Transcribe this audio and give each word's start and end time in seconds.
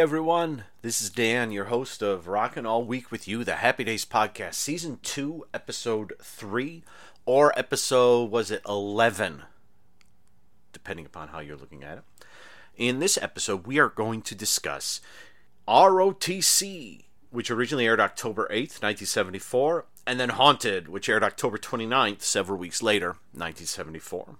Everyone, 0.00 0.64
this 0.80 1.02
is 1.02 1.10
Dan, 1.10 1.52
your 1.52 1.66
host 1.66 2.00
of 2.00 2.26
Rockin' 2.26 2.64
All 2.64 2.82
Week 2.82 3.10
with 3.10 3.28
You, 3.28 3.44
the 3.44 3.56
Happy 3.56 3.84
Days 3.84 4.06
Podcast, 4.06 4.54
Season 4.54 4.98
2, 5.02 5.44
Episode 5.52 6.14
3, 6.22 6.82
or 7.26 7.52
Episode, 7.58 8.30
was 8.30 8.50
it 8.50 8.62
11? 8.66 9.42
Depending 10.72 11.04
upon 11.04 11.28
how 11.28 11.40
you're 11.40 11.58
looking 11.58 11.84
at 11.84 11.98
it. 11.98 12.04
In 12.78 12.98
this 12.98 13.18
episode, 13.18 13.66
we 13.66 13.78
are 13.78 13.90
going 13.90 14.22
to 14.22 14.34
discuss 14.34 15.02
ROTC, 15.68 17.04
which 17.28 17.50
originally 17.50 17.84
aired 17.84 18.00
October 18.00 18.44
8th, 18.44 18.80
1974, 18.80 19.84
and 20.06 20.18
then 20.18 20.30
Haunted, 20.30 20.88
which 20.88 21.10
aired 21.10 21.22
October 21.22 21.58
29th, 21.58 22.22
several 22.22 22.58
weeks 22.58 22.82
later, 22.82 23.08
1974. 23.34 24.36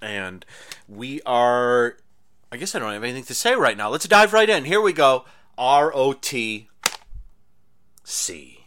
And 0.00 0.46
we 0.88 1.20
are 1.26 1.98
I 2.50 2.56
guess 2.56 2.74
I 2.74 2.78
don't 2.78 2.92
have 2.92 3.04
anything 3.04 3.24
to 3.24 3.34
say 3.34 3.54
right 3.54 3.76
now. 3.76 3.90
Let's 3.90 4.08
dive 4.08 4.32
right 4.32 4.48
in. 4.48 4.64
Here 4.64 4.80
we 4.80 4.92
go. 4.92 5.24
R 5.58 5.92
O 5.94 6.14
T 6.14 6.68
C. 8.04 8.64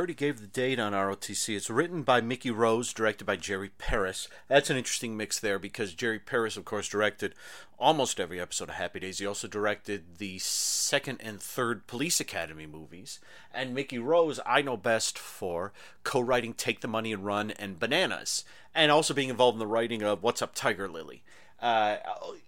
already 0.00 0.14
gave 0.14 0.40
the 0.40 0.46
date 0.46 0.80
on 0.80 0.94
ROTC. 0.94 1.54
It's 1.54 1.68
written 1.68 2.04
by 2.04 2.22
Mickey 2.22 2.50
Rose, 2.50 2.90
directed 2.94 3.26
by 3.26 3.36
Jerry 3.36 3.68
Paris. 3.76 4.28
That's 4.48 4.70
an 4.70 4.78
interesting 4.78 5.14
mix 5.14 5.38
there 5.38 5.58
because 5.58 5.92
Jerry 5.92 6.18
Paris, 6.18 6.56
of 6.56 6.64
course, 6.64 6.88
directed 6.88 7.34
almost 7.78 8.18
every 8.18 8.40
episode 8.40 8.70
of 8.70 8.76
Happy 8.76 9.00
Days. 9.00 9.18
He 9.18 9.26
also 9.26 9.46
directed 9.46 10.16
the 10.16 10.38
second 10.38 11.18
and 11.20 11.38
third 11.38 11.86
Police 11.86 12.18
Academy 12.18 12.66
movies. 12.66 13.20
And 13.52 13.74
Mickey 13.74 13.98
Rose, 13.98 14.40
I 14.46 14.62
know 14.62 14.78
best 14.78 15.18
for 15.18 15.74
co 16.02 16.20
writing 16.20 16.54
Take 16.54 16.80
the 16.80 16.88
Money 16.88 17.12
and 17.12 17.26
Run 17.26 17.50
and 17.50 17.78
Bananas, 17.78 18.44
and 18.74 18.90
also 18.90 19.12
being 19.12 19.28
involved 19.28 19.56
in 19.56 19.60
the 19.60 19.66
writing 19.66 20.02
of 20.02 20.22
What's 20.22 20.40
Up, 20.40 20.54
Tiger 20.54 20.88
Lily. 20.88 21.22
Uh, 21.60 21.96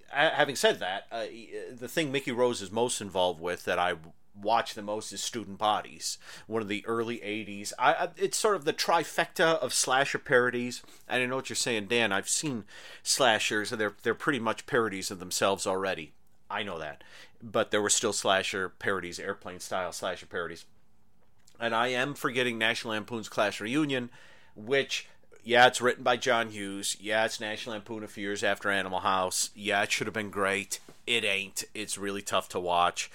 having 0.09 0.57
said 0.57 0.81
that, 0.81 1.07
uh, 1.13 1.25
the 1.71 1.87
thing 1.87 2.11
Mickey 2.11 2.33
Rose 2.33 2.63
is 2.63 2.73
most 2.73 3.03
involved 3.03 3.43
with 3.43 3.67
that 3.67 3.79
I 3.79 3.97
watch 4.41 4.75
the 4.75 4.83
most 4.83 5.13
is 5.13 5.23
Student 5.23 5.59
Bodies, 5.59 6.19
one 6.47 6.63
of 6.63 6.69
the 6.69 6.85
early 6.87 7.19
'80s. 7.19 7.73
I, 7.79 7.93
I, 7.93 8.09
it's 8.17 8.39
sort 8.39 8.57
of 8.57 8.65
the 8.65 8.73
trifecta 8.73 9.59
of 9.59 9.75
slasher 9.75 10.19
parodies. 10.19 10.83
I 11.09 11.25
know 11.25 11.37
what 11.37 11.49
you're 11.49 11.57
saying, 11.57 11.87
Dan. 11.87 12.13
I've 12.13 12.29
seen 12.29 12.65
slashers, 13.03 13.73
and 13.73 13.81
they're 13.81 13.95
they're 14.03 14.15
pretty 14.15 14.41
much 14.41 14.67
parodies 14.67 15.11
of 15.11 15.19
themselves 15.19 15.67
already. 15.67 16.13
I 16.51 16.63
know 16.63 16.79
that, 16.79 17.03
but 17.43 17.71
there 17.71 17.83
were 17.83 17.91
still 17.91 18.13
slasher 18.13 18.69
parodies, 18.69 19.19
airplane 19.19 19.61
style 19.61 19.93
slasher 19.93 20.27
parodies. 20.27 20.65
And 21.59 21.75
I 21.75 21.89
am 21.89 22.15
forgetting 22.15 22.59
National 22.59 22.95
Lampoon's 22.95 23.29
Class 23.29 23.61
Reunion, 23.61 24.11
which 24.57 25.07
yeah, 25.45 25.67
it's 25.67 25.81
written 25.81 26.05
by 26.05 26.17
John 26.17 26.51
Hughes. 26.51 26.97
Yeah, 27.01 27.25
it's 27.25 27.41
National 27.41 27.75
Lampoon 27.75 28.05
a 28.05 28.09
few 28.09 28.23
years 28.23 28.45
after 28.45 28.71
Animal 28.71 29.01
House. 29.01 29.51
Yeah, 29.55 29.83
it 29.83 29.91
should 29.91 30.07
have 30.07 30.15
been 30.15 30.31
great. 30.31 30.79
It 31.07 31.25
ain't. 31.25 31.65
It's 31.75 31.99
really 31.99 32.23
tough 32.23 32.49
to 32.51 32.61
watch. 32.61 33.11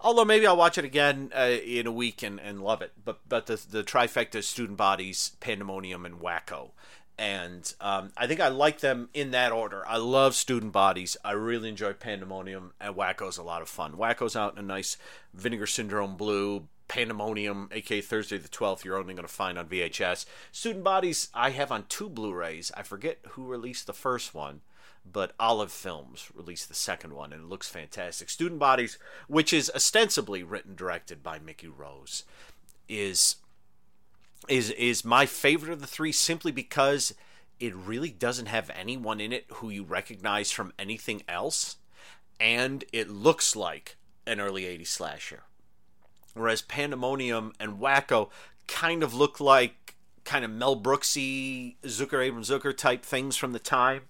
Although 0.00 0.24
maybe 0.24 0.46
I'll 0.46 0.56
watch 0.56 0.78
it 0.78 0.84
again 0.84 1.32
uh, 1.36 1.56
in 1.64 1.86
a 1.86 1.92
week 1.92 2.22
and, 2.22 2.38
and 2.40 2.62
love 2.62 2.82
it. 2.82 2.92
But 3.04 3.20
but 3.28 3.46
the 3.46 3.56
the 3.68 3.82
trifecta 3.82 4.42
student 4.42 4.76
bodies, 4.76 5.32
Pandemonium, 5.40 6.04
and 6.04 6.20
Wacko. 6.20 6.70
And 7.18 7.72
um, 7.80 8.12
I 8.14 8.26
think 8.26 8.40
I 8.40 8.48
like 8.48 8.80
them 8.80 9.08
in 9.14 9.30
that 9.30 9.50
order. 9.50 9.82
I 9.88 9.96
love 9.96 10.34
student 10.34 10.72
bodies. 10.72 11.16
I 11.24 11.32
really 11.32 11.70
enjoy 11.70 11.94
Pandemonium, 11.94 12.74
and 12.78 12.94
Wacko's 12.94 13.38
a 13.38 13.42
lot 13.42 13.62
of 13.62 13.70
fun. 13.70 13.94
Wacko's 13.94 14.36
out 14.36 14.52
in 14.52 14.58
a 14.58 14.62
nice 14.62 14.98
Vinegar 15.32 15.66
Syndrome 15.66 16.18
blue, 16.18 16.68
Pandemonium, 16.88 17.68
aka 17.72 18.00
Thursday 18.00 18.38
the 18.38 18.48
12th, 18.48 18.84
you're 18.84 18.96
only 18.96 19.14
going 19.14 19.26
to 19.26 19.32
find 19.32 19.58
on 19.58 19.66
VHS. 19.66 20.26
Student 20.52 20.84
Bodies, 20.84 21.28
I 21.34 21.50
have 21.50 21.72
on 21.72 21.84
two 21.88 22.08
Blu 22.08 22.32
rays. 22.32 22.70
I 22.76 22.82
forget 22.82 23.18
who 23.30 23.46
released 23.46 23.86
the 23.86 23.92
first 23.92 24.34
one, 24.34 24.60
but 25.12 25.32
Olive 25.38 25.72
Films 25.72 26.30
released 26.34 26.68
the 26.68 26.74
second 26.74 27.14
one, 27.14 27.32
and 27.32 27.44
it 27.44 27.48
looks 27.48 27.68
fantastic. 27.68 28.30
Student 28.30 28.58
Bodies, 28.58 28.98
which 29.28 29.52
is 29.52 29.70
ostensibly 29.74 30.42
written 30.42 30.74
directed 30.74 31.22
by 31.22 31.38
Mickey 31.38 31.68
Rose, 31.68 32.24
is 32.88 33.36
is 34.48 34.70
is 34.72 35.04
my 35.04 35.26
favorite 35.26 35.72
of 35.72 35.80
the 35.80 35.86
three 35.86 36.12
simply 36.12 36.52
because 36.52 37.14
it 37.58 37.74
really 37.74 38.10
doesn't 38.10 38.46
have 38.46 38.70
anyone 38.70 39.20
in 39.20 39.32
it 39.32 39.46
who 39.54 39.70
you 39.70 39.82
recognize 39.82 40.50
from 40.50 40.72
anything 40.78 41.22
else, 41.28 41.76
and 42.38 42.84
it 42.92 43.08
looks 43.08 43.56
like 43.56 43.96
an 44.26 44.40
early 44.40 44.62
80s 44.62 44.88
slasher 44.88 45.44
whereas 46.36 46.62
Pandemonium 46.62 47.52
and 47.58 47.78
Wacko 47.78 48.28
kind 48.68 49.02
of 49.02 49.14
look 49.14 49.40
like 49.40 49.96
kind 50.24 50.44
of 50.44 50.50
Mel 50.50 50.80
Brooksy, 50.80 51.76
Zucker 51.82 52.24
Abrams 52.24 52.50
Zucker 52.50 52.76
type 52.76 53.04
things 53.04 53.36
from 53.36 53.52
the 53.52 53.58
time. 53.58 54.02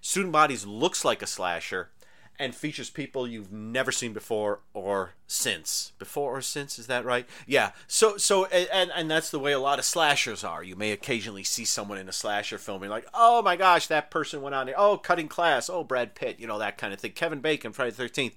Student 0.00 0.32
Bodies 0.32 0.66
looks 0.66 1.04
like 1.04 1.22
a 1.22 1.26
slasher 1.26 1.90
and 2.38 2.54
features 2.54 2.90
people 2.90 3.26
you've 3.26 3.52
never 3.52 3.92
seen 3.92 4.12
before 4.12 4.60
or 4.74 5.12
since. 5.26 5.92
Before 5.98 6.36
or 6.36 6.40
since, 6.40 6.78
is 6.78 6.86
that 6.86 7.04
right? 7.04 7.26
Yeah. 7.46 7.70
So 7.86 8.16
so 8.16 8.46
and 8.46 8.90
and 8.94 9.10
that's 9.10 9.30
the 9.30 9.38
way 9.38 9.52
a 9.52 9.60
lot 9.60 9.78
of 9.78 9.84
slashers 9.84 10.42
are. 10.42 10.64
You 10.64 10.74
may 10.74 10.92
occasionally 10.92 11.44
see 11.44 11.64
someone 11.64 11.98
in 11.98 12.08
a 12.08 12.12
slasher 12.12 12.58
film 12.58 12.82
and 12.82 12.90
like, 12.90 13.06
"Oh 13.14 13.42
my 13.42 13.56
gosh, 13.56 13.86
that 13.86 14.10
person 14.10 14.42
went 14.42 14.54
on 14.54 14.66
there. 14.66 14.74
Oh, 14.78 14.96
Cutting 14.96 15.28
Class. 15.28 15.70
Oh, 15.70 15.84
Brad 15.84 16.14
Pitt, 16.14 16.40
you 16.40 16.46
know 16.46 16.58
that 16.58 16.78
kind 16.78 16.92
of 16.92 17.00
thing. 17.00 17.12
Kevin 17.12 17.40
Bacon, 17.40 17.72
Friday 17.72 17.92
the 17.92 18.02
13th." 18.02 18.34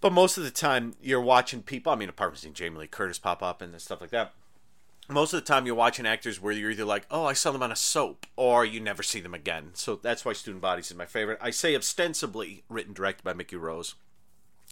But 0.00 0.12
most 0.12 0.36
of 0.36 0.44
the 0.44 0.50
time, 0.50 0.94
you're 1.00 1.20
watching 1.20 1.62
people. 1.62 1.92
I 1.92 1.96
mean, 1.96 2.08
apart 2.08 2.32
from 2.32 2.36
seeing 2.36 2.54
Jamie 2.54 2.78
Lee 2.78 2.86
Curtis 2.86 3.18
pop 3.18 3.42
up 3.42 3.62
and 3.62 3.80
stuff 3.80 4.00
like 4.00 4.10
that, 4.10 4.32
most 5.08 5.32
of 5.32 5.40
the 5.40 5.46
time 5.46 5.66
you're 5.66 5.74
watching 5.74 6.06
actors 6.06 6.40
where 6.40 6.52
you're 6.52 6.70
either 6.70 6.84
like, 6.84 7.06
"Oh, 7.10 7.24
I 7.24 7.32
saw 7.32 7.52
them 7.52 7.62
on 7.62 7.72
a 7.72 7.76
soap," 7.76 8.26
or 8.34 8.64
you 8.64 8.80
never 8.80 9.02
see 9.02 9.20
them 9.20 9.34
again. 9.34 9.70
So 9.74 9.96
that's 9.96 10.24
why 10.24 10.32
Student 10.32 10.62
Bodies 10.62 10.90
is 10.90 10.96
my 10.96 11.06
favorite. 11.06 11.38
I 11.40 11.50
say 11.50 11.76
ostensibly 11.76 12.64
written 12.68 12.92
directed 12.92 13.22
by 13.22 13.32
Mickey 13.32 13.56
Rose, 13.56 13.94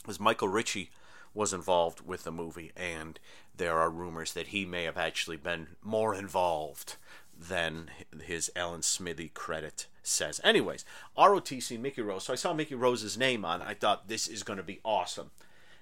because 0.02 0.18
Michael 0.18 0.48
Ritchie 0.48 0.90
was 1.32 1.52
involved 1.52 2.00
with 2.00 2.24
the 2.24 2.32
movie, 2.32 2.72
and 2.76 3.18
there 3.56 3.78
are 3.78 3.90
rumors 3.90 4.32
that 4.32 4.48
he 4.48 4.64
may 4.64 4.84
have 4.84 4.96
actually 4.96 5.36
been 5.36 5.76
more 5.82 6.14
involved 6.14 6.96
than 7.36 7.90
his 8.22 8.50
Alan 8.54 8.82
Smithee 8.82 9.28
credit 9.28 9.86
says. 10.02 10.40
Anyways, 10.44 10.84
ROTC 11.16 11.78
Mickey 11.78 12.02
Rose. 12.02 12.24
So 12.24 12.32
I 12.32 12.36
saw 12.36 12.52
Mickey 12.52 12.74
Rose's 12.74 13.18
name 13.18 13.44
on. 13.44 13.62
I 13.62 13.74
thought 13.74 14.08
this 14.08 14.28
is 14.28 14.42
going 14.42 14.58
to 14.58 14.62
be 14.62 14.80
awesome, 14.84 15.30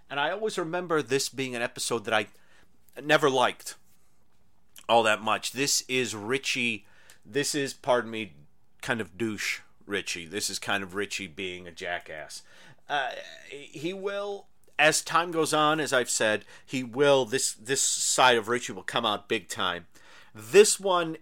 and 0.09 0.19
I 0.19 0.31
always 0.31 0.59
remember 0.59 1.03
this 1.03 1.29
being 1.29 1.55
an 1.55 1.63
episode 1.63 2.05
that 2.05 2.15
I 2.15 2.29
never 3.03 3.31
liked 3.31 3.77
all 4.89 5.03
that 5.03 5.23
much. 5.23 5.53
This 5.53 5.83
is 5.89 6.15
Richie. 6.15 6.87
This 7.25 7.55
is, 7.55 7.73
pardon 7.73 8.11
me, 8.11 8.33
kind 8.81 9.01
of 9.01 9.17
douche 9.17 9.61
Richie. 9.87 10.27
This 10.27 10.51
is 10.51 10.59
kind 10.59 10.83
of 10.83 10.95
Richie 10.95 11.27
being 11.27 11.67
a 11.67 11.73
jackass. 11.73 12.43
Uh, 12.89 13.11
he 13.49 13.93
will 13.93 14.47
as 14.79 15.01
time 15.01 15.31
goes 15.31 15.55
on, 15.55 15.79
as 15.79 15.93
I've 15.93 16.11
said, 16.11 16.45
he 16.67 16.83
will 16.83 17.25
this 17.25 17.53
this 17.53 17.81
side 17.81 18.37
of 18.37 18.49
Richie 18.49 18.73
will 18.73 18.83
come 18.83 19.07
out 19.07 19.29
big 19.29 19.49
time. 19.49 19.87
This 20.35 20.81
one 20.81 21.19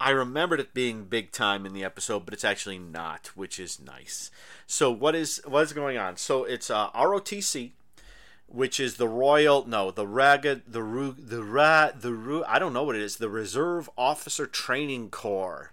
I 0.00 0.10
remembered 0.10 0.60
it 0.60 0.74
being 0.74 1.04
big 1.04 1.30
time 1.30 1.66
in 1.66 1.72
the 1.72 1.84
episode, 1.84 2.24
but 2.24 2.34
it's 2.34 2.44
actually 2.44 2.78
not, 2.78 3.28
which 3.34 3.60
is 3.60 3.80
nice. 3.80 4.30
So 4.66 4.90
what 4.90 5.14
is 5.14 5.40
what 5.46 5.62
is 5.62 5.72
going 5.72 5.98
on? 5.98 6.16
So 6.16 6.44
it's 6.44 6.70
uh, 6.70 6.90
ROTC, 6.90 7.72
which 8.46 8.78
is 8.78 8.96
the 8.96 9.08
Royal 9.08 9.66
no 9.66 9.90
the 9.90 10.06
Ragged 10.06 10.62
the 10.66 10.82
Ru, 10.82 11.12
the 11.12 11.42
Ra 11.42 11.90
the 11.98 12.12
Ru, 12.12 12.44
I 12.44 12.58
don't 12.58 12.72
know 12.72 12.84
what 12.84 12.96
it 12.96 13.02
is 13.02 13.16
the 13.16 13.28
Reserve 13.28 13.88
Officer 13.96 14.46
Training 14.46 15.10
Corps. 15.10 15.72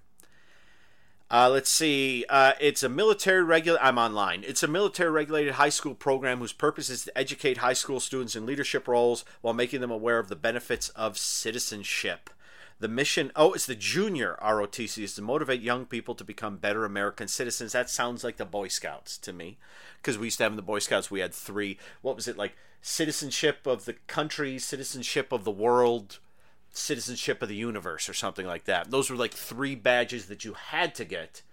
Uh, 1.33 1.49
let's 1.49 1.69
see. 1.69 2.25
Uh, 2.29 2.51
it's 2.59 2.83
a 2.83 2.89
military 2.89 3.41
regular. 3.41 3.79
I'm 3.81 3.97
online. 3.97 4.43
It's 4.45 4.63
a 4.63 4.67
military 4.67 5.09
regulated 5.09 5.53
high 5.53 5.69
school 5.69 5.95
program 5.95 6.39
whose 6.39 6.51
purpose 6.51 6.89
is 6.89 7.05
to 7.05 7.17
educate 7.17 7.59
high 7.59 7.71
school 7.71 8.01
students 8.01 8.35
in 8.35 8.45
leadership 8.45 8.85
roles 8.85 9.23
while 9.39 9.53
making 9.53 9.79
them 9.79 9.91
aware 9.91 10.19
of 10.19 10.27
the 10.27 10.35
benefits 10.35 10.89
of 10.89 11.17
citizenship. 11.17 12.29
The 12.81 12.87
mission, 12.87 13.31
oh, 13.35 13.53
it's 13.53 13.67
the 13.67 13.75
junior 13.75 14.39
ROTC, 14.41 15.03
is 15.03 15.13
to 15.13 15.21
motivate 15.21 15.61
young 15.61 15.85
people 15.85 16.15
to 16.15 16.23
become 16.23 16.57
better 16.57 16.83
American 16.83 17.27
citizens. 17.27 17.73
That 17.73 17.91
sounds 17.91 18.23
like 18.23 18.37
the 18.37 18.45
Boy 18.45 18.69
Scouts 18.69 19.19
to 19.19 19.31
me. 19.31 19.59
Because 19.97 20.17
we 20.17 20.25
used 20.25 20.39
to 20.39 20.43
have 20.45 20.53
in 20.53 20.55
the 20.55 20.63
Boy 20.63 20.79
Scouts, 20.79 21.11
we 21.11 21.19
had 21.19 21.31
three. 21.31 21.77
What 22.01 22.15
was 22.15 22.27
it 22.27 22.39
like? 22.39 22.55
Citizenship 22.81 23.67
of 23.67 23.85
the 23.85 23.93
country, 24.07 24.57
citizenship 24.57 25.31
of 25.31 25.43
the 25.43 25.51
world, 25.51 26.17
citizenship 26.71 27.43
of 27.43 27.49
the 27.49 27.55
universe 27.55 28.09
or 28.09 28.15
something 28.15 28.47
like 28.47 28.65
that. 28.65 28.89
Those 28.89 29.11
were 29.11 29.15
like 29.15 29.35
three 29.35 29.75
badges 29.75 30.25
that 30.25 30.43
you 30.43 30.53
had 30.53 30.95
to 30.95 31.05
get 31.05 31.43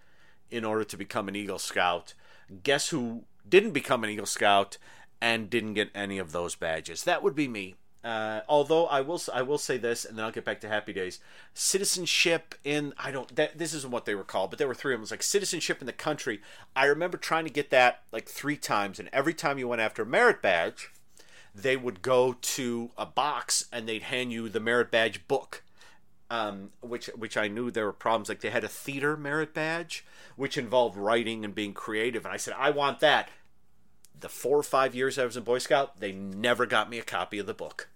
in 0.51 0.65
order 0.65 0.85
to 0.85 0.97
become 0.97 1.29
an 1.29 1.37
Eagle 1.37 1.59
Scout. 1.59 2.15
Guess 2.63 2.89
who 2.89 3.25
didn't 3.47 3.73
become 3.73 4.03
an 4.03 4.09
Eagle 4.09 4.25
Scout 4.25 4.79
and 5.21 5.51
didn't 5.51 5.75
get 5.75 5.91
any 5.95 6.17
of 6.17 6.33
those 6.33 6.55
badges? 6.55 7.05
That 7.05 7.23
would 7.23 7.35
be 7.35 7.49
me. 7.49 7.75
Uh, 8.05 8.41
although 8.49 8.87
I 8.87 9.01
will, 9.01 9.21
I 9.35 9.43
will 9.43 9.59
say 9.59 9.77
this, 9.77 10.05
and 10.05 10.17
then 10.17 10.25
I'll 10.25 10.31
get 10.31 10.45
back 10.45 10.61
to 10.61 10.69
Happy 10.69 10.93
Days. 10.93 11.19
Citizenship 11.53 12.55
in 12.63 12.95
I 12.97 13.11
don't. 13.11 13.35
That, 13.35 13.59
this 13.59 13.75
isn't 13.75 13.93
what 13.93 14.05
they 14.05 14.15
were 14.15 14.25
called, 14.25 14.51
but 14.51 14.59
there 14.59 14.69
were 14.69 14.75
three 14.75 14.95
of 14.95 14.99
them. 14.99 15.03
It 15.03 15.07
was 15.07 15.11
like 15.11 15.23
citizenship 15.23 15.81
in 15.81 15.87
the 15.87 15.93
country. 15.93 16.41
I 16.77 16.85
remember 16.87 17.17
trying 17.17 17.45
to 17.45 17.53
get 17.53 17.71
that 17.71 18.03
like 18.13 18.29
three 18.29 18.57
times, 18.57 19.01
and 19.01 19.09
every 19.13 19.35
time 19.35 19.59
you 19.59 19.67
went 19.67 19.83
after 19.83 20.03
a 20.03 20.07
merit 20.07 20.41
badge, 20.41 20.93
they 21.53 21.77
would 21.77 22.01
go 22.03 22.37
to 22.41 22.91
a 22.97 23.05
box 23.05 23.65
and 23.73 23.89
they'd 23.89 24.05
hand 24.05 24.33
you 24.33 24.49
the 24.49 24.61
merit 24.61 24.91
badge 24.91 25.27
book. 25.27 25.65
Um, 26.31 26.71
which 26.81 27.07
which 27.17 27.37
I 27.37 27.49
knew 27.49 27.71
there 27.71 27.87
were 27.87 27.93
problems. 27.93 28.29
Like 28.29 28.41
they 28.41 28.51
had 28.51 28.63
a 28.65 28.69
theater 28.69 29.17
merit 29.17 29.55
badge, 29.55 30.05
which 30.37 30.57
involved 30.57 30.97
writing 30.97 31.45
and 31.45 31.55
being 31.55 31.73
creative, 31.73 32.25
and 32.25 32.33
I 32.33 32.37
said 32.37 32.55
I 32.57 32.71
want 32.71 33.01
that. 33.01 33.29
The 34.21 34.29
four 34.29 34.59
or 34.59 34.63
five 34.63 34.95
years 34.95 35.19
I 35.19 35.25
was 35.25 35.37
in 35.37 35.45
Boy 35.45 35.59
Scout, 35.59 36.01
they 36.01 36.13
never 36.13 36.67
got 36.67 36.91
me 36.91 36.99
a 36.99 37.05
copy 37.05 37.39
of 37.39 37.47
the 37.47 37.55
book. 37.55 37.89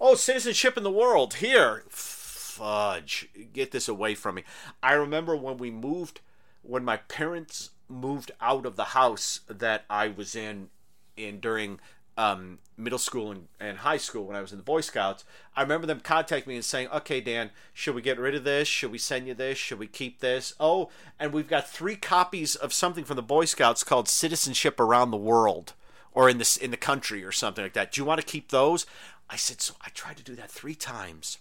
Oh, 0.00 0.14
citizenship 0.14 0.76
in 0.76 0.82
the 0.82 0.90
world 0.90 1.34
here, 1.34 1.84
fudge! 1.88 3.28
Get 3.52 3.70
this 3.70 3.88
away 3.88 4.14
from 4.14 4.36
me. 4.36 4.44
I 4.82 4.94
remember 4.94 5.36
when 5.36 5.58
we 5.58 5.70
moved, 5.70 6.20
when 6.62 6.84
my 6.84 6.96
parents 6.96 7.70
moved 7.88 8.30
out 8.40 8.66
of 8.66 8.76
the 8.76 8.84
house 8.84 9.40
that 9.48 9.84
I 9.90 10.08
was 10.08 10.34
in 10.34 10.70
in 11.16 11.40
during 11.40 11.78
um, 12.20 12.58
middle 12.76 12.98
school 12.98 13.30
and, 13.30 13.48
and 13.58 13.78
high 13.78 13.96
school 13.96 14.26
when 14.26 14.36
I 14.36 14.42
was 14.42 14.52
in 14.52 14.58
the 14.58 14.64
Boy 14.64 14.82
Scouts, 14.82 15.24
I 15.56 15.62
remember 15.62 15.86
them 15.86 16.00
contacting 16.00 16.50
me 16.50 16.56
and 16.56 16.64
saying, 16.64 16.88
"Okay, 16.88 17.22
Dan, 17.22 17.50
should 17.72 17.94
we 17.94 18.02
get 18.02 18.18
rid 18.18 18.34
of 18.34 18.44
this? 18.44 18.68
Should 18.68 18.92
we 18.92 18.98
send 18.98 19.26
you 19.26 19.32
this? 19.32 19.56
Should 19.56 19.78
we 19.78 19.86
keep 19.86 20.20
this? 20.20 20.52
Oh, 20.60 20.90
and 21.18 21.32
we've 21.32 21.48
got 21.48 21.68
three 21.68 21.96
copies 21.96 22.54
of 22.54 22.74
something 22.74 23.04
from 23.04 23.16
the 23.16 23.22
Boy 23.22 23.46
Scouts 23.46 23.84
called 23.84 24.06
Citizenship 24.06 24.78
Around 24.78 25.10
the 25.12 25.16
World, 25.16 25.72
or 26.12 26.28
in 26.28 26.36
this 26.36 26.58
in 26.58 26.70
the 26.70 26.76
country 26.76 27.24
or 27.24 27.32
something 27.32 27.64
like 27.64 27.72
that. 27.72 27.92
Do 27.92 28.02
you 28.02 28.04
want 28.04 28.20
to 28.20 28.26
keep 28.26 28.50
those?" 28.50 28.84
I 29.30 29.36
said, 29.36 29.62
"So 29.62 29.74
I 29.80 29.88
tried 29.88 30.18
to 30.18 30.22
do 30.22 30.36
that 30.36 30.50
three 30.50 30.74
times, 30.74 31.38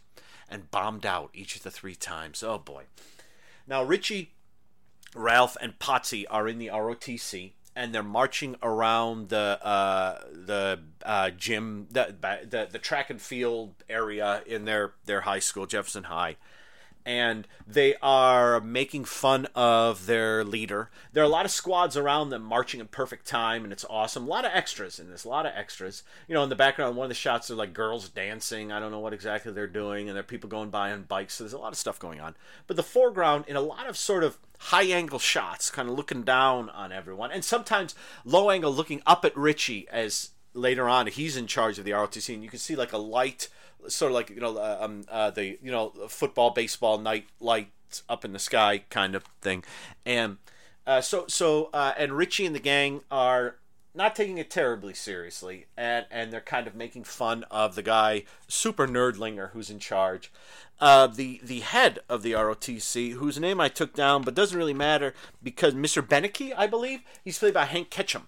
and 0.50 0.72
bombed 0.72 1.06
out 1.06 1.32
each 1.34 1.58
of 1.58 1.64
the 1.64 1.72
three 1.72 1.96
times. 1.96 2.42
Oh 2.42 2.58
boy!" 2.58 2.86
Now 3.68 3.84
Richie, 3.84 4.32
Ralph, 5.14 5.58
and 5.60 5.78
Potsy 5.78 6.26
are 6.30 6.48
in 6.48 6.58
the 6.58 6.68
ROTC 6.68 7.52
and 7.80 7.96
they're 7.96 8.04
marching 8.04 8.58
around 8.62 9.30
the 9.30 9.58
uh, 9.66 10.20
the 10.34 10.82
uh, 11.06 11.30
gym, 11.30 11.88
the, 11.90 12.14
the 12.48 12.68
the 12.70 12.78
track 12.78 13.10
and 13.10 13.22
field 13.22 13.74
area 13.90 14.44
in 14.46 14.66
their 14.66 14.92
their 15.06 15.22
high 15.22 15.40
school, 15.40 15.66
Jefferson 15.66 16.04
High, 16.04 16.36
and 17.06 17.48
they 17.66 17.96
are 18.02 18.60
making 18.60 19.06
fun 19.06 19.48
of 19.56 20.06
their 20.06 20.44
leader. 20.44 20.90
There 21.14 21.24
are 21.24 21.26
a 21.26 21.30
lot 21.30 21.46
of 21.46 21.52
squads 21.52 21.98
around 21.98 22.30
them 22.30 22.44
marching 22.44 22.80
in 22.80 22.88
perfect 22.88 23.26
time, 23.28 23.64
and 23.64 23.74
it's 23.74 23.86
awesome. 23.90 24.26
A 24.26 24.30
lot 24.30 24.46
of 24.46 24.52
extras 24.54 25.00
in 25.00 25.10
this, 25.10 25.24
a 25.24 25.30
lot 25.30 25.46
of 25.46 25.54
extras. 25.56 26.04
You 26.28 26.36
know, 26.36 26.44
in 26.44 26.50
the 26.50 26.56
background, 26.56 26.96
one 26.96 27.06
of 27.06 27.10
the 27.10 27.16
shots 27.16 27.50
are 27.50 27.56
like 27.56 27.74
girls 27.74 28.10
dancing. 28.10 28.72
I 28.72 28.80
don't 28.80 28.92
know 28.92 29.00
what 29.00 29.14
exactly 29.14 29.52
they're 29.52 29.68
doing, 29.68 30.08
and 30.08 30.16
there 30.16 30.22
are 30.22 30.28
people 30.28 30.50
going 30.50 30.70
by 30.70 30.92
on 30.92 31.04
bikes. 31.04 31.36
So 31.36 31.44
there's 31.44 31.54
a 31.54 31.58
lot 31.58 31.72
of 31.72 31.78
stuff 31.78 32.00
going 32.00 32.20
on. 32.20 32.36
But 32.68 32.76
the 32.76 32.84
foreground, 32.84 33.46
in 33.48 33.56
a 33.56 33.62
lot 33.62 33.88
of 33.88 33.98
sort 33.98 34.24
of 34.24 34.38
high 34.60 34.84
angle 34.84 35.20
shots, 35.20 35.70
kind 35.70 35.90
of 35.90 35.96
looking 35.96 36.24
down 36.24 36.70
on 36.70 36.92
everyone, 36.92 37.32
and 37.32 37.44
sometimes 37.44 37.96
low 38.26 38.50
angle 38.50 38.72
looking 38.72 39.02
up 39.06 39.24
at 39.26 39.36
Richie 39.36 39.88
as 39.90 40.32
later 40.54 40.90
on 40.90 41.08
he's 41.08 41.38
in 41.38 41.48
charge 41.48 41.80
of 41.80 41.86
the 41.86 41.92
ROTC, 41.92 42.34
and 42.34 42.44
you 42.44 42.50
can 42.50 42.60
see 42.60 42.76
like 42.76 42.94
a 42.94 42.98
light, 42.98 43.48
sort 43.88 44.12
of 44.12 44.16
like 44.16 44.30
you 44.30 44.40
know 44.40 44.58
uh, 44.58 44.78
um, 44.82 45.04
uh, 45.10 45.32
the 45.32 45.58
you 45.62 45.72
know 45.72 45.90
football, 46.08 46.52
baseball 46.52 46.98
night 46.98 47.28
lights 47.40 48.04
up 48.08 48.26
in 48.26 48.34
the 48.34 48.40
sky 48.40 48.84
kind 48.90 49.16
of 49.16 49.24
thing, 49.42 49.64
and 50.06 50.38
uh, 50.86 51.02
so 51.02 51.26
so 51.28 51.70
uh, 51.74 51.94
and 51.98 52.14
Richie 52.14 52.46
and 52.46 52.56
the 52.56 52.60
gang 52.60 53.02
are 53.10 53.56
not 53.96 54.16
taking 54.16 54.38
it 54.38 54.50
terribly 54.50 54.94
seriously, 54.94 55.66
and 55.76 56.06
and 56.12 56.32
they're 56.32 56.42
kind 56.42 56.68
of 56.68 56.76
making 56.76 57.04
fun 57.04 57.44
of 57.50 57.76
the 57.76 57.82
guy 57.82 58.24
Super 58.48 58.88
Nerdlinger 58.88 59.52
who's 59.52 59.70
in 59.70 59.80
charge. 59.80 60.32
Uh, 60.80 61.08
the 61.08 61.42
the 61.44 61.60
head 61.60 62.00
of 62.08 62.24
the 62.24 62.32
ROTC, 62.32 63.14
whose 63.14 63.40
name 63.40 63.60
I 63.60 63.68
took 63.68 63.94
down, 63.94 64.22
but 64.22 64.36
doesn't 64.36 64.58
really 64.58 64.74
matter 64.74 65.14
because 65.44 65.74
Mr. 65.74 66.02
Beneke, 66.02 66.54
I 66.56 66.68
believe, 66.68 67.02
he's 67.24 67.38
played 67.38 67.54
by 67.54 67.66
Hank 67.66 67.90
Ketchum, 67.90 68.28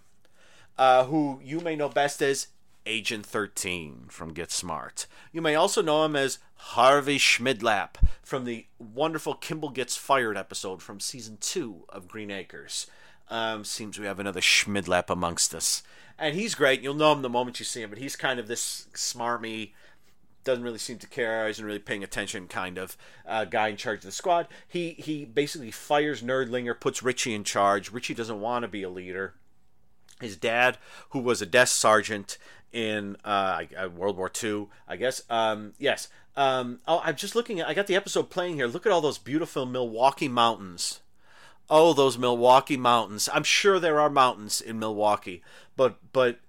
uh, 0.78 1.06
who 1.06 1.40
you 1.44 1.62
may 1.62 1.76
know 1.76 1.88
best 1.90 2.22
as 2.22 2.48
Agent 2.86 3.26
13 3.26 4.06
from 4.10 4.34
Get 4.34 4.52
Smart. 4.52 5.06
You 5.32 5.42
may 5.42 5.56
also 5.56 5.82
know 5.82 6.04
him 6.06 6.16
as 6.16 6.40
Harvey 6.56 7.18
Schmidlap 7.18 7.96
from 8.24 8.46
the 8.46 8.66
wonderful 8.80 9.34
Kimball 9.34 9.70
Gets 9.70 9.96
Fired 9.96 10.38
episode 10.38 10.82
from 10.82 11.00
season 11.00 11.38
two 11.40 11.86
of 11.90 12.08
Green 12.08 12.32
Acres. 12.32 12.88
Um, 13.30 13.64
seems 13.64 14.00
we 14.00 14.06
have 14.06 14.20
another 14.20 14.42
Schmidlap 14.42 15.10
amongst 15.10 15.54
us. 15.54 15.84
And 16.18 16.36
he's 16.36 16.56
great. 16.56 16.82
You'll 16.82 16.94
know 16.94 17.14
him 17.14 17.22
the 17.22 17.30
moment 17.30 17.60
you 17.60 17.66
see 17.66 17.82
him, 17.82 17.90
but 17.90 18.00
he's 18.00 18.16
kind 18.16 18.40
of 18.40 18.48
this 18.48 18.88
smarmy, 18.94 19.72
doesn't 20.44 20.64
really 20.64 20.78
seem 20.78 20.98
to 21.00 21.08
care, 21.08 21.48
isn't 21.48 21.66
really 21.66 21.80
paying 21.80 22.04
attention 22.04 22.48
kind 22.48 22.78
of 22.78 22.98
uh, 23.28 23.46
guy 23.46 23.70
in 23.70 23.78
charge 23.78 24.00
of 24.00 24.06
the 24.06 24.12
squad. 24.12 24.48
He 24.68 24.92
he 24.92 25.26
basically 25.26 25.72
fires 25.72 26.22
Nerdlinger, 26.22 26.80
puts 26.80 27.04
Richie 27.04 27.34
in 27.34 27.44
charge. 27.44 27.92
Richie 27.92 28.14
doesn't 28.14 28.42
want 28.42 28.64
to 28.64 28.68
be 28.68 28.84
a 28.84 28.90
leader. 28.90 29.36
His 30.20 30.38
dad, 30.38 30.78
who 31.10 31.20
was 31.20 31.42
a 31.42 31.48
desk 31.48 31.76
sergeant 31.76 32.38
in 32.72 33.18
uh, 33.26 33.64
World 33.96 34.18
War 34.18 34.32
II, 34.44 34.68
I 34.88 34.96
guess. 34.96 35.22
Um, 35.30 35.74
yes. 35.78 36.08
Um, 36.36 36.80
oh, 36.88 37.02
I'm 37.04 37.16
just 37.16 37.36
looking 37.36 37.60
at. 37.60 37.68
I 37.68 37.74
got 37.74 37.88
the 37.88 37.96
episode 37.96 38.30
playing 38.30 38.56
here. 38.56 38.68
Look 38.68 38.86
at 38.86 38.92
all 38.92 39.02
those 39.02 39.18
beautiful 39.18 39.66
Milwaukee 39.66 40.30
mountains. 40.30 41.02
Oh, 41.70 41.94
those 41.94 42.18
Milwaukee 42.18 42.78
mountains. 42.78 43.30
I'm 43.34 43.44
sure 43.44 43.80
there 43.80 44.00
are 44.00 44.10
mountains 44.10 44.62
in 44.62 44.80
Milwaukee, 44.80 45.42
but 45.76 45.98
but 46.14 46.40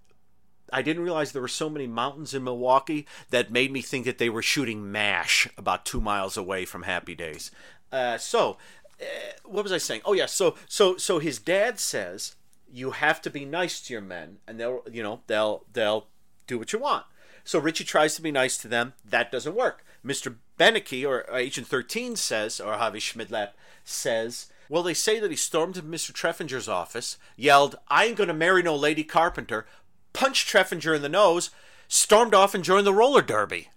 I 0.72 0.82
didn't 0.82 1.02
realize 1.02 1.32
there 1.32 1.42
were 1.42 1.48
so 1.48 1.68
many 1.68 1.86
mountains 1.86 2.32
in 2.32 2.44
Milwaukee 2.44 3.06
that 3.30 3.52
made 3.52 3.70
me 3.70 3.82
think 3.82 4.04
that 4.06 4.18
they 4.18 4.30
were 4.30 4.42
shooting 4.42 4.90
MASH 4.90 5.48
about 5.58 5.84
two 5.84 6.00
miles 6.00 6.36
away 6.36 6.64
from 6.64 6.84
Happy 6.84 7.14
Days. 7.14 7.50
Uh, 7.90 8.16
so, 8.16 8.56
uh, 9.00 9.04
what 9.44 9.64
was 9.64 9.72
I 9.72 9.78
saying? 9.78 10.00
Oh 10.04 10.14
yeah, 10.14 10.26
so 10.26 10.54
so 10.66 10.96
so 10.96 11.18
his 11.18 11.38
dad 11.38 11.78
says 11.78 12.36
you 12.72 12.92
have 12.92 13.20
to 13.22 13.30
be 13.30 13.44
nice 13.44 13.80
to 13.82 13.92
your 13.92 14.02
men, 14.02 14.38
and 14.46 14.58
they'll 14.58 14.82
you 14.90 15.02
know 15.02 15.20
they'll 15.26 15.64
they'll 15.72 16.06
do 16.52 16.58
what 16.58 16.72
you 16.72 16.78
want. 16.78 17.04
So 17.44 17.58
Richie 17.58 17.84
tries 17.84 18.14
to 18.14 18.22
be 18.22 18.30
nice 18.30 18.56
to 18.58 18.68
them. 18.68 18.92
That 19.04 19.32
doesn't 19.32 19.56
work. 19.56 19.84
Mr. 20.04 20.36
Beneke 20.58 21.06
or 21.06 21.24
Agent 21.34 21.66
13 21.66 22.16
says, 22.16 22.60
or 22.60 22.74
Harvey 22.74 23.00
Schmidlap 23.00 23.50
says, 23.84 24.46
well, 24.68 24.82
they 24.82 24.94
say 24.94 25.18
that 25.18 25.30
he 25.30 25.36
stormed 25.36 25.76
into 25.76 25.88
Mr. 25.88 26.12
Treffinger's 26.12 26.68
office, 26.68 27.18
yelled, 27.36 27.76
I 27.88 28.06
ain't 28.06 28.16
going 28.16 28.28
to 28.28 28.34
marry 28.34 28.62
no 28.62 28.76
lady 28.76 29.04
carpenter, 29.04 29.66
punched 30.12 30.48
Treffinger 30.48 30.94
in 30.94 31.02
the 31.02 31.08
nose, 31.08 31.50
stormed 31.88 32.34
off 32.34 32.54
and 32.54 32.62
joined 32.62 32.86
the 32.86 32.94
roller 32.94 33.22
derby. 33.22 33.68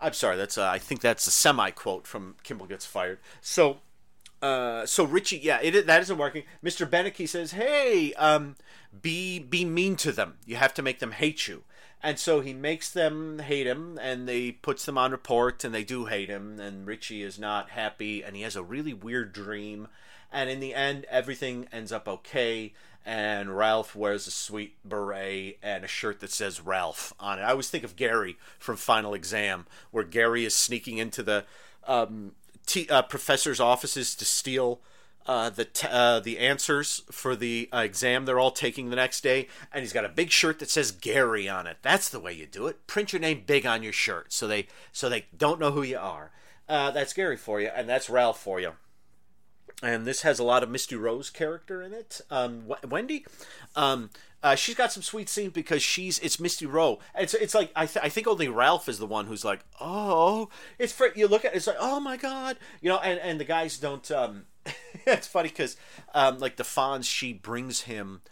I'm 0.00 0.12
sorry, 0.12 0.36
that's 0.36 0.56
a, 0.56 0.64
I 0.64 0.78
think 0.78 1.00
that's 1.00 1.26
a 1.26 1.30
semi 1.30 1.70
quote 1.70 2.06
from 2.06 2.36
Kimball 2.42 2.66
Gets 2.66 2.86
Fired. 2.86 3.18
So, 3.40 3.78
uh, 4.40 4.86
so 4.86 5.04
Richie, 5.04 5.38
yeah, 5.38 5.58
it 5.60 5.86
that 5.86 6.02
isn't 6.02 6.18
working. 6.18 6.44
Mr. 6.64 6.88
Beneke 6.88 7.28
says, 7.28 7.50
"Hey, 7.50 8.12
um, 8.14 8.54
be 9.02 9.40
be 9.40 9.64
mean 9.64 9.96
to 9.96 10.12
them. 10.12 10.34
You 10.46 10.54
have 10.54 10.72
to 10.74 10.82
make 10.82 11.00
them 11.00 11.10
hate 11.10 11.48
you." 11.48 11.64
And 12.02 12.18
so 12.18 12.40
he 12.40 12.54
makes 12.54 12.90
them 12.90 13.40
hate 13.40 13.66
him, 13.66 13.98
and 14.00 14.28
they 14.28 14.52
puts 14.52 14.84
them 14.84 14.96
on 14.96 15.10
report, 15.10 15.64
and 15.64 15.74
they 15.74 15.82
do 15.82 16.06
hate 16.06 16.28
him. 16.28 16.60
And 16.60 16.86
Richie 16.86 17.22
is 17.22 17.38
not 17.38 17.70
happy, 17.70 18.22
and 18.22 18.36
he 18.36 18.42
has 18.42 18.54
a 18.54 18.62
really 18.62 18.94
weird 18.94 19.32
dream. 19.32 19.88
And 20.32 20.48
in 20.48 20.60
the 20.60 20.74
end, 20.74 21.06
everything 21.10 21.66
ends 21.72 21.90
up 21.90 22.06
okay. 22.06 22.72
And 23.04 23.56
Ralph 23.56 23.96
wears 23.96 24.26
a 24.26 24.30
sweet 24.30 24.76
beret 24.84 25.58
and 25.62 25.84
a 25.84 25.88
shirt 25.88 26.20
that 26.20 26.30
says 26.30 26.60
Ralph 26.60 27.14
on 27.18 27.38
it. 27.38 27.42
I 27.42 27.50
always 27.50 27.70
think 27.70 27.84
of 27.84 27.96
Gary 27.96 28.36
from 28.58 28.76
Final 28.76 29.14
Exam, 29.14 29.66
where 29.90 30.04
Gary 30.04 30.44
is 30.44 30.54
sneaking 30.54 30.98
into 30.98 31.22
the 31.22 31.44
um, 31.86 32.32
t- 32.66 32.88
uh, 32.88 33.02
professor's 33.02 33.60
offices 33.60 34.14
to 34.14 34.24
steal 34.24 34.80
uh, 35.28 35.50
the 35.50 35.64
t- 35.66 35.86
uh, 35.88 36.18
the 36.20 36.38
answers 36.38 37.02
for 37.12 37.36
the 37.36 37.68
uh, 37.72 37.78
exam 37.78 38.24
they're 38.24 38.40
all 38.40 38.50
taking 38.50 38.90
the 38.90 38.96
next 38.96 39.20
day, 39.20 39.46
and 39.72 39.82
he's 39.82 39.92
got 39.92 40.04
a 40.04 40.08
big 40.08 40.30
shirt 40.30 40.58
that 40.58 40.70
says 40.70 40.90
Gary 40.90 41.48
on 41.48 41.66
it. 41.68 41.76
That's 41.82 42.08
the 42.08 42.18
way 42.18 42.32
you 42.32 42.46
do 42.46 42.66
it. 42.66 42.86
Print 42.88 43.12
your 43.12 43.20
name 43.20 43.44
big 43.46 43.66
on 43.66 43.82
your 43.84 43.92
shirt 43.92 44.32
so 44.32 44.48
they 44.48 44.66
so 44.90 45.08
they 45.08 45.26
don't 45.36 45.60
know 45.60 45.70
who 45.72 45.82
you 45.82 45.98
are. 45.98 46.32
Uh, 46.68 46.90
that's 46.90 47.12
Gary 47.12 47.36
for 47.36 47.60
you, 47.60 47.68
and 47.68 47.88
that's 47.88 48.10
Ralph 48.10 48.40
for 48.40 48.58
you. 48.60 48.72
and 49.82 50.06
this 50.06 50.22
has 50.22 50.38
a 50.38 50.44
lot 50.44 50.62
of 50.62 50.70
Misty 50.70 50.96
Rowe's 50.96 51.30
character 51.30 51.82
in 51.82 51.92
it. 51.92 52.20
Um, 52.30 52.62
w- 52.68 52.88
Wendy, 52.88 53.24
um, 53.76 54.10
uh, 54.42 54.54
she's 54.54 54.74
got 54.74 54.92
some 54.92 55.02
sweet 55.02 55.28
scenes 55.28 55.52
because 55.52 55.82
she's 55.82 56.18
it's 56.20 56.40
Misty 56.40 56.66
Rose. 56.66 56.98
It's 57.16 57.34
it's 57.34 57.54
like 57.54 57.70
I 57.76 57.86
th- 57.86 58.04
I 58.04 58.08
think 58.08 58.26
only 58.26 58.48
Ralph 58.48 58.88
is 58.88 58.98
the 58.98 59.06
one 59.06 59.26
who's 59.26 59.44
like 59.44 59.60
oh 59.80 60.48
it's 60.78 60.92
for 60.92 61.08
you 61.14 61.28
look 61.28 61.44
at 61.44 61.52
it, 61.54 61.56
it's 61.56 61.66
like 61.66 61.76
oh 61.78 62.00
my 62.00 62.16
god 62.16 62.56
you 62.80 62.88
know 62.88 62.98
and 62.98 63.18
and 63.20 63.38
the 63.40 63.44
guys 63.44 63.78
don't. 63.78 64.08
Um, 64.10 64.46
it's 65.06 65.26
funny 65.26 65.48
because 65.48 65.76
um, 66.14 66.38
like 66.38 66.56
the 66.56 66.64
Fonz 66.64 67.04
she 67.04 67.32
brings 67.32 67.82
him 67.82 68.22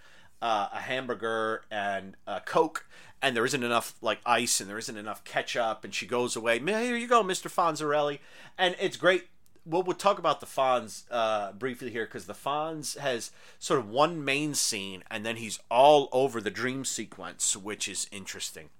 uh, 0.43 0.69
a 0.73 0.79
hamburger 0.79 1.63
and 1.71 2.17
a 2.27 2.41
Coke. 2.41 2.87
And 3.23 3.35
there 3.35 3.47
isn't 3.47 3.63
enough 3.63 3.95
like 4.03 4.21
ice, 4.27 4.61
and 4.61 4.69
there 4.69 4.77
isn't 4.77 4.97
enough 4.97 5.25
ketchup, 5.25 5.85
and 5.85 5.95
she 5.95 6.07
goes 6.07 6.37
away. 6.37 6.59
Here 6.59 6.97
you 6.97 7.09
go, 7.09 7.23
Mister 7.23 7.49
Fonzarelli, 7.49 8.19
and 8.59 8.77
it's 8.79 8.99
great 8.99 9.29
well, 9.67 9.83
we'll 9.83 9.97
talk 9.97 10.19
about 10.19 10.39
the 10.41 10.47
Fonz 10.47 11.05
uh, 11.11 11.53
briefly 11.53 11.91
here 11.91 12.07
because 12.07 12.27
the 12.27 12.35
Fonz 12.35 12.97
has 12.99 13.33
sort 13.59 13.81
of 13.81 13.91
one 13.91 14.25
main 14.25 14.55
scene 14.55 15.03
and 15.11 15.27
then 15.27 15.37
he's 15.37 15.59
all 15.71 16.09
over 16.13 16.41
the 16.41 16.51
dream 16.51 16.85
sequence, 16.85 17.57
which 17.57 17.89
is 17.89 18.09
interesting. 18.13 18.71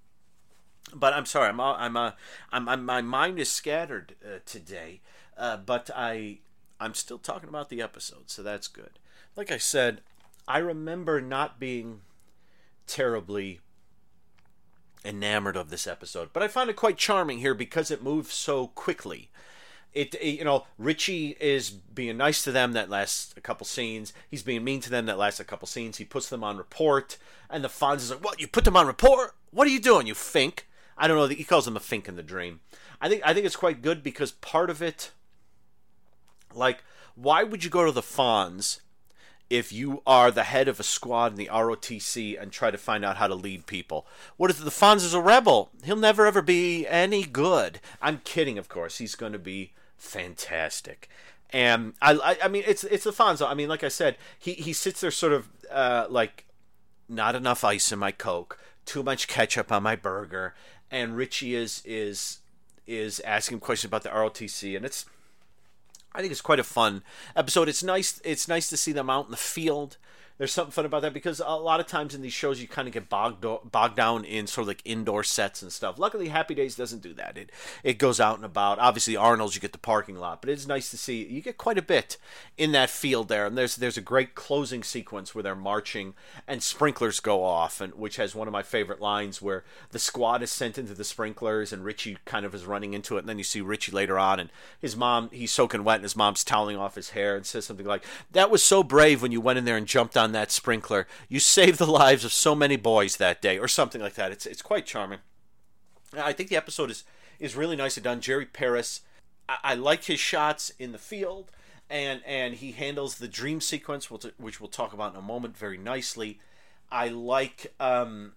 But 0.95 1.13
I'm 1.13 1.25
sorry, 1.25 1.49
I'm 1.49 1.59
I'm 1.59 1.97
uh, 1.97 2.11
I'm, 2.53 2.69
I'm 2.69 2.85
my 2.85 3.01
mind 3.01 3.39
is 3.39 3.51
scattered 3.51 4.15
uh, 4.25 4.39
today, 4.45 5.01
uh, 5.37 5.57
but 5.57 5.89
I 5.93 6.39
I'm 6.79 6.93
still 6.93 7.17
talking 7.17 7.49
about 7.49 7.69
the 7.69 7.81
episode, 7.81 8.29
so 8.29 8.43
that's 8.43 8.67
good. 8.67 8.99
Like 9.35 9.51
I 9.51 9.57
said, 9.57 10.01
I 10.47 10.59
remember 10.59 11.21
not 11.21 11.59
being 11.59 12.01
terribly 12.85 13.59
enamored 15.03 15.55
of 15.55 15.69
this 15.69 15.87
episode, 15.87 16.29
but 16.33 16.43
I 16.43 16.47
find 16.47 16.69
it 16.69 16.75
quite 16.75 16.97
charming 16.97 17.39
here 17.39 17.53
because 17.53 17.91
it 17.91 18.03
moves 18.03 18.33
so 18.33 18.67
quickly 18.67 19.29
it, 19.97 20.15
it, 20.15 20.37
you 20.37 20.43
know 20.43 20.65
Richie 20.77 21.35
is 21.39 21.71
being 21.71 22.17
nice 22.17 22.43
to 22.43 22.51
them 22.51 22.73
that 22.73 22.89
lasts 22.89 23.33
a 23.35 23.41
couple 23.41 23.65
scenes. 23.65 24.13
He's 24.29 24.43
being 24.43 24.63
mean 24.63 24.79
to 24.81 24.89
them 24.89 25.07
that 25.07 25.17
lasts 25.17 25.39
a 25.39 25.45
couple 25.45 25.67
scenes. 25.67 25.97
He 25.97 26.05
puts 26.05 26.29
them 26.29 26.43
on 26.43 26.57
report, 26.57 27.17
and 27.49 27.63
the 27.63 27.69
Fonz 27.69 27.97
is 27.97 28.11
like, 28.11 28.23
"What? 28.23 28.39
You 28.39 28.47
put 28.47 28.63
them 28.63 28.77
on 28.77 28.85
report? 28.85 29.35
What 29.51 29.67
are 29.67 29.71
you 29.71 29.79
doing, 29.79 30.07
you 30.07 30.13
fink?" 30.13 30.67
I 30.97 31.07
don't 31.07 31.17
know. 31.17 31.27
He 31.27 31.43
calls 31.43 31.67
him 31.67 31.75
a 31.75 31.81
fink 31.81 32.07
in 32.07 32.15
the 32.15 32.23
dream. 32.23 32.59
I 33.01 33.09
think 33.09 33.23
I 33.25 33.33
think 33.33 33.45
it's 33.45 33.55
quite 33.55 33.81
good 33.81 34.03
because 34.03 34.31
part 34.31 34.69
of 34.69 34.81
it, 34.81 35.11
like, 36.53 36.83
why 37.15 37.43
would 37.43 37.63
you 37.63 37.69
go 37.69 37.85
to 37.85 37.91
the 37.91 38.01
Fonz 38.01 38.79
if 39.49 39.71
you 39.71 40.01
are 40.05 40.29
the 40.29 40.43
head 40.43 40.67
of 40.67 40.79
a 40.79 40.83
squad 40.83 41.31
in 41.31 41.37
the 41.37 41.49
ROTC 41.51 42.41
and 42.41 42.51
try 42.51 42.71
to 42.71 42.77
find 42.77 43.05
out 43.05 43.17
how 43.17 43.27
to 43.27 43.35
lead 43.35 43.65
people. 43.65 44.05
What 44.35 44.51
if 44.51 44.57
the 44.57 44.69
Fonz 44.69 44.97
is 44.97 45.13
a 45.13 45.21
rebel? 45.21 45.69
He'll 45.83 45.95
never 45.95 46.25
ever 46.25 46.41
be 46.41 46.85
any 46.87 47.23
good. 47.23 47.79
I'm 48.01 48.19
kidding, 48.23 48.57
of 48.57 48.67
course. 48.67 48.97
He's 48.97 49.15
going 49.15 49.31
to 49.33 49.39
be 49.39 49.71
fantastic. 49.95 51.09
And 51.51 51.93
I, 52.01 52.13
I, 52.13 52.37
I 52.43 52.47
mean, 52.49 52.63
it's 52.67 52.83
it's 52.83 53.05
the 53.05 53.11
Fonzo. 53.11 53.49
I 53.49 53.53
mean, 53.53 53.69
like 53.69 53.83
I 53.83 53.87
said, 53.87 54.17
he 54.37 54.53
he 54.53 54.73
sits 54.73 54.99
there 54.99 55.11
sort 55.11 55.33
of 55.33 55.47
uh, 55.71 56.07
like 56.09 56.45
not 57.07 57.35
enough 57.35 57.63
ice 57.63 57.91
in 57.91 57.99
my 57.99 58.11
Coke, 58.11 58.59
too 58.85 59.01
much 59.01 59.29
ketchup 59.29 59.71
on 59.71 59.83
my 59.83 59.95
burger, 59.95 60.55
and 60.91 61.15
Richie 61.15 61.55
is 61.55 61.81
is 61.85 62.39
is 62.85 63.21
asking 63.21 63.61
questions 63.61 63.89
about 63.89 64.03
the 64.03 64.09
ROTC, 64.09 64.75
and 64.75 64.85
it's 64.85 65.05
I 66.13 66.21
think 66.21 66.31
it's 66.31 66.41
quite 66.41 66.59
a 66.59 66.63
fun 66.63 67.03
episode. 67.35 67.69
It's 67.69 67.83
nice. 67.83 68.21
It's 68.23 68.47
nice 68.47 68.69
to 68.69 68.77
see 68.77 68.91
them 68.91 69.09
out 69.09 69.25
in 69.25 69.31
the 69.31 69.37
field 69.37 69.97
there's 70.37 70.51
something 70.51 70.71
fun 70.71 70.85
about 70.85 71.01
that 71.01 71.13
because 71.13 71.41
a 71.43 71.55
lot 71.55 71.79
of 71.79 71.87
times 71.87 72.13
in 72.13 72.21
these 72.21 72.33
shows 72.33 72.61
you 72.61 72.67
kind 72.67 72.87
of 72.87 72.93
get 72.93 73.09
bogged 73.09 73.45
bogged 73.71 73.95
down 73.95 74.23
in 74.23 74.45
sort 74.45 74.63
of 74.63 74.67
like 74.67 74.81
indoor 74.85 75.23
sets 75.23 75.61
and 75.61 75.71
stuff. 75.71 75.97
Luckily, 75.97 76.27
Happy 76.27 76.53
Days 76.53 76.75
doesn't 76.75 77.01
do 77.01 77.13
that. 77.15 77.37
It 77.37 77.51
it 77.83 77.97
goes 77.97 78.19
out 78.19 78.35
and 78.35 78.45
about. 78.45 78.77
Obviously, 78.79 79.15
Arnold's 79.15 79.55
you 79.55 79.61
get 79.61 79.71
the 79.71 79.77
parking 79.79 80.15
lot, 80.15 80.41
but 80.41 80.49
it's 80.49 80.67
nice 80.67 80.91
to 80.91 80.97
see 80.97 81.25
you 81.25 81.41
get 81.41 81.57
quite 81.57 81.77
a 81.77 81.81
bit 81.81 82.17
in 82.57 82.71
that 82.73 82.89
field 82.89 83.29
there. 83.29 83.47
And 83.47 83.57
there's 83.57 83.75
there's 83.75 83.97
a 83.97 84.01
great 84.01 84.35
closing 84.35 84.83
sequence 84.83 85.33
where 85.33 85.43
they're 85.43 85.55
marching 85.55 86.13
and 86.47 86.61
sprinklers 86.61 87.19
go 87.19 87.43
off, 87.43 87.81
and 87.81 87.93
which 87.95 88.17
has 88.17 88.35
one 88.35 88.47
of 88.47 88.51
my 88.51 88.63
favorite 88.63 89.01
lines 89.01 89.41
where 89.41 89.63
the 89.91 89.99
squad 89.99 90.43
is 90.43 90.51
sent 90.51 90.77
into 90.77 90.93
the 90.93 91.03
sprinklers 91.03 91.73
and 91.73 91.83
Richie 91.83 92.17
kind 92.25 92.45
of 92.45 92.53
is 92.53 92.65
running 92.65 92.93
into 92.93 93.17
it, 93.17 93.21
and 93.21 93.29
then 93.29 93.39
you 93.39 93.43
see 93.43 93.61
Richie 93.61 93.91
later 93.91 94.19
on 94.19 94.39
and 94.39 94.51
his 94.79 94.95
mom 94.95 95.29
he's 95.31 95.51
soaking 95.51 95.83
wet 95.83 95.95
and 95.95 96.03
his 96.03 96.15
mom's 96.15 96.43
toweling 96.43 96.77
off 96.77 96.95
his 96.95 97.11
hair 97.11 97.35
and 97.35 97.45
says 97.45 97.65
something 97.65 97.85
like, 97.87 98.03
"That 98.31 98.51
was 98.51 98.63
so 98.63 98.83
brave 98.83 99.23
when 99.23 99.31
you 99.31 99.41
went 99.41 99.57
in 99.57 99.65
there 99.65 99.77
and 99.77 99.87
jumped 99.87 100.15
on." 100.15 100.26
On 100.27 100.33
that 100.33 100.51
sprinkler. 100.51 101.07
You 101.29 101.39
saved 101.39 101.79
the 101.79 101.87
lives 101.87 102.25
of 102.25 102.33
so 102.33 102.53
many 102.53 102.75
boys 102.75 103.15
that 103.15 103.41
day, 103.41 103.57
or 103.57 103.67
something 103.69 104.01
like 104.01 104.15
that. 104.15 104.31
It's 104.31 104.45
it's 104.45 104.61
quite 104.61 104.85
charming. 104.85 105.19
I 106.15 106.33
think 106.33 106.49
the 106.49 106.57
episode 106.57 106.91
is 106.91 107.05
is 107.39 107.55
really 107.55 107.77
nicely 107.77 108.03
done. 108.03 108.19
Jerry 108.19 108.45
Paris, 108.45 109.01
I, 109.47 109.57
I 109.63 109.73
like 109.75 110.03
his 110.03 110.19
shots 110.19 110.71
in 110.77 110.91
the 110.91 110.97
field, 110.97 111.51
and 111.89 112.21
and 112.25 112.55
he 112.55 112.73
handles 112.73 113.15
the 113.15 113.27
dream 113.29 113.61
sequence, 113.61 114.11
which 114.11 114.59
we'll 114.59 114.67
talk 114.67 114.91
about 114.93 115.13
in 115.13 115.19
a 115.19 115.21
moment, 115.23 115.57
very 115.57 115.77
nicely. 115.77 116.39
I 116.91 117.07
like 117.07 117.73
um, 117.79 118.33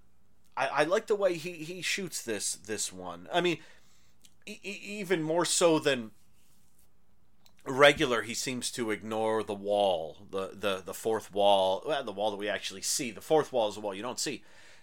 I, 0.56 0.66
I 0.68 0.84
like 0.84 1.08
the 1.08 1.16
way 1.16 1.34
he 1.34 1.52
he 1.52 1.82
shoots 1.82 2.22
this 2.22 2.54
this 2.54 2.92
one. 2.92 3.28
I 3.32 3.40
mean, 3.40 3.58
e- 4.46 4.60
even 4.62 5.22
more 5.24 5.44
so 5.44 5.80
than 5.80 6.12
regular 7.66 8.22
he 8.22 8.34
seems 8.34 8.70
to 8.70 8.90
ignore 8.90 9.42
the 9.42 9.54
wall 9.54 10.16
the 10.30 10.50
the 10.54 10.82
the 10.84 10.94
fourth 10.94 11.32
wall 11.32 11.82
well, 11.86 12.02
the 12.02 12.12
wall 12.12 12.30
that 12.30 12.38
we 12.38 12.48
actually 12.48 12.80
see 12.80 13.10
the 13.10 13.20
fourth 13.20 13.52
wall 13.52 13.68
is 13.68 13.74
the 13.74 13.80
wall 13.80 13.94
you 13.94 14.02
don't 14.02 14.18
see 14.18 14.42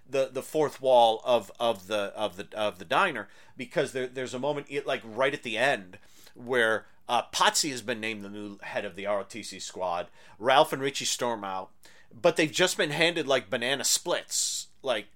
the 0.09 0.29
the 0.31 0.43
fourth 0.43 0.81
wall 0.81 1.21
of 1.25 1.51
of 1.59 1.87
the 1.87 2.13
of 2.15 2.37
the 2.37 2.47
of 2.55 2.79
the 2.79 2.85
diner 2.85 3.27
because 3.55 3.91
there, 3.91 4.07
there's 4.07 4.33
a 4.33 4.39
moment 4.39 4.67
like 4.85 5.01
right 5.03 5.33
at 5.33 5.43
the 5.43 5.57
end 5.57 5.97
where 6.35 6.85
uh, 7.09 7.23
Potsy 7.33 7.71
has 7.71 7.81
been 7.81 7.99
named 8.01 8.23
the 8.23 8.29
new 8.29 8.57
head 8.61 8.85
of 8.85 8.95
the 8.95 9.05
ROTC 9.05 9.61
squad. 9.61 10.07
Ralph 10.37 10.73
and 10.73 10.81
Richie 10.81 11.05
storm 11.05 11.43
out, 11.43 11.69
but 12.13 12.35
they've 12.35 12.51
just 12.51 12.77
been 12.77 12.91
handed 12.91 13.27
like 13.27 13.49
banana 13.49 13.85
splits, 13.85 14.67
like 14.83 15.07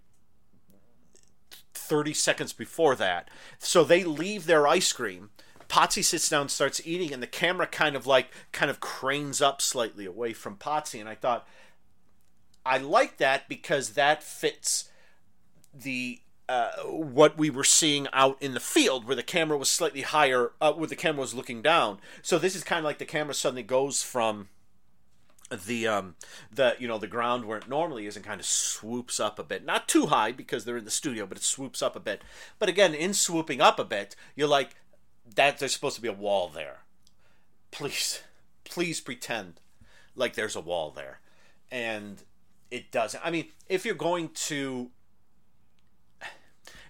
30 1.74 2.14
seconds 2.14 2.54
before 2.54 2.96
that. 2.96 3.30
So 3.60 3.84
they 3.84 4.04
leave 4.04 4.46
their 4.46 4.68
ice 4.68 4.94
cream 4.94 5.32
Potsy 5.72 6.04
sits 6.04 6.28
down, 6.28 6.50
starts 6.50 6.82
eating, 6.84 7.14
and 7.14 7.24
the 7.24 7.28
camera 7.28 7.66
kind 7.66 7.96
of 7.96 8.06
like 8.06 8.30
kind 8.52 8.70
of 8.70 8.82
cranes 8.82 9.42
up 9.42 9.62
slightly 9.62 10.06
away 10.06 10.34
from 10.34 10.58
Potsy. 10.58 11.00
And 11.00 11.08
I 11.08 11.16
thought, 11.16 11.48
I 12.66 12.78
like 12.78 13.18
that 13.18 13.48
because 13.48 13.92
that 13.92 14.22
fits 14.22 14.90
the 15.74 16.20
uh, 16.50 16.72
what 16.82 17.38
we 17.38 17.50
were 17.50 17.64
seeing 17.64 18.10
out 18.12 18.36
in 18.42 18.54
the 18.54 18.60
field, 18.60 19.06
where 19.06 19.16
the 19.16 19.24
camera 19.24 19.58
was 19.58 19.70
slightly 19.70 20.02
higher, 20.02 20.52
uh, 20.60 20.74
where 20.74 20.90
the 20.90 20.96
camera 20.98 21.22
was 21.22 21.34
looking 21.34 21.62
down. 21.62 22.00
So 22.22 22.38
this 22.38 22.54
is 22.54 22.66
kind 22.66 22.80
of 22.80 22.84
like 22.84 22.98
the 22.98 23.06
camera 23.06 23.34
suddenly 23.34 23.64
goes 23.64 24.04
from 24.04 24.50
the 25.66 25.88
um 25.88 26.16
the 26.52 26.76
you 26.80 26.88
know 26.88 26.98
the 26.98 27.08
ground 27.08 27.46
where 27.46 27.58
it 27.58 27.70
normally 27.70 28.08
is 28.08 28.16
and 28.16 28.26
kind 28.26 28.40
of 28.40 28.46
swoops 28.46 29.20
up 29.20 29.38
a 29.38 29.44
bit 29.44 29.66
not 29.66 29.86
too 29.86 30.06
high 30.06 30.32
because 30.32 30.64
they're 30.64 30.78
in 30.78 30.86
the 30.86 30.90
studio 30.90 31.26
but 31.26 31.38
it 31.38 31.44
swoops 31.44 31.82
up 31.82 31.94
a 31.94 32.00
bit 32.00 32.22
but 32.58 32.70
again 32.70 32.94
in 32.94 33.14
swooping 33.14 33.60
up 33.60 33.78
a 33.78 33.84
bit 33.84 34.16
you're 34.34 34.48
like 34.48 34.78
that 35.36 35.60
there's 35.60 35.74
supposed 35.74 35.96
to 35.96 36.02
be 36.02 36.08
a 36.08 36.14
wall 36.14 36.50
there. 36.50 36.80
Please, 37.72 38.22
please 38.64 39.00
pretend 39.00 39.60
like 40.16 40.34
there's 40.34 40.56
a 40.56 40.62
wall 40.62 40.92
there. 40.92 41.20
And 41.72 42.22
it 42.70 42.92
doesn't. 42.92 43.26
I 43.26 43.32
mean, 43.32 43.48
if 43.68 43.86
you're 43.86 43.96
going 43.96 44.30
to. 44.30 44.90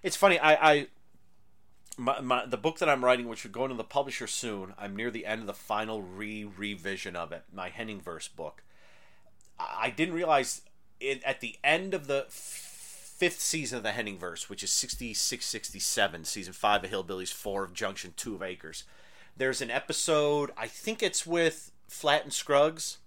It's 0.04 0.16
funny, 0.16 0.40
I. 0.40 0.72
I 0.72 0.88
my, 1.98 2.20
my, 2.22 2.46
the 2.46 2.58
book 2.58 2.80
that 2.80 2.90
I'm 2.90 3.04
writing, 3.04 3.28
which 3.28 3.44
will 3.44 3.52
go 3.52 3.66
into 3.66 3.76
the 3.76 3.84
publisher 3.84 4.26
soon, 4.26 4.74
I'm 4.78 4.96
near 4.96 5.12
the 5.12 5.26
end 5.26 5.42
of 5.42 5.48
the 5.48 5.54
final 5.54 6.02
re 6.02 6.46
revision 6.46 7.16
of 7.16 7.32
it, 7.32 7.44
my 7.54 7.70
Henningverse 7.70 8.36
book. 8.36 8.64
I 9.60 9.92
didn't 9.92 10.16
realize 10.16 10.62
it 11.00 11.22
at 11.24 11.42
the 11.42 11.58
end 11.64 11.94
of 11.94 12.08
the 12.08 12.26
fifth 13.22 13.40
season 13.40 13.78
of 13.78 13.84
the 13.84 13.92
Henningverse, 13.92 14.50
which 14.50 14.64
is 14.64 14.72
66 14.72 15.46
67, 15.46 16.26
season 16.26 16.54
5 16.54 16.86
of 16.86 16.90
Hillbillies, 16.90 17.32
4 17.32 17.64
of 17.64 17.72
Junction, 17.72 18.16
2 18.18 18.34
of 18.34 18.42
Acres. 18.42 18.84
There's 19.38 19.62
an 19.62 19.70
episode, 19.70 20.50
I 20.58 20.66
think 20.66 21.04
it's 21.04 21.28
with 21.28 21.72
Flatt 21.88 22.24
and 22.24 22.34
Scruggs 22.34 22.98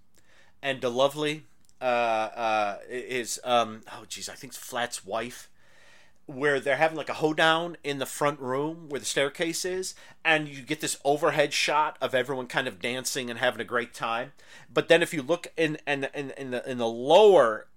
and 0.61 0.79
DeLovely. 0.79 1.41
Uh, 1.81 1.83
uh, 1.83 2.77
is, 2.89 3.41
um, 3.43 3.81
oh, 3.91 4.05
geez, 4.07 4.29
I 4.29 4.35
think 4.35 4.53
it's 4.53 4.57
Flatt's 4.57 5.05
wife 5.05 5.49
where 6.27 6.61
they're 6.61 6.77
having 6.77 6.97
like 6.97 7.09
a 7.09 7.15
hoedown 7.15 7.75
in 7.83 7.99
the 7.99 8.05
front 8.05 8.39
room 8.39 8.87
where 8.87 9.01
the 9.01 9.05
staircase 9.05 9.65
is, 9.65 9.95
and 10.23 10.47
you 10.47 10.61
get 10.61 10.79
this 10.79 10.97
overhead 11.03 11.51
shot 11.51 11.97
of 11.99 12.15
everyone 12.15 12.47
kind 12.47 12.69
of 12.69 12.79
dancing 12.79 13.29
and 13.29 13.39
having 13.39 13.59
a 13.59 13.65
great 13.65 13.93
time. 13.93 14.31
But 14.73 14.87
then 14.87 15.03
if 15.03 15.13
you 15.13 15.21
look 15.21 15.47
in 15.57 15.77
in 15.85 16.07
in, 16.13 16.31
in 16.31 16.51
the 16.51 16.71
in 16.71 16.77
the 16.77 16.87
lower 16.87 17.67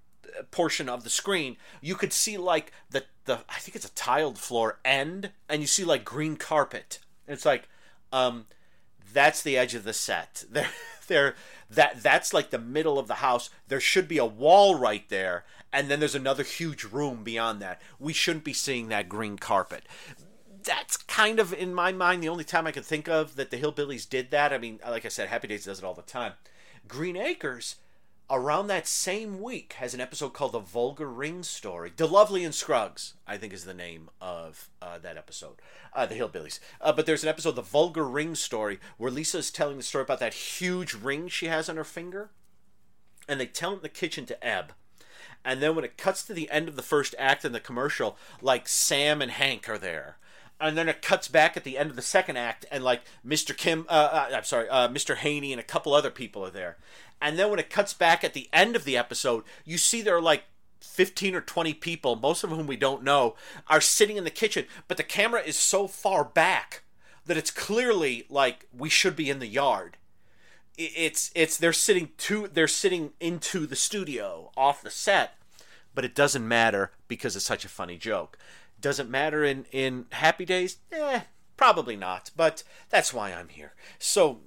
portion 0.51 0.89
of 0.89 1.05
the 1.05 1.11
screen, 1.11 1.57
you 1.81 1.95
could 1.95 2.13
see 2.13 2.37
like 2.37 2.73
the 2.91 3.05
the 3.25 3.41
I 3.49 3.59
think 3.59 3.77
it's 3.77 3.87
a 3.87 3.93
tiled 3.93 4.39
floor 4.39 4.79
end, 4.85 5.31
and 5.49 5.61
you 5.61 5.67
see 5.67 5.85
like 5.85 6.05
green 6.05 6.37
carpet. 6.37 6.99
it's 7.27 7.45
like, 7.45 7.69
um, 8.13 8.47
that's 9.13 9.43
the 9.43 9.57
edge 9.57 9.75
of 9.75 9.85
the 9.85 9.93
set. 9.93 10.45
There, 10.53 10.69
there, 11.09 11.35
that 11.71 12.03
that's 12.03 12.35
like 12.35 12.51
the 12.51 12.59
middle 12.59 12.99
of 12.99 13.09
the 13.09 13.15
house. 13.15 13.49
There 13.69 13.81
should 13.81 14.09
be 14.09 14.19
a 14.19 14.27
wall 14.27 14.75
right 14.75 15.09
there, 15.09 15.45
and 15.73 15.89
then 15.89 16.01
there's 16.01 16.15
another 16.15 16.43
huge 16.43 16.85
room 16.85 17.25
beyond 17.25 17.63
that. 17.63 17.81
We 17.99 18.13
shouldn't 18.13 18.45
be 18.45 18.53
seeing 18.53 18.89
that 18.89 19.09
green 19.09 19.39
carpet. 19.39 19.85
that's 20.63 20.99
kind 20.99 21.41
of 21.41 21.55
in 21.55 21.73
my 21.73 21.93
mind 21.93 22.23
the 22.23 22.29
only 22.29 22.45
time 22.45 22.67
I 22.67 22.73
can 22.73 22.83
think 22.83 23.09
of 23.09 23.37
that 23.37 23.51
the 23.51 23.57
Hillbillies 23.57 24.07
did 24.09 24.31
that. 24.33 24.53
I 24.53 24.59
mean, 24.59 24.81
like 24.87 25.07
I 25.07 25.09
said, 25.09 25.29
Happy 25.29 25.49
Days 25.49 25.65
does 25.65 25.79
it 25.79 25.85
all 25.85 25.95
the 25.95 26.03
time. 26.03 26.35
Green 26.87 27.17
Acres, 27.17 27.77
around 28.31 28.67
that 28.67 28.87
same 28.87 29.41
week, 29.41 29.75
has 29.75 29.95
an 29.95 30.01
episode 30.01 30.31
called 30.33 30.53
The 30.53 30.59
Vulgar 30.59 31.09
Ring 31.09 31.43
Story. 31.43 31.91
DeLovely 31.91 32.45
and 32.45 32.55
Scruggs, 32.55 33.15
I 33.27 33.37
think, 33.37 33.53
is 33.53 33.65
the 33.65 33.75
name 33.75 34.11
of 34.21 34.69
uh, 34.83 34.99
that 34.99 35.17
episode. 35.17 35.57
Uh, 35.95 36.07
the 36.07 36.15
Hillbillies. 36.15 36.61
Uh, 36.81 36.93
but 36.93 37.07
there's 37.07 37.23
an 37.23 37.29
episode, 37.29 37.57
The 37.57 37.63
Vulgar 37.63 38.05
Ring 38.05 38.35
Story, 38.35 38.79
where 38.99 39.11
Lisa 39.11 39.39
is 39.39 39.51
telling 39.51 39.79
the 39.79 39.83
story 39.83 40.03
about 40.03 40.21
that 40.21 40.35
huge 40.35 40.95
ring 40.95 41.29
she 41.29 41.47
has 41.47 41.69
on 41.69 41.77
her 41.77 41.85
finger. 41.85 42.31
And 43.29 43.41
they 43.41 43.47
tell 43.47 43.73
it 43.73 43.77
in 43.77 43.83
the 43.83 43.89
kitchen 43.89 44.27
to 44.27 44.47
Eb. 44.47 44.73
And 45.45 45.63
then 45.63 45.75
when 45.75 45.85
it 45.85 45.97
cuts 45.97 46.23
to 46.25 46.35
the 46.35 46.51
end 46.51 46.69
of 46.69 46.77
the 46.77 46.83
first 46.83 47.15
act 47.19 47.45
in 47.45 47.53
the 47.53 47.61
commercial, 47.61 48.17
like 48.43 48.69
Sam 48.69 49.23
and 49.23 49.31
Hank 49.31 49.69
are 49.69 49.79
there 49.79 50.19
and 50.61 50.77
then 50.77 50.89
it 50.89 51.03
cuts 51.03 51.29
back 51.29 51.57
at 51.57 51.65
the 51.65 51.79
end 51.79 51.91
of 51.91 51.97
the 51.97 52.03
second 52.03 52.37
act, 52.37 52.67
and 52.71 52.83
like 52.83 53.03
Mr. 53.27 53.57
Kim, 53.57 53.87
uh, 53.89 53.93
uh, 53.93 54.37
I'm 54.37 54.45
sorry, 54.45 54.69
uh, 54.69 54.89
Mr. 54.89 55.17
Haney, 55.17 55.53
and 55.53 55.61
a 55.61 55.65
couple 55.65 55.95
other 55.95 56.11
people 56.11 56.45
are 56.45 56.51
there. 56.51 56.77
And 57.21 57.39
then 57.39 57.51
when 57.51 57.59
it 57.59 57.71
cuts 57.71 57.93
back 57.93 58.23
at 58.23 58.35
the 58.35 58.49
end 58.53 58.77
of 58.77 58.85
the 58.85 58.97
episode, 58.97 59.45
you 59.65 59.79
see 59.79 60.03
there 60.03 60.17
are 60.17 60.23
like 60.23 60.45
15 60.81 61.35
or 61.35 61.41
20 61.41 61.75
people, 61.75 62.17
most 62.17 62.45
of 62.45 62.51
whom 62.51 62.67
we 62.67 62.77
don't 62.77 63.03
know, 63.03 63.35
are 63.69 63.81
sitting 63.81 64.17
in 64.17 64.25
the 64.25 64.31
kitchen, 64.31 64.67
but 64.87 64.97
the 64.97 65.03
camera 65.03 65.41
is 65.41 65.57
so 65.57 65.87
far 65.87 66.25
back 66.25 66.83
that 67.27 67.37
it's 67.37 67.51
clearly 67.51 68.25
like 68.29 68.67
we 68.77 68.89
should 68.89 69.17
be 69.17 69.31
in 69.31 69.39
the 69.39 69.47
yard. 69.47 69.97
It's 70.77 71.33
it's 71.35 71.57
they're 71.57 71.73
sitting 71.73 72.11
to 72.19 72.47
they're 72.47 72.69
sitting 72.69 73.11
into 73.19 73.67
the 73.67 73.75
studio 73.75 74.53
off 74.57 74.83
the 74.83 74.91
set, 74.91 75.35
but 75.93 76.05
it 76.05 76.15
doesn't 76.15 76.47
matter 76.47 76.93
because 77.09 77.35
it's 77.35 77.45
such 77.45 77.65
a 77.65 77.69
funny 77.69 77.97
joke. 77.97 78.39
Does 78.81 79.01
it 79.01 79.09
matter 79.09 79.45
in, 79.45 79.67
in 79.73 80.07
Happy 80.11 80.45
Days? 80.45 80.79
Eh, 80.93 81.23
probably 81.57 81.97
not. 81.97 82.31
But 82.37 82.63
that's 82.91 83.13
why 83.13 83.33
I'm 83.33 83.49
here. 83.49 83.75
So 83.99 84.41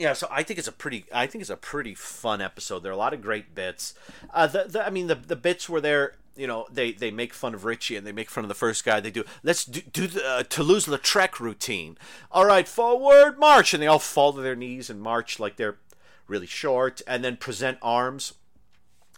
yeah, 0.00 0.14
so 0.14 0.26
I 0.30 0.42
think 0.42 0.58
it's 0.58 0.66
a 0.66 0.72
pretty, 0.72 1.04
I 1.12 1.26
think 1.26 1.42
it's 1.42 1.50
a 1.50 1.56
pretty 1.56 1.94
fun 1.94 2.40
episode. 2.40 2.80
There 2.80 2.90
are 2.90 2.94
a 2.94 2.98
lot 2.98 3.12
of 3.12 3.20
great 3.20 3.54
bits. 3.54 3.92
Uh, 4.32 4.46
the, 4.46 4.64
the 4.64 4.86
I 4.86 4.88
mean, 4.88 5.08
the 5.08 5.14
the 5.14 5.36
bits 5.36 5.68
where 5.68 5.82
they're, 5.82 6.14
you 6.34 6.46
know, 6.46 6.66
they 6.72 6.92
they 6.92 7.10
make 7.10 7.34
fun 7.34 7.52
of 7.52 7.66
Richie 7.66 7.96
and 7.96 8.06
they 8.06 8.12
make 8.12 8.30
fun 8.30 8.42
of 8.42 8.48
the 8.48 8.54
first 8.54 8.82
guy. 8.82 9.00
They 9.00 9.10
do 9.10 9.24
let's 9.42 9.66
do, 9.66 9.82
do 9.82 10.06
the 10.06 10.26
uh, 10.26 10.42
Toulouse-Lautrec 10.44 11.38
routine. 11.38 11.98
All 12.32 12.46
right, 12.46 12.66
forward 12.66 13.38
march, 13.38 13.74
and 13.74 13.82
they 13.82 13.86
all 13.86 13.98
fall 13.98 14.32
to 14.32 14.40
their 14.40 14.56
knees 14.56 14.88
and 14.88 15.02
march 15.02 15.38
like 15.38 15.56
they're 15.56 15.76
really 16.26 16.46
short, 16.46 17.02
and 17.06 17.22
then 17.22 17.36
present 17.36 17.76
arms. 17.82 18.32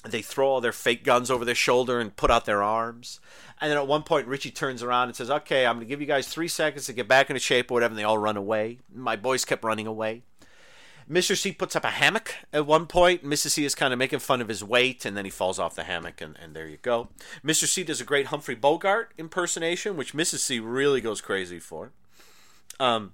They 0.04 0.20
throw 0.20 0.48
all 0.48 0.60
their 0.60 0.72
fake 0.72 1.04
guns 1.04 1.30
over 1.30 1.44
their 1.44 1.54
shoulder 1.54 2.00
and 2.00 2.16
put 2.16 2.28
out 2.28 2.44
their 2.44 2.60
arms. 2.60 3.20
And 3.60 3.70
then 3.70 3.78
at 3.78 3.86
one 3.86 4.02
point, 4.02 4.26
Richie 4.26 4.50
turns 4.50 4.82
around 4.82 5.06
and 5.06 5.16
says, 5.16 5.30
Okay, 5.30 5.64
I'm 5.64 5.76
going 5.76 5.86
to 5.86 5.88
give 5.88 6.00
you 6.00 6.08
guys 6.08 6.26
three 6.26 6.48
seconds 6.48 6.86
to 6.86 6.92
get 6.92 7.06
back 7.06 7.30
into 7.30 7.38
shape 7.38 7.70
or 7.70 7.74
whatever. 7.74 7.92
And 7.92 7.98
they 8.00 8.02
all 8.02 8.18
run 8.18 8.36
away. 8.36 8.80
My 8.92 9.14
boys 9.14 9.44
kept 9.44 9.62
running 9.62 9.86
away. 9.86 10.24
Mr. 11.10 11.36
C 11.36 11.52
puts 11.52 11.76
up 11.76 11.84
a 11.84 11.90
hammock 11.90 12.34
at 12.52 12.66
one 12.66 12.86
point. 12.86 13.24
Mrs. 13.24 13.50
C 13.50 13.64
is 13.64 13.74
kind 13.74 13.92
of 13.92 13.98
making 13.98 14.20
fun 14.20 14.40
of 14.40 14.48
his 14.48 14.62
weight, 14.62 15.04
and 15.04 15.16
then 15.16 15.24
he 15.24 15.30
falls 15.30 15.58
off 15.58 15.74
the 15.74 15.84
hammock, 15.84 16.20
and, 16.20 16.36
and 16.40 16.54
there 16.54 16.68
you 16.68 16.78
go. 16.78 17.08
Mr. 17.44 17.66
C 17.66 17.82
does 17.82 18.00
a 18.00 18.04
great 18.04 18.26
Humphrey 18.26 18.54
Bogart 18.54 19.12
impersonation, 19.18 19.96
which 19.96 20.14
Mrs. 20.14 20.38
C 20.38 20.60
really 20.60 21.00
goes 21.00 21.20
crazy 21.20 21.58
for. 21.58 21.92
Um, 22.80 23.12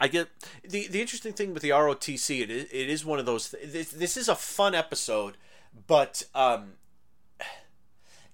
I 0.00 0.08
get 0.08 0.28
the 0.66 0.88
the 0.88 1.00
interesting 1.00 1.34
thing 1.34 1.52
with 1.52 1.62
the 1.62 1.70
ROTC. 1.70 2.40
It 2.40 2.50
is, 2.50 2.64
it 2.64 2.88
is 2.88 3.04
one 3.04 3.18
of 3.18 3.26
those. 3.26 3.54
This, 3.62 3.90
this 3.90 4.16
is 4.16 4.28
a 4.28 4.34
fun 4.34 4.74
episode, 4.74 5.36
but 5.86 6.22
um, 6.34 6.72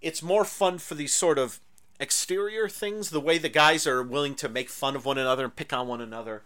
it's 0.01 0.23
more 0.23 0.45
fun 0.45 0.79
for 0.79 0.95
these 0.95 1.13
sort 1.13 1.39
of 1.39 1.61
exterior 1.99 2.69
things. 2.69 3.11
The 3.11 3.21
way 3.21 3.39
the 3.39 3.49
guys 3.49 3.87
are 3.87 4.03
willing 4.03 4.37
to 4.37 4.49
make 4.49 4.71
fun 4.71 4.95
of 4.95 5.05
one 5.05 5.19
another 5.19 5.45
and 5.45 5.57
pick 5.57 5.73
on 5.73 5.89
one 5.89 6.01
another. 6.01 6.45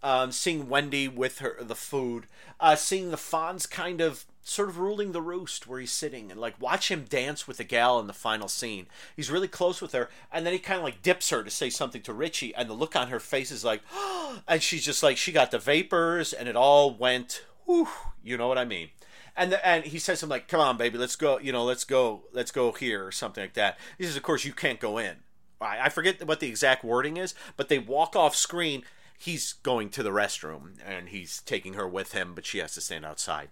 Um, 0.00 0.30
seeing 0.30 0.68
Wendy 0.68 1.08
with 1.08 1.40
her 1.40 1.56
the 1.60 1.74
food, 1.74 2.26
uh, 2.60 2.76
seeing 2.76 3.10
the 3.10 3.16
Fonz 3.16 3.68
kind 3.68 4.00
of 4.00 4.26
sort 4.44 4.68
of 4.68 4.78
ruling 4.78 5.10
the 5.10 5.20
roost 5.20 5.66
where 5.66 5.80
he's 5.80 5.90
sitting 5.90 6.30
and 6.30 6.40
like 6.40 6.60
watch 6.60 6.90
him 6.90 7.04
dance 7.04 7.48
with 7.48 7.56
the 7.56 7.64
gal 7.64 7.98
in 7.98 8.06
the 8.06 8.12
final 8.12 8.46
scene. 8.46 8.86
He's 9.16 9.30
really 9.30 9.48
close 9.48 9.82
with 9.82 9.92
her, 9.92 10.08
and 10.32 10.46
then 10.46 10.52
he 10.52 10.60
kind 10.60 10.78
of 10.78 10.84
like 10.84 11.02
dips 11.02 11.30
her 11.30 11.42
to 11.42 11.50
say 11.50 11.68
something 11.68 12.02
to 12.02 12.12
Richie, 12.12 12.54
and 12.54 12.70
the 12.70 12.74
look 12.74 12.94
on 12.94 13.08
her 13.08 13.18
face 13.18 13.50
is 13.50 13.64
like, 13.64 13.82
and 14.48 14.62
she's 14.62 14.84
just 14.84 15.02
like 15.02 15.16
she 15.16 15.32
got 15.32 15.50
the 15.50 15.58
vapors, 15.58 16.32
and 16.32 16.48
it 16.48 16.54
all 16.54 16.94
went, 16.94 17.44
whew, 17.66 17.88
you 18.22 18.36
know 18.36 18.46
what 18.46 18.58
I 18.58 18.64
mean 18.64 18.90
and 19.38 19.52
the, 19.52 19.66
and 19.66 19.84
he 19.84 19.98
says 19.98 20.18
something 20.18 20.34
like, 20.34 20.48
"Come 20.48 20.60
on, 20.60 20.76
baby, 20.76 20.98
let's 20.98 21.16
go. 21.16 21.38
You 21.38 21.52
know, 21.52 21.64
let's 21.64 21.84
go. 21.84 22.24
Let's 22.32 22.50
go 22.50 22.72
here," 22.72 23.06
or 23.06 23.12
something 23.12 23.42
like 23.42 23.54
that. 23.54 23.78
He 23.96 24.04
says, 24.04 24.16
"Of 24.16 24.24
course, 24.24 24.44
you 24.44 24.52
can't 24.52 24.80
go 24.80 24.98
in." 24.98 25.18
I, 25.60 25.86
I 25.86 25.88
forget 25.88 26.26
what 26.26 26.40
the 26.40 26.48
exact 26.48 26.84
wording 26.84 27.16
is, 27.16 27.34
but 27.56 27.68
they 27.68 27.78
walk 27.78 28.16
off 28.16 28.34
screen. 28.34 28.82
He's 29.18 29.52
going 29.52 29.90
to 29.90 30.02
the 30.02 30.10
restroom 30.10 30.76
and 30.86 31.08
he's 31.08 31.42
taking 31.42 31.74
her 31.74 31.86
with 31.86 32.12
him, 32.12 32.34
but 32.34 32.46
she 32.46 32.58
has 32.58 32.72
to 32.74 32.80
stand 32.80 33.04
outside. 33.04 33.50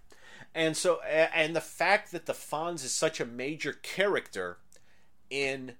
And 0.55 0.75
so, 0.75 1.01
and 1.03 1.55
the 1.55 1.61
fact 1.61 2.11
that 2.11 2.25
the 2.25 2.33
Fonz 2.33 2.85
is 2.85 2.93
such 2.93 3.19
a 3.19 3.25
major 3.25 3.73
character 3.73 4.57
in 5.29 5.73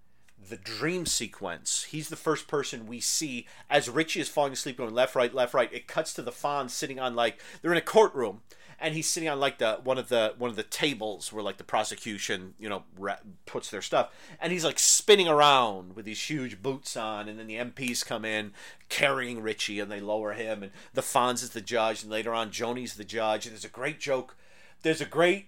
the 0.50 0.58
dream 0.58 1.06
sequence. 1.06 1.86
He's 1.86 2.10
the 2.10 2.16
first 2.16 2.48
person 2.48 2.86
we 2.86 3.00
see 3.00 3.48
as 3.70 3.90
Richie 3.90 4.20
is 4.20 4.30
falling 4.30 4.54
asleep 4.54 4.78
going 4.78 4.94
left, 4.94 5.16
right, 5.16 5.34
left, 5.34 5.54
right. 5.54 5.72
It 5.74 5.88
cuts 5.88 6.14
to 6.14 6.22
the 6.22 6.32
Fonz 6.32 6.72
sitting 6.72 7.00
on 7.00 7.16
like 7.16 7.42
they're 7.62 7.72
in 7.72 7.78
a 7.78 7.82
courtroom 7.82 8.42
and 8.80 8.94
he's 8.94 9.10
sitting 9.10 9.28
on 9.28 9.40
like 9.40 9.58
the 9.58 9.80
one 9.84 9.98
of 9.98 10.10
the 10.10 10.36
one 10.38 10.50
of 10.50 10.56
the 10.56 10.64
tables 10.64 11.34
where 11.34 11.44
like 11.44 11.58
the 11.58 11.64
prosecution 11.64 12.54
you 12.60 12.70
know 12.70 12.84
ra- 12.98 13.18
puts 13.46 13.72
their 13.72 13.82
stuff. 13.82 14.12
And 14.40 14.52
he's 14.54 14.64
like 14.64 14.78
spinning 14.78 15.28
around 15.28 15.96
with 15.96 16.06
these 16.06 16.30
huge 16.30 16.62
boots 16.62 16.96
on. 16.96 17.28
And 17.28 17.40
then 17.40 17.48
the 17.48 17.56
MPs 17.56 18.06
come 18.06 18.24
in 18.24 18.52
carrying 18.90 19.42
Richie 19.42 19.80
and 19.80 19.92
they 19.92 20.00
lower 20.00 20.34
him. 20.34 20.62
And 20.64 20.72
the 20.94 21.02
Fonz 21.02 21.44
is 21.44 21.52
the 21.52 21.62
judge. 21.62 22.04
And 22.04 22.12
later 22.12 22.34
on 22.34 22.52
Joanie's 22.52 22.96
the 22.96 23.04
judge. 23.04 23.46
And 23.46 23.54
there's 23.54 23.66
a 23.66 23.70
great 23.70 24.00
joke. 24.00 24.36
There's 24.84 25.02
a 25.02 25.06
great 25.06 25.48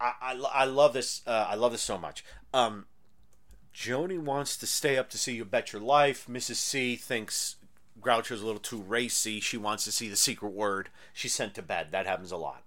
I, 0.00 0.12
I, 0.20 0.44
I 0.52 0.64
love 0.64 0.92
this 0.92 1.22
uh, 1.26 1.46
I 1.48 1.56
love 1.56 1.72
this 1.72 1.82
so 1.82 1.98
much. 1.98 2.24
Um 2.54 2.86
Joanie 3.72 4.18
wants 4.18 4.56
to 4.58 4.66
stay 4.66 4.98
up 4.98 5.08
to 5.10 5.18
see 5.18 5.34
You 5.34 5.44
Bet 5.44 5.72
Your 5.72 5.82
Life. 5.82 6.26
Mrs. 6.28 6.56
C 6.56 6.94
thinks 6.94 7.56
Groucho's 8.00 8.42
a 8.42 8.46
little 8.46 8.60
too 8.60 8.80
racy. 8.80 9.40
She 9.40 9.56
wants 9.56 9.84
to 9.84 9.92
see 9.92 10.08
the 10.08 10.16
secret 10.16 10.52
word. 10.52 10.88
She's 11.12 11.34
sent 11.34 11.54
to 11.54 11.62
bed. 11.62 11.88
That 11.90 12.06
happens 12.06 12.32
a 12.32 12.36
lot. 12.36 12.62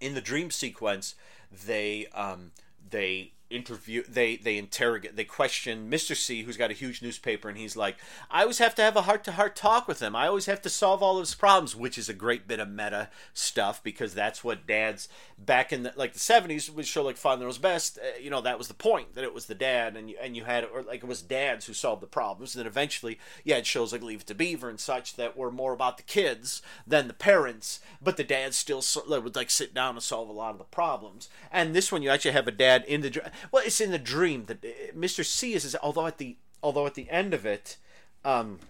In 0.00 0.14
the 0.14 0.20
dream 0.20 0.50
sequence, 0.50 1.14
they 1.50 2.06
um, 2.14 2.52
they 2.90 3.32
interview 3.52 4.02
they 4.08 4.36
they 4.36 4.58
interrogate 4.58 5.16
they 5.16 5.24
question 5.24 5.90
Mr. 5.90 6.16
C 6.16 6.42
who's 6.42 6.56
got 6.56 6.70
a 6.70 6.74
huge 6.74 7.02
newspaper 7.02 7.48
and 7.48 7.58
he's 7.58 7.76
like 7.76 7.96
I 8.30 8.42
always 8.42 8.58
have 8.58 8.74
to 8.76 8.82
have 8.82 8.96
a 8.96 9.02
heart 9.02 9.24
to 9.24 9.32
heart 9.32 9.56
talk 9.56 9.86
with 9.86 10.00
him 10.00 10.16
I 10.16 10.26
always 10.26 10.46
have 10.46 10.62
to 10.62 10.70
solve 10.70 11.02
all 11.02 11.18
of 11.18 11.22
his 11.22 11.34
problems 11.34 11.76
which 11.76 11.98
is 11.98 12.08
a 12.08 12.14
great 12.14 12.48
bit 12.48 12.60
of 12.60 12.68
meta 12.68 13.08
stuff 13.34 13.82
because 13.82 14.14
that's 14.14 14.42
what 14.42 14.66
dads 14.66 15.08
back 15.38 15.72
in 15.72 15.82
the, 15.82 15.92
like 15.96 16.12
the 16.12 16.18
70s 16.18 16.70
with 16.70 16.86
show 16.86 17.02
like 17.02 17.16
Father 17.16 17.44
Knows 17.44 17.58
Best 17.58 17.98
uh, 17.98 18.18
you 18.20 18.30
know 18.30 18.40
that 18.40 18.58
was 18.58 18.68
the 18.68 18.74
point 18.74 19.14
that 19.14 19.24
it 19.24 19.34
was 19.34 19.46
the 19.46 19.54
dad 19.54 19.96
and 19.96 20.10
you, 20.10 20.16
and 20.20 20.36
you 20.36 20.44
had 20.44 20.64
or 20.64 20.82
like 20.82 21.02
it 21.02 21.08
was 21.08 21.22
dads 21.22 21.66
who 21.66 21.72
solved 21.72 22.02
the 22.02 22.06
problems 22.06 22.54
and 22.54 22.60
then 22.60 22.66
eventually 22.66 23.18
you 23.44 23.54
had 23.54 23.66
shows 23.66 23.92
like 23.92 24.02
Leave 24.02 24.22
It 24.22 24.26
to 24.28 24.34
Beaver 24.34 24.68
and 24.68 24.80
such 24.80 25.16
that 25.16 25.36
were 25.36 25.50
more 25.50 25.72
about 25.72 25.96
the 25.96 26.02
kids 26.02 26.62
than 26.86 27.08
the 27.08 27.14
parents 27.14 27.80
but 28.00 28.16
the 28.16 28.24
dads 28.24 28.56
still 28.56 28.82
would 29.06 29.36
like 29.36 29.50
sit 29.50 29.74
down 29.74 29.94
and 29.94 30.02
solve 30.02 30.28
a 30.28 30.32
lot 30.32 30.52
of 30.52 30.58
the 30.58 30.64
problems 30.64 31.28
and 31.50 31.74
this 31.74 31.92
one 31.92 32.02
you 32.02 32.10
actually 32.10 32.32
have 32.32 32.48
a 32.48 32.52
dad 32.52 32.84
in 32.86 33.00
the 33.00 33.32
well, 33.50 33.62
it's 33.64 33.80
in 33.80 33.90
the 33.90 33.98
dream 33.98 34.46
that 34.46 34.64
uh, 34.64 34.96
Mr. 34.96 35.24
C 35.24 35.54
is, 35.54 35.64
is 35.64 35.76
although 35.82 36.06
at 36.06 36.18
the 36.18 36.36
although 36.62 36.86
at 36.86 36.94
the 36.94 37.10
end 37.10 37.34
of 37.34 37.44
it, 37.44 37.76
um, 38.24 38.60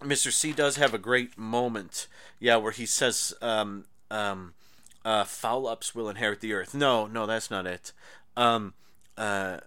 Mr. 0.00 0.32
C 0.32 0.52
does 0.52 0.76
have 0.76 0.92
a 0.92 0.98
great 0.98 1.38
moment, 1.38 2.06
yeah, 2.38 2.56
where 2.56 2.72
he 2.72 2.86
says, 2.86 3.34
um, 3.40 3.84
um, 4.10 4.54
uh, 5.04 5.24
"Foul 5.24 5.66
ups 5.66 5.94
will 5.94 6.08
inherit 6.08 6.40
the 6.40 6.52
earth." 6.52 6.74
No, 6.74 7.06
no, 7.06 7.26
that's 7.26 7.50
not 7.50 7.66
it. 7.66 7.92
Um, 8.36 8.74
uh, 9.16 9.58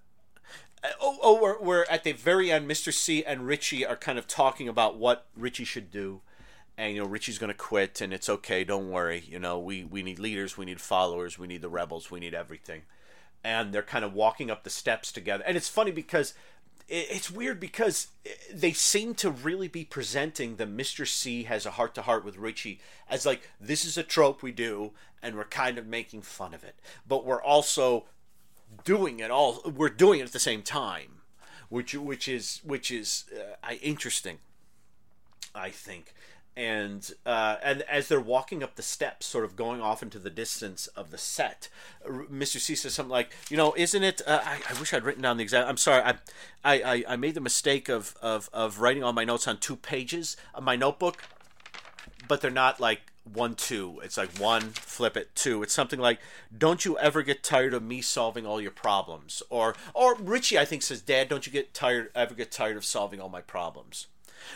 oh, 1.02 1.18
oh, 1.22 1.42
we're, 1.42 1.60
we're 1.60 1.86
at 1.90 2.04
the 2.04 2.12
very 2.12 2.52
end. 2.52 2.70
Mr. 2.70 2.94
C 2.94 3.24
and 3.24 3.48
Richie 3.48 3.86
are 3.86 3.96
kind 3.96 4.20
of 4.20 4.28
talking 4.28 4.68
about 4.68 4.98
what 4.98 5.26
Richie 5.36 5.66
should 5.66 5.92
do 5.92 6.22
and 6.78 6.94
you 6.94 7.02
know 7.02 7.08
Richie's 7.08 7.38
going 7.38 7.52
to 7.52 7.58
quit 7.58 8.02
and 8.02 8.14
it's 8.14 8.30
okay 8.30 8.64
don't 8.64 8.90
worry 8.90 9.24
you 9.28 9.40
know 9.40 9.60
we 9.60 9.84
we 9.84 10.04
need 10.04 10.20
leaders 10.20 10.58
we 10.58 10.66
need 10.66 10.82
followers 10.82 11.40
we 11.40 11.48
need 11.48 11.62
the 11.62 11.70
rebels 11.70 12.12
we 12.12 12.20
need 12.20 12.34
everything 12.34 12.84
and 13.46 13.72
they're 13.72 13.84
kind 13.84 14.04
of 14.04 14.14
walking 14.14 14.50
up 14.50 14.64
the 14.64 14.70
steps 14.72 15.12
together. 15.12 15.44
And 15.46 15.56
it's 15.56 15.70
funny 15.70 15.92
because 15.92 16.34
it's 16.88 17.32
weird 17.32 17.60
because 17.60 18.08
they 18.52 18.74
seem 18.74 19.14
to 19.16 19.30
really 19.30 19.68
be 19.68 19.86
presenting 19.86 20.56
the 20.56 20.66
Mr. 20.66 21.08
C 21.08 21.44
has 21.44 21.66
a 21.66 21.72
heart 21.72 21.96
to 21.96 22.02
heart 22.02 22.26
with 22.26 22.38
Richie 22.38 22.80
as 23.08 23.26
like 23.26 23.50
this 23.62 23.86
is 23.86 23.98
a 23.98 24.04
trope 24.04 24.42
we 24.42 24.52
do 24.52 24.92
and 25.22 25.36
we're 25.36 25.46
kind 25.46 25.78
of 25.78 25.86
making 25.86 26.24
fun 26.24 26.54
of 26.54 26.64
it. 26.64 26.76
But 27.08 27.24
we're 27.24 27.42
also 27.42 28.06
doing 28.84 29.20
it 29.20 29.30
all 29.30 29.62
we're 29.64 29.90
doing 29.90 30.20
it 30.20 30.24
at 30.24 30.32
the 30.32 30.40
same 30.40 30.64
time, 30.64 31.22
which 31.70 31.94
which 31.94 32.28
is 32.28 32.62
which 32.64 32.90
is 32.90 33.26
uh, 33.64 33.74
interesting. 33.82 34.40
I 35.54 35.70
think 35.70 36.14
and 36.58 37.12
uh, 37.26 37.58
and 37.62 37.82
as 37.84 38.08
they're 38.08 38.20
walking 38.20 38.64
up 38.64 38.76
the 38.76 38.82
steps, 38.82 39.26
sort 39.26 39.44
of 39.44 39.56
going 39.56 39.82
off 39.82 40.02
into 40.02 40.20
the 40.20 40.30
distance 40.30 40.88
of 40.88 41.12
the 41.12 41.18
set, 41.18 41.68
Mr. 42.08 42.60
C 42.60 42.76
says 42.76 42.94
something 42.94 43.12
like, 43.12 43.34
"You 43.50 43.58
know, 43.58 43.74
isn't 43.76 44.04
it? 44.04 44.22
Uh, 44.26 44.42
I, 44.44 44.60
I, 44.70 44.80
wish 44.80 44.94
I'd 44.94 45.04
written 45.04 45.22
down 45.22 45.38
the 45.38 45.44
exact. 45.44 45.68
I'm 45.68 45.78
sorry, 45.78 46.02
I, 46.04 46.14
I, 46.64 47.04
I 47.10 47.16
made 47.18 47.34
the 47.34 47.42
mistake 47.42 47.90
of, 47.90 48.16
of 48.22 48.50
of 48.54 48.80
writing 48.80 49.04
all 49.04 49.12
my 49.12 49.26
notes 49.26 49.48
on 49.48 49.58
two 49.58 49.76
pages 49.76 50.38
of 50.54 50.64
my 50.64 50.78
notebook, 50.78 51.24
but 52.28 52.40
they're 52.40 52.52
not 52.52 52.80
like 52.80 53.02
one 53.26 53.56
two. 53.56 54.00
It's 54.02 54.18
like 54.18 54.38
one, 54.38 54.62
flip 54.62 55.18
it, 55.18 55.36
two. 55.36 55.62
It's 55.62 55.74
something 55.74 56.00
like, 56.00 56.20
"Don't 56.58 56.86
you 56.86 56.98
ever 57.00 57.22
get 57.22 57.44
tired 57.44 57.74
of 57.74 57.84
me 57.84 58.00
solving 58.00 58.46
all 58.46 58.62
your 58.62 58.72
problems?" 58.72 59.44
Or 59.50 59.76
or 59.94 60.16
Richie, 60.16 60.58
I 60.58 60.64
think 60.64 60.84
says, 60.84 61.02
"Dad, 61.02 61.28
don't 61.28 61.46
you 61.46 61.52
get 61.52 61.74
tired 61.74 62.12
ever 62.16 62.34
get 62.34 62.50
tired 62.50 62.78
of 62.78 62.86
solving 62.86 63.20
all 63.20 63.30
my 63.30 63.42
problems?" 63.42 64.08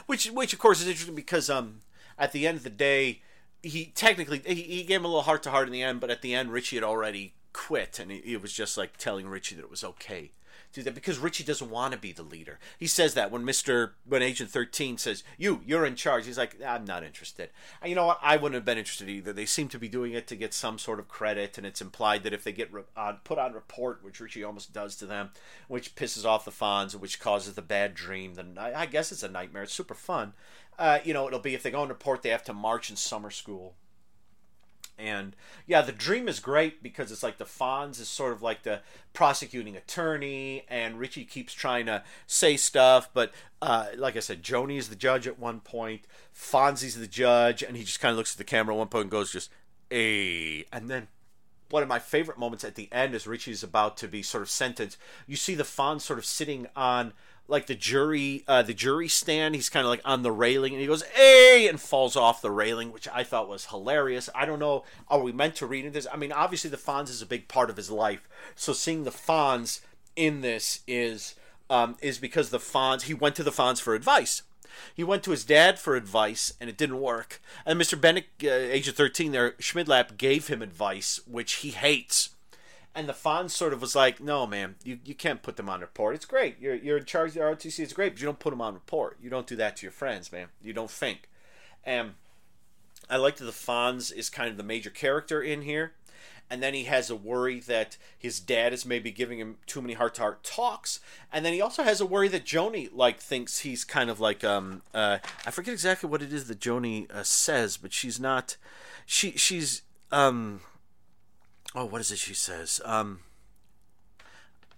Which 0.05 0.27
which 0.27 0.53
of 0.53 0.59
course 0.59 0.79
is 0.79 0.87
interesting 0.87 1.15
because 1.15 1.49
um 1.49 1.81
at 2.19 2.31
the 2.31 2.45
end 2.45 2.57
of 2.57 2.63
the 2.63 2.69
day, 2.69 3.21
he 3.63 3.85
technically 3.95 4.41
he, 4.45 4.61
he 4.61 4.83
gave 4.83 4.99
him 4.99 5.05
a 5.05 5.07
little 5.07 5.23
heart 5.23 5.43
to 5.43 5.51
heart 5.51 5.67
in 5.67 5.73
the 5.73 5.81
end, 5.81 5.99
but 5.99 6.11
at 6.11 6.21
the 6.21 6.35
end, 6.35 6.51
Richie 6.51 6.75
had 6.75 6.83
already 6.83 7.33
quit, 7.53 7.99
and 7.99 8.11
he, 8.11 8.19
he 8.19 8.37
was 8.37 8.53
just 8.53 8.77
like 8.77 8.97
telling 8.97 9.27
Richie 9.27 9.55
that 9.55 9.63
it 9.63 9.71
was 9.71 9.83
okay 9.83 10.31
do 10.71 10.83
that 10.83 10.95
because 10.95 11.17
Richie 11.17 11.43
doesn't 11.43 11.69
want 11.69 11.93
to 11.93 11.99
be 11.99 12.11
the 12.11 12.23
leader. 12.23 12.59
He 12.77 12.87
says 12.87 13.13
that 13.15 13.31
when 13.31 13.43
Mister 13.43 13.95
when 14.05 14.21
Agent 14.21 14.51
Thirteen 14.51 14.97
says 14.97 15.23
you 15.37 15.61
you're 15.65 15.85
in 15.85 15.95
charge, 15.95 16.25
he's 16.25 16.37
like 16.37 16.61
I'm 16.65 16.85
not 16.85 17.03
interested. 17.03 17.49
And 17.81 17.89
you 17.89 17.95
know 17.95 18.05
what? 18.05 18.19
I 18.21 18.37
wouldn't 18.37 18.55
have 18.55 18.65
been 18.65 18.77
interested 18.77 19.09
either. 19.09 19.33
They 19.33 19.45
seem 19.45 19.67
to 19.69 19.79
be 19.79 19.89
doing 19.89 20.13
it 20.13 20.27
to 20.27 20.35
get 20.35 20.53
some 20.53 20.77
sort 20.77 20.99
of 20.99 21.07
credit, 21.07 21.57
and 21.57 21.65
it's 21.65 21.81
implied 21.81 22.23
that 22.23 22.33
if 22.33 22.43
they 22.43 22.51
get 22.51 22.71
re- 22.71 22.83
on, 22.95 23.17
put 23.23 23.39
on 23.39 23.53
report, 23.53 24.03
which 24.03 24.19
Richie 24.19 24.43
almost 24.43 24.73
does 24.73 24.95
to 24.97 25.05
them, 25.05 25.31
which 25.67 25.95
pisses 25.95 26.25
off 26.25 26.45
the 26.45 26.51
Fonz, 26.51 26.95
which 26.95 27.19
causes 27.19 27.55
the 27.55 27.61
bad 27.61 27.95
dream, 27.95 28.35
then 28.35 28.57
I, 28.59 28.81
I 28.81 28.85
guess 28.85 29.11
it's 29.11 29.23
a 29.23 29.29
nightmare. 29.29 29.63
It's 29.63 29.73
super 29.73 29.95
fun. 29.95 30.33
Uh, 30.79 30.99
you 31.03 31.13
know, 31.13 31.27
it'll 31.27 31.39
be 31.39 31.53
if 31.53 31.61
they 31.61 31.69
go 31.69 31.83
into 31.83 31.93
port, 31.93 32.23
they 32.23 32.29
have 32.29 32.43
to 32.45 32.53
march 32.53 32.89
in 32.89 32.95
summer 32.95 33.29
school 33.29 33.75
and 34.99 35.35
yeah, 35.65 35.81
the 35.81 35.91
dream 35.91 36.27
is 36.27 36.39
great 36.39 36.83
because 36.83 37.11
it's 37.11 37.23
like 37.23 37.37
the 37.37 37.45
Fonz 37.45 37.99
is 37.99 38.09
sort 38.09 38.33
of 38.33 38.41
like 38.41 38.63
the 38.63 38.81
prosecuting 39.13 39.75
attorney, 39.75 40.65
and 40.67 40.99
Richie 40.99 41.23
keeps 41.23 41.53
trying 41.53 41.85
to 41.85 42.03
say 42.27 42.57
stuff, 42.57 43.09
but 43.13 43.31
uh, 43.61 43.87
like 43.95 44.17
I 44.17 44.19
said, 44.19 44.43
Joanie 44.43 44.77
is 44.77 44.89
the 44.89 44.95
judge 44.95 45.25
at 45.25 45.39
one 45.39 45.61
point, 45.61 46.01
Fonzie's 46.35 46.99
the 46.99 47.07
judge, 47.07 47.63
and 47.63 47.77
he 47.77 47.83
just 47.83 48.01
kind 48.01 48.11
of 48.11 48.17
looks 48.17 48.33
at 48.33 48.37
the 48.37 48.43
camera 48.43 48.75
at 48.75 48.79
one 48.79 48.87
point 48.89 49.03
and 49.03 49.11
goes 49.11 49.31
just, 49.31 49.49
"Hey," 49.89 50.65
and 50.71 50.89
then 50.89 51.07
one 51.69 51.83
of 51.83 51.89
my 51.89 51.99
favorite 51.99 52.37
moments 52.39 52.63
at 52.63 52.75
the 52.75 52.89
end 52.91 53.15
is 53.15 53.27
Richie's 53.27 53.63
about 53.63 53.95
to 53.97 54.07
be 54.07 54.21
sort 54.21 54.43
of 54.43 54.49
sentenced. 54.49 54.97
You 55.27 55.35
see 55.35 55.55
the 55.55 55.63
Fonz 55.63 56.01
sort 56.01 56.19
of 56.19 56.25
sitting 56.25 56.67
on 56.75 57.13
like 57.49 57.67
the 57.67 57.75
jury 57.75 58.43
uh, 58.47 58.61
the 58.61 58.73
jury 58.73 59.07
stand 59.07 59.55
he's 59.55 59.69
kind 59.69 59.85
of 59.85 59.89
like 59.89 60.01
on 60.05 60.21
the 60.21 60.31
railing 60.31 60.73
and 60.73 60.81
he 60.81 60.87
goes 60.87 61.03
hey! 61.15 61.67
and 61.67 61.81
falls 61.81 62.15
off 62.15 62.41
the 62.41 62.51
railing 62.51 62.91
which 62.91 63.07
i 63.13 63.23
thought 63.23 63.49
was 63.49 63.65
hilarious. 63.67 64.29
I 64.35 64.45
don't 64.45 64.59
know 64.59 64.83
are 65.07 65.19
we 65.19 65.31
meant 65.31 65.55
to 65.55 65.65
read 65.65 65.85
in 65.85 65.93
this? 65.93 66.07
I 66.11 66.17
mean 66.17 66.31
obviously 66.31 66.69
the 66.69 66.77
fonz 66.77 67.09
is 67.09 67.21
a 67.21 67.25
big 67.25 67.47
part 67.47 67.69
of 67.69 67.77
his 67.77 67.89
life 67.91 68.27
so 68.55 68.73
seeing 68.73 69.03
the 69.03 69.11
fonz 69.11 69.81
in 70.15 70.41
this 70.41 70.81
is 70.87 71.35
um, 71.69 71.97
is 72.01 72.17
because 72.17 72.49
the 72.49 72.57
fonz 72.57 73.03
he 73.03 73.13
went 73.13 73.35
to 73.35 73.43
the 73.43 73.51
fonz 73.51 73.79
for 73.81 73.93
advice. 73.93 74.43
He 74.93 75.03
went 75.03 75.23
to 75.23 75.31
his 75.31 75.43
dad 75.43 75.79
for 75.79 75.95
advice 75.95 76.53
and 76.59 76.69
it 76.69 76.77
didn't 76.77 77.01
work. 77.01 77.41
And 77.65 77.79
mr 77.79 77.99
bennett 77.99 78.25
uh, 78.43 78.49
Agent 78.49 78.97
13 78.97 79.31
there 79.31 79.51
schmidlap 79.53 80.17
gave 80.17 80.47
him 80.47 80.61
advice 80.61 81.19
which 81.25 81.53
he 81.55 81.71
hates 81.71 82.29
and 82.99 83.07
the 83.07 83.13
Fonz 83.13 83.51
sort 83.51 83.71
of 83.71 83.79
was 83.79 83.95
like, 83.95 84.19
"No, 84.19 84.45
man, 84.45 84.75
you, 84.83 84.99
you 85.05 85.15
can't 85.15 85.41
put 85.41 85.55
them 85.55 85.69
on 85.69 85.79
report. 85.79 86.15
It's 86.15 86.25
great. 86.25 86.59
You're 86.59 86.75
you're 86.75 86.97
in 86.97 87.05
charge 87.05 87.29
of 87.29 87.35
the 87.35 87.39
ROTC. 87.39 87.79
It's 87.79 87.93
great, 87.93 88.11
but 88.11 88.19
you 88.19 88.25
don't 88.25 88.39
put 88.39 88.49
them 88.49 88.59
on 88.59 88.73
report. 88.73 89.17
You 89.21 89.29
don't 89.29 89.47
do 89.47 89.55
that 89.55 89.77
to 89.77 89.85
your 89.85 89.93
friends, 89.93 90.33
man. 90.33 90.47
You 90.61 90.73
don't 90.73 90.91
think." 90.91 91.29
And 91.85 92.15
I 93.09 93.15
like 93.15 93.37
that 93.37 93.45
the 93.45 93.51
Fonz 93.51 94.13
is 94.13 94.29
kind 94.29 94.49
of 94.49 94.57
the 94.57 94.63
major 94.63 94.89
character 94.89 95.41
in 95.41 95.61
here, 95.61 95.93
and 96.49 96.61
then 96.61 96.73
he 96.73 96.83
has 96.83 97.09
a 97.09 97.15
worry 97.15 97.61
that 97.61 97.95
his 98.17 98.41
dad 98.41 98.73
is 98.73 98.85
maybe 98.85 99.11
giving 99.11 99.39
him 99.39 99.59
too 99.65 99.81
many 99.81 99.93
heart 99.93 100.15
to 100.15 100.21
heart 100.21 100.43
talks, 100.43 100.99
and 101.31 101.45
then 101.45 101.53
he 101.53 101.61
also 101.61 101.83
has 101.83 102.01
a 102.01 102.05
worry 102.05 102.27
that 102.27 102.43
Joanie 102.43 102.89
like 102.91 103.21
thinks 103.21 103.59
he's 103.59 103.85
kind 103.85 104.09
of 104.09 104.19
like 104.19 104.43
um 104.43 104.81
uh 104.93 105.19
I 105.45 105.51
forget 105.51 105.71
exactly 105.71 106.09
what 106.09 106.21
it 106.21 106.33
is 106.33 106.49
that 106.49 106.59
Joanie 106.59 107.07
uh, 107.13 107.23
says, 107.23 107.77
but 107.77 107.93
she's 107.93 108.19
not 108.19 108.57
she 109.05 109.31
she's 109.31 109.83
um 110.11 110.59
oh, 111.75 111.85
what 111.85 112.01
is 112.01 112.11
it 112.11 112.17
she 112.19 112.33
says? 112.33 112.81
Um, 112.85 113.19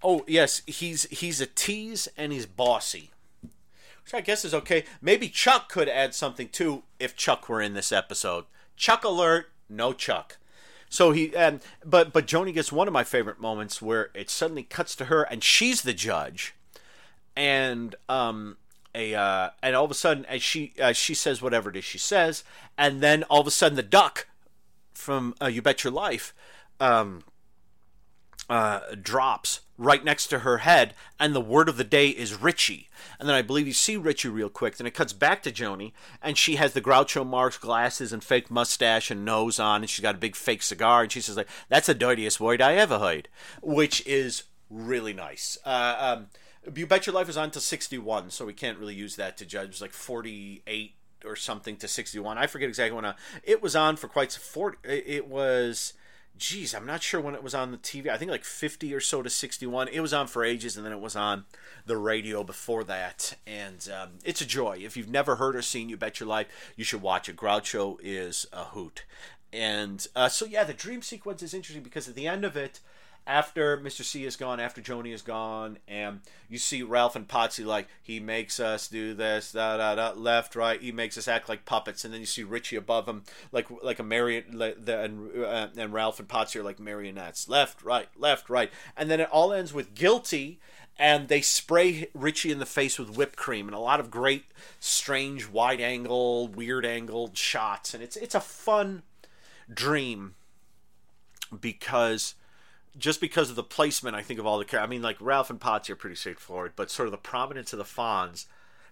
oh, 0.03 0.23
yes, 0.27 0.61
he's 0.67 1.03
he's 1.05 1.41
a 1.41 1.45
tease 1.45 2.07
and 2.17 2.31
he's 2.31 2.45
bossy. 2.45 3.11
Which 4.03 4.13
I 4.13 4.21
guess 4.21 4.43
is 4.43 4.53
okay. 4.53 4.83
Maybe 5.01 5.29
Chuck 5.29 5.69
could 5.69 5.87
add 5.87 6.15
something 6.15 6.49
too 6.49 6.83
if 6.99 7.15
Chuck 7.15 7.47
were 7.47 7.61
in 7.61 7.73
this 7.73 7.91
episode. 7.91 8.45
Chuck 8.75 9.03
alert, 9.03 9.51
no 9.69 9.93
Chuck. 9.93 10.37
So 10.89 11.11
he 11.11 11.35
and 11.35 11.61
but 11.85 12.11
but 12.11 12.27
Joanie 12.27 12.51
gets 12.51 12.71
one 12.71 12.87
of 12.87 12.93
my 12.93 13.03
favorite 13.03 13.39
moments 13.39 13.81
where 13.81 14.09
it 14.13 14.29
suddenly 14.29 14.63
cuts 14.63 14.95
to 14.97 15.05
her 15.05 15.23
and 15.23 15.43
she's 15.43 15.83
the 15.83 15.93
judge, 15.93 16.55
and 17.35 17.95
um 18.09 18.57
a 18.93 19.15
uh, 19.15 19.49
and 19.63 19.75
all 19.75 19.85
of 19.85 19.91
a 19.91 19.95
sudden 19.95 20.25
as 20.25 20.43
she 20.43 20.73
uh, 20.81 20.91
she 20.91 21.13
says 21.13 21.41
whatever 21.41 21.69
it 21.69 21.77
is 21.77 21.85
she 21.85 21.97
says, 21.97 22.43
and 22.77 23.01
then 23.01 23.23
all 23.23 23.39
of 23.39 23.47
a 23.47 23.51
sudden 23.51 23.75
the 23.75 23.83
duck 23.83 24.27
from 24.93 25.33
uh, 25.41 25.45
You 25.45 25.61
Bet 25.61 25.83
Your 25.83 25.93
Life 25.93 26.33
um, 26.81 27.23
uh, 28.49 28.81
drops 29.01 29.61
right 29.77 30.03
next 30.03 30.27
to 30.27 30.39
her 30.39 30.59
head, 30.59 30.93
and 31.19 31.33
the 31.33 31.41
word 31.41 31.69
of 31.69 31.77
the 31.77 31.83
day 31.83 32.09
is 32.09 32.39
Richie. 32.39 32.89
And 33.19 33.29
then 33.29 33.35
I 33.35 33.41
believe 33.41 33.65
you 33.65 33.73
see 33.73 33.95
Richie 33.95 34.29
real 34.29 34.49
quick. 34.49 34.77
Then 34.77 34.87
it 34.87 34.93
cuts 34.93 35.13
back 35.13 35.41
to 35.43 35.51
Joanie, 35.51 35.93
and 36.21 36.37
she 36.37 36.55
has 36.55 36.73
the 36.73 36.81
Groucho 36.81 37.25
Marx 37.25 37.57
glasses 37.57 38.11
and 38.11 38.23
fake 38.23 38.51
mustache 38.51 39.09
and 39.09 39.23
nose 39.23 39.59
on, 39.59 39.81
and 39.81 39.89
she's 39.89 40.03
got 40.03 40.15
a 40.15 40.19
big 40.19 40.35
fake 40.35 40.63
cigar, 40.63 41.03
and 41.03 41.11
she 41.11 41.21
says 41.21 41.37
like, 41.37 41.47
"That's 41.69 41.87
the 41.87 41.93
dirtiest 41.93 42.39
word 42.39 42.61
I 42.61 42.73
ever 42.75 42.99
heard," 42.99 43.29
which 43.61 44.05
is 44.05 44.43
really 44.69 45.13
nice. 45.13 45.57
Uh, 45.65 45.95
um, 45.99 46.27
you 46.75 46.85
bet 46.85 47.05
your 47.07 47.15
life 47.15 47.29
is 47.29 47.37
on 47.37 47.51
to 47.51 47.59
61, 47.59 48.31
so 48.31 48.45
we 48.45 48.53
can't 48.53 48.77
really 48.77 48.95
use 48.95 49.15
that 49.15 49.37
to 49.37 49.45
judge. 49.45 49.65
It 49.65 49.71
was 49.71 49.81
like 49.81 49.93
48 49.93 50.95
or 51.25 51.35
something 51.35 51.77
to 51.77 51.87
61. 51.87 52.37
I 52.37 52.47
forget 52.47 52.69
exactly 52.69 52.95
when. 52.95 53.05
I, 53.05 53.13
it 53.43 53.61
was 53.61 53.75
on 53.75 53.95
for 53.95 54.07
quite 54.07 54.31
40. 54.31 54.77
It 54.83 55.27
was 55.27 55.93
geez, 56.37 56.73
I'm 56.73 56.85
not 56.85 57.03
sure 57.03 57.21
when 57.21 57.35
it 57.35 57.43
was 57.43 57.53
on 57.53 57.71
the 57.71 57.77
TV. 57.77 58.07
I 58.07 58.17
think 58.17 58.31
like 58.31 58.43
50 58.43 58.93
or 58.93 58.99
so 58.99 59.21
to 59.21 59.29
61. 59.29 59.87
It 59.89 59.99
was 59.99 60.13
on 60.13 60.27
for 60.27 60.43
ages, 60.43 60.75
and 60.75 60.85
then 60.85 60.93
it 60.93 60.99
was 60.99 61.15
on 61.15 61.45
the 61.85 61.97
radio 61.97 62.43
before 62.43 62.83
that. 62.85 63.35
And 63.45 63.87
um, 63.95 64.09
it's 64.23 64.41
a 64.41 64.45
joy. 64.45 64.79
If 64.81 64.97
you've 64.97 65.09
never 65.09 65.35
heard 65.35 65.55
or 65.55 65.61
seen 65.61 65.89
You 65.89 65.97
Bet 65.97 66.19
Your 66.19 66.27
Life, 66.27 66.73
you 66.75 66.83
should 66.83 67.01
watch 67.01 67.29
it. 67.29 67.35
Groucho 67.35 67.97
is 68.01 68.45
a 68.51 68.65
hoot. 68.65 69.03
And 69.53 70.05
uh, 70.15 70.29
so, 70.29 70.45
yeah, 70.45 70.63
the 70.63 70.73
dream 70.73 71.01
sequence 71.01 71.43
is 71.43 71.53
interesting 71.53 71.83
because 71.83 72.07
at 72.07 72.15
the 72.15 72.27
end 72.27 72.45
of 72.45 72.55
it, 72.55 72.79
after 73.27 73.77
Mr. 73.77 74.03
C 74.03 74.25
is 74.25 74.35
gone, 74.35 74.59
after 74.59 74.81
Joanie 74.81 75.11
is 75.11 75.21
gone, 75.21 75.77
and 75.87 76.21
you 76.49 76.57
see 76.57 76.81
Ralph 76.81 77.15
and 77.15 77.27
Potsy 77.27 77.65
like 77.65 77.87
he 78.01 78.19
makes 78.19 78.59
us 78.59 78.87
do 78.87 79.13
this, 79.13 79.51
da 79.51 79.77
da 79.77 79.95
da, 79.95 80.11
left, 80.19 80.55
right. 80.55 80.81
He 80.81 80.91
makes 80.91 81.17
us 81.17 81.27
act 81.27 81.47
like 81.47 81.65
puppets, 81.65 82.03
and 82.03 82.13
then 82.13 82.19
you 82.19 82.25
see 82.25 82.43
Richie 82.43 82.75
above 82.75 83.07
him, 83.07 83.23
like 83.51 83.67
like 83.83 83.99
a 83.99 84.03
marionette, 84.03 84.53
like 84.53 84.85
the, 84.85 85.01
and 85.01 85.43
uh, 85.43 85.67
and 85.77 85.93
Ralph 85.93 86.19
and 86.19 86.27
Potsy 86.27 86.57
are 86.57 86.63
like 86.63 86.79
marionettes, 86.79 87.47
left, 87.47 87.83
right, 87.83 88.07
left, 88.17 88.49
right, 88.49 88.71
and 88.97 89.09
then 89.09 89.19
it 89.19 89.29
all 89.31 89.53
ends 89.53 89.73
with 89.73 89.93
guilty. 89.95 90.59
And 90.99 91.29
they 91.29 91.41
spray 91.41 92.09
Richie 92.13 92.51
in 92.51 92.59
the 92.59 92.65
face 92.65 92.99
with 92.99 93.17
whipped 93.17 93.35
cream 93.35 93.67
and 93.67 93.73
a 93.73 93.79
lot 93.79 93.99
of 93.99 94.11
great, 94.11 94.43
strange, 94.79 95.47
wide 95.47 95.81
angle, 95.81 96.47
weird 96.47 96.85
angled 96.85 97.35
shots. 97.37 97.95
And 97.95 98.03
it's 98.03 98.17
it's 98.17 98.35
a 98.35 98.41
fun 98.41 99.01
dream 99.73 100.35
because 101.59 102.35
just 102.97 103.21
because 103.21 103.49
of 103.49 103.55
the 103.55 103.63
placement, 103.63 104.15
I 104.15 104.21
think 104.21 104.39
of 104.39 104.45
all 104.45 104.57
the 104.57 104.65
characters. 104.65 104.87
I 104.87 104.89
mean, 104.89 105.01
like 105.01 105.17
Ralph 105.19 105.49
and 105.49 105.59
Potsy 105.59 105.91
are 105.91 105.95
pretty 105.95 106.15
straightforward, 106.15 106.73
but 106.75 106.91
sort 106.91 107.07
of 107.07 107.11
the 107.11 107.17
prominence 107.17 107.73
of 107.73 107.79
the 107.79 107.85
Fonz 107.85 108.45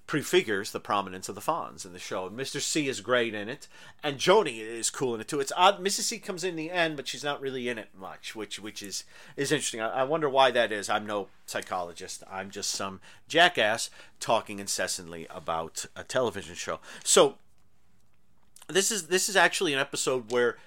prefigures 0.10 0.72
the 0.72 0.80
prominence 0.80 1.30
of 1.30 1.36
the 1.36 1.42
Fonz 1.42 1.86
in 1.86 1.94
the 1.94 2.00
show. 2.00 2.26
And 2.26 2.36
Mr. 2.36 2.60
C 2.60 2.88
is 2.88 3.00
great 3.00 3.36
in 3.36 3.48
it, 3.48 3.68
and 4.02 4.18
Joanie 4.18 4.60
is 4.60 4.90
cool 4.90 5.14
in 5.14 5.22
it 5.22 5.28
too. 5.28 5.40
It's 5.40 5.52
odd. 5.56 5.80
Mrs. 5.80 6.02
C 6.02 6.18
comes 6.18 6.44
in 6.44 6.56
the 6.56 6.72
end, 6.72 6.96
but 6.96 7.08
she's 7.08 7.24
not 7.24 7.40
really 7.40 7.70
in 7.70 7.78
it 7.78 7.90
much, 7.96 8.36
which 8.36 8.60
which 8.60 8.82
is 8.82 9.04
is 9.38 9.52
interesting. 9.52 9.82
I, 9.82 9.90
I 9.90 10.04
wonder 10.04 10.28
why 10.28 10.50
that 10.50 10.72
is. 10.72 10.90
I'm 10.90 11.06
no 11.06 11.28
psychologist. 11.46 12.24
I'm 12.30 12.50
just 12.50 12.72
some 12.72 13.02
jackass 13.28 13.92
talking 14.20 14.58
incessantly 14.58 15.28
about 15.30 15.86
a 15.96 16.04
television 16.04 16.56
show. 16.56 16.80
So 17.04 17.36
this 18.68 18.92
is 18.92 19.08
this 19.08 19.30
is 19.30 19.36
actually 19.36 19.74
an 19.74 19.80
episode 19.80 20.32
where 20.32 20.58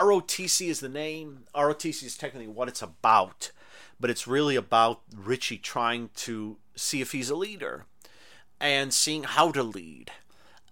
ROTC 0.00 0.68
is 0.68 0.80
the 0.80 0.88
name. 0.88 1.44
ROTC 1.54 2.04
is 2.04 2.16
technically 2.16 2.48
what 2.48 2.68
it's 2.68 2.82
about, 2.82 3.50
but 3.98 4.10
it's 4.10 4.26
really 4.26 4.56
about 4.56 5.02
Richie 5.14 5.58
trying 5.58 6.10
to 6.16 6.58
see 6.74 7.00
if 7.00 7.12
he's 7.12 7.30
a 7.30 7.36
leader 7.36 7.86
and 8.60 8.92
seeing 8.92 9.24
how 9.24 9.50
to 9.52 9.62
lead. 9.62 10.10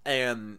And 0.04 0.58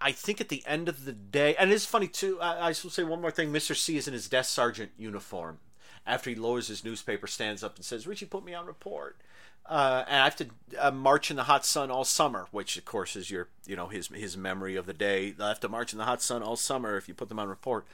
I 0.00 0.12
think 0.12 0.40
at 0.40 0.48
the 0.48 0.62
end 0.66 0.88
of 0.88 1.04
the 1.04 1.12
day, 1.12 1.56
and 1.56 1.72
it's 1.72 1.86
funny 1.86 2.06
too. 2.06 2.40
I, 2.40 2.68
I 2.68 2.72
say 2.72 3.02
one 3.02 3.20
more 3.20 3.30
thing. 3.30 3.52
Mr. 3.52 3.74
C 3.74 3.96
is 3.96 4.06
in 4.06 4.14
his 4.14 4.28
desk 4.28 4.50
sergeant 4.50 4.92
uniform. 4.96 5.58
After 6.06 6.30
he 6.30 6.36
lowers 6.36 6.68
his 6.68 6.84
newspaper, 6.84 7.26
stands 7.26 7.62
up 7.64 7.76
and 7.76 7.84
says, 7.84 8.06
"Richie, 8.06 8.26
put 8.26 8.44
me 8.44 8.54
on 8.54 8.66
report." 8.66 9.20
Uh, 9.66 10.04
and 10.08 10.20
I 10.20 10.24
have 10.24 10.36
to 10.36 10.46
uh, 10.78 10.90
march 10.90 11.30
in 11.30 11.36
the 11.36 11.44
hot 11.44 11.64
sun 11.64 11.90
all 11.90 12.04
summer, 12.04 12.46
which 12.50 12.76
of 12.76 12.84
course 12.84 13.14
is 13.16 13.30
your, 13.30 13.48
you 13.66 13.76
know, 13.76 13.86
his 13.86 14.08
his 14.08 14.36
memory 14.36 14.76
of 14.76 14.86
the 14.86 14.92
day. 14.92 15.34
I 15.40 15.48
have 15.48 15.60
to 15.60 15.68
march 15.68 15.92
in 15.92 15.98
the 15.98 16.04
hot 16.04 16.20
sun 16.20 16.42
all 16.42 16.56
summer 16.56 16.96
if 16.96 17.08
you 17.08 17.14
put 17.14 17.28
them 17.28 17.38
on 17.38 17.48
report. 17.48 17.86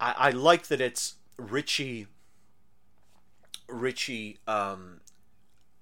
I, 0.00 0.14
I 0.16 0.30
like 0.30 0.68
that 0.68 0.80
it's 0.80 1.14
Richie. 1.36 2.06
Richie, 3.68 4.38
um, 4.46 5.00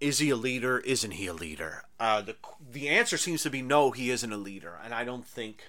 is 0.01 0.19
he 0.19 0.31
a 0.31 0.37
leader? 0.37 0.79
Isn't 0.81 1.13
he 1.13 1.27
a 1.27 1.35
leader? 1.35 1.85
Uh, 2.01 2.23
the 2.23 2.37
the 2.73 2.89
answer 2.89 3.17
seems 3.17 3.43
to 3.43 3.51
be 3.51 3.63
no. 3.63 3.91
He 3.91 4.11
isn't 4.11 4.33
a 4.33 4.37
leader, 4.37 4.79
and 4.83 4.95
I 4.95 5.05
don't 5.05 5.27
think. 5.27 5.65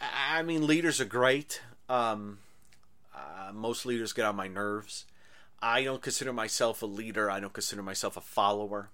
I 0.00 0.42
mean, 0.42 0.66
leaders 0.66 1.00
are 1.00 1.06
great. 1.06 1.62
Um, 1.88 2.38
uh, 3.14 3.52
most 3.52 3.86
leaders 3.86 4.12
get 4.12 4.26
on 4.26 4.36
my 4.36 4.48
nerves. 4.48 5.06
I 5.60 5.84
don't 5.84 6.02
consider 6.02 6.32
myself 6.32 6.82
a 6.82 6.86
leader. 6.86 7.30
I 7.30 7.40
don't 7.40 7.52
consider 7.52 7.82
myself 7.82 8.16
a 8.16 8.20
follower. 8.20 8.90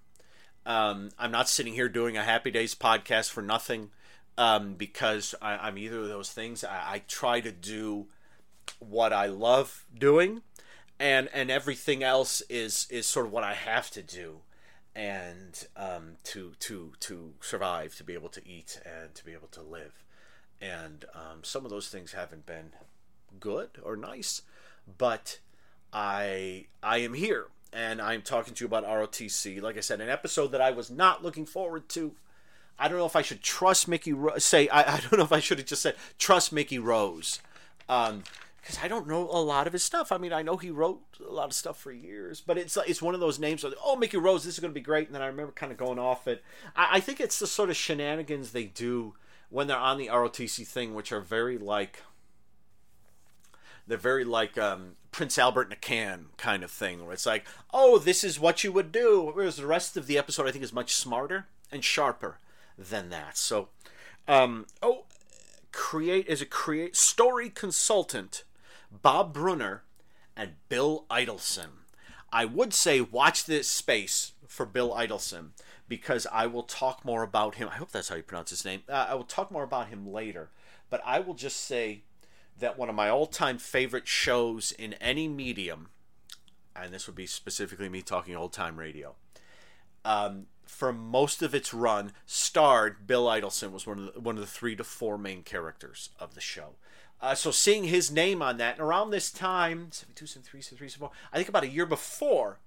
Um, 0.65 1.09
I'm 1.19 1.31
not 1.31 1.49
sitting 1.49 1.73
here 1.73 1.89
doing 1.89 2.15
a 2.15 2.23
Happy 2.23 2.51
Days 2.51 2.73
podcast 2.73 3.31
for 3.31 3.41
nothing 3.41 3.89
um, 4.37 4.75
because 4.75 5.35
I, 5.41 5.67
am 5.67 5.77
either 5.77 5.99
of 5.99 6.07
those 6.07 6.31
things. 6.31 6.63
I, 6.63 6.93
I 6.93 7.01
try 7.07 7.41
to 7.41 7.51
do 7.51 8.07
what 8.79 9.11
I 9.13 9.25
love 9.25 9.85
doing, 9.97 10.41
and 10.99 11.29
and 11.33 11.51
everything 11.51 12.03
else 12.03 12.41
is 12.49 12.87
is 12.89 13.05
sort 13.05 13.25
of 13.25 13.31
what 13.31 13.43
I 13.43 13.53
have 13.53 13.91
to 13.91 14.01
do, 14.01 14.39
and 14.95 15.67
um, 15.75 16.13
to 16.25 16.53
to 16.59 16.93
to 17.01 17.33
survive, 17.41 17.95
to 17.95 18.03
be 18.03 18.13
able 18.13 18.29
to 18.29 18.47
eat, 18.47 18.79
and 18.85 19.13
to 19.15 19.25
be 19.25 19.33
able 19.33 19.49
to 19.49 19.61
live, 19.61 20.03
and 20.61 21.05
um, 21.13 21.43
some 21.43 21.65
of 21.65 21.71
those 21.71 21.89
things 21.89 22.13
haven't 22.13 22.45
been 22.45 22.71
good 23.39 23.71
or 23.83 23.95
nice, 23.97 24.43
but 24.97 25.39
I 25.93 26.65
I 26.81 26.97
am 26.97 27.13
here 27.13 27.47
and 27.73 28.01
I'm 28.01 28.21
talking 28.21 28.53
to 28.53 28.63
you 28.63 28.67
about 28.67 28.85
ROTC. 28.85 29.61
Like 29.61 29.77
I 29.77 29.81
said, 29.81 30.01
an 30.01 30.09
episode 30.09 30.47
that 30.47 30.61
I 30.61 30.71
was 30.71 30.89
not 30.89 31.23
looking 31.23 31.45
forward 31.45 31.89
to. 31.89 32.13
I 32.77 32.87
don't 32.87 32.97
know 32.97 33.05
if 33.05 33.15
I 33.15 33.21
should 33.21 33.41
trust 33.41 33.87
Mickey. 33.87 34.13
Ro- 34.13 34.37
say 34.37 34.67
I, 34.69 34.95
I 34.95 34.99
don't 34.99 35.17
know 35.17 35.23
if 35.23 35.31
I 35.31 35.39
should 35.39 35.59
have 35.59 35.67
just 35.67 35.81
said 35.81 35.95
trust 36.17 36.51
Mickey 36.51 36.79
Rose, 36.79 37.39
because 37.87 38.11
um, 38.11 38.23
I 38.81 38.87
don't 38.87 39.07
know 39.07 39.29
a 39.29 39.41
lot 39.41 39.67
of 39.67 39.73
his 39.73 39.83
stuff. 39.83 40.11
I 40.11 40.17
mean, 40.17 40.33
I 40.33 40.41
know 40.41 40.57
he 40.57 40.71
wrote 40.71 41.01
a 41.25 41.31
lot 41.31 41.45
of 41.45 41.53
stuff 41.53 41.79
for 41.79 41.91
years, 41.91 42.41
but 42.41 42.57
it's 42.57 42.77
it's 42.87 43.01
one 43.01 43.13
of 43.13 43.19
those 43.19 43.39
names. 43.39 43.63
Oh, 43.83 43.95
Mickey 43.95 44.17
Rose, 44.17 44.43
this 44.43 44.55
is 44.55 44.59
going 44.59 44.73
to 44.73 44.79
be 44.79 44.81
great. 44.81 45.07
And 45.07 45.15
then 45.15 45.21
I 45.21 45.27
remember 45.27 45.51
kind 45.51 45.71
of 45.71 45.77
going 45.77 45.99
off 45.99 46.27
it. 46.27 46.43
I, 46.75 46.87
I 46.93 46.99
think 46.99 47.19
it's 47.19 47.39
the 47.39 47.47
sort 47.47 47.69
of 47.69 47.77
shenanigans 47.77 48.51
they 48.51 48.65
do 48.65 49.13
when 49.49 49.67
they're 49.67 49.77
on 49.77 49.99
the 49.99 50.07
ROTC 50.07 50.65
thing, 50.65 50.95
which 50.95 51.11
are 51.11 51.21
very 51.21 51.59
like 51.59 52.01
they're 53.87 53.97
very 53.97 54.23
like 54.23 54.57
um, 54.57 54.95
Prince 55.11 55.37
Albert 55.37 55.67
in 55.67 55.73
a 55.73 55.77
can 55.77 56.27
kind 56.37 56.63
of 56.63 56.71
thing, 56.71 57.03
where 57.03 57.13
it's 57.13 57.25
like, 57.25 57.45
oh, 57.73 57.97
this 57.97 58.23
is 58.23 58.39
what 58.39 58.63
you 58.63 58.71
would 58.71 58.91
do. 58.91 59.31
Whereas 59.33 59.57
the 59.57 59.67
rest 59.67 59.97
of 59.97 60.07
the 60.07 60.17
episode, 60.17 60.47
I 60.47 60.51
think, 60.51 60.63
is 60.63 60.73
much 60.73 60.93
smarter 60.93 61.47
and 61.71 61.83
sharper 61.83 62.39
than 62.77 63.09
that. 63.09 63.37
So, 63.37 63.69
um, 64.27 64.65
oh, 64.81 65.05
create 65.71 66.27
is 66.27 66.41
a 66.41 66.45
create 66.45 66.95
story 66.95 67.49
consultant, 67.49 68.43
Bob 68.91 69.33
Brunner 69.33 69.83
and 70.35 70.53
Bill 70.69 71.05
Idelson. 71.09 71.69
I 72.31 72.45
would 72.45 72.73
say 72.73 72.99
watch 73.01 73.45
this 73.45 73.67
space 73.67 74.31
for 74.47 74.65
Bill 74.65 74.91
Idelson 74.91 75.49
because 75.87 76.25
I 76.31 76.47
will 76.47 76.63
talk 76.63 77.05
more 77.05 77.21
about 77.21 77.55
him. 77.55 77.69
I 77.69 77.75
hope 77.75 77.91
that's 77.91 78.09
how 78.09 78.15
you 78.15 78.23
pronounce 78.23 78.49
his 78.49 78.65
name. 78.65 78.81
Uh, 78.89 79.07
I 79.09 79.13
will 79.13 79.23
talk 79.23 79.51
more 79.51 79.63
about 79.63 79.89
him 79.89 80.11
later, 80.11 80.49
but 80.89 81.01
I 81.05 81.19
will 81.19 81.35
just 81.35 81.57
say 81.57 82.03
that 82.59 82.77
one 82.77 82.89
of 82.89 82.95
my 82.95 83.09
all 83.09 83.25
time 83.25 83.57
favorite 83.57 84.07
shows 84.07 84.71
in 84.71 84.93
any 84.93 85.27
medium, 85.27 85.89
and 86.75 86.93
this 86.93 87.07
would 87.07 87.15
be 87.15 87.27
specifically 87.27 87.89
me 87.89 88.01
talking 88.01 88.35
old 88.35 88.53
time 88.53 88.77
radio, 88.77 89.15
um, 90.05 90.47
for 90.65 90.93
most 90.93 91.41
of 91.41 91.53
its 91.53 91.73
run, 91.73 92.13
starred 92.25 93.05
Bill 93.05 93.25
Idelson 93.25 93.71
was 93.71 93.85
one 93.85 93.99
of 93.99 94.13
the, 94.13 94.19
one 94.19 94.35
of 94.35 94.41
the 94.41 94.47
three 94.47 94.75
to 94.75 94.83
four 94.83 95.17
main 95.17 95.43
characters 95.43 96.09
of 96.19 96.35
the 96.35 96.41
show. 96.41 96.75
Uh, 97.21 97.35
so 97.35 97.51
seeing 97.51 97.85
his 97.85 98.11
name 98.11 98.41
on 98.41 98.57
that, 98.57 98.75
and 98.75 98.85
around 98.85 99.11
this 99.11 99.31
time, 99.31 99.87
72, 99.91 100.25
73, 100.25 100.61
73, 100.61 100.89
74, 100.89 101.11
I 101.31 101.37
think 101.37 101.49
about 101.49 101.63
a 101.63 101.69
year 101.69 101.85
before, 101.85 102.59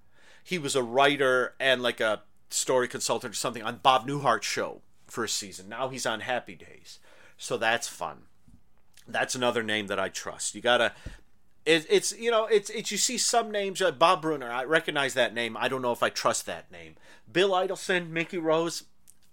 he 0.43 0.57
was 0.57 0.75
a 0.75 0.81
writer 0.81 1.53
and 1.59 1.83
like 1.83 1.99
a 1.99 2.23
story 2.49 2.87
consultant 2.87 3.33
or 3.33 3.35
something 3.35 3.61
on 3.61 3.81
Bob 3.83 4.07
Newhart's 4.07 4.45
show 4.45 4.81
for 5.05 5.23
a 5.23 5.29
season. 5.29 5.69
Now 5.69 5.89
he's 5.89 6.05
on 6.05 6.21
Happy 6.21 6.55
Days. 6.55 6.99
So 7.37 7.57
that's 7.57 7.87
fun 7.87 8.23
that's 9.07 9.35
another 9.35 9.63
name 9.63 9.87
that 9.87 9.99
I 9.99 10.09
trust. 10.09 10.55
You 10.55 10.61
gotta. 10.61 10.93
It, 11.65 11.85
it's 11.89 12.17
you 12.17 12.31
know 12.31 12.45
it's 12.45 12.69
it's 12.69 12.91
you 12.91 12.97
see 12.97 13.17
some 13.17 13.51
names 13.51 13.81
uh, 13.81 13.91
Bob 13.91 14.21
Brunner 14.21 14.49
I 14.49 14.63
recognize 14.63 15.15
that 15.15 15.33
name 15.33 15.57
I 15.57 15.67
don't 15.67 15.81
know 15.81 15.91
if 15.91 16.01
I 16.01 16.07
trust 16.07 16.45
that 16.45 16.71
name 16.71 16.95
Bill 17.29 17.49
Idelson 17.49 18.09
Mickey 18.09 18.37
Rose 18.37 18.85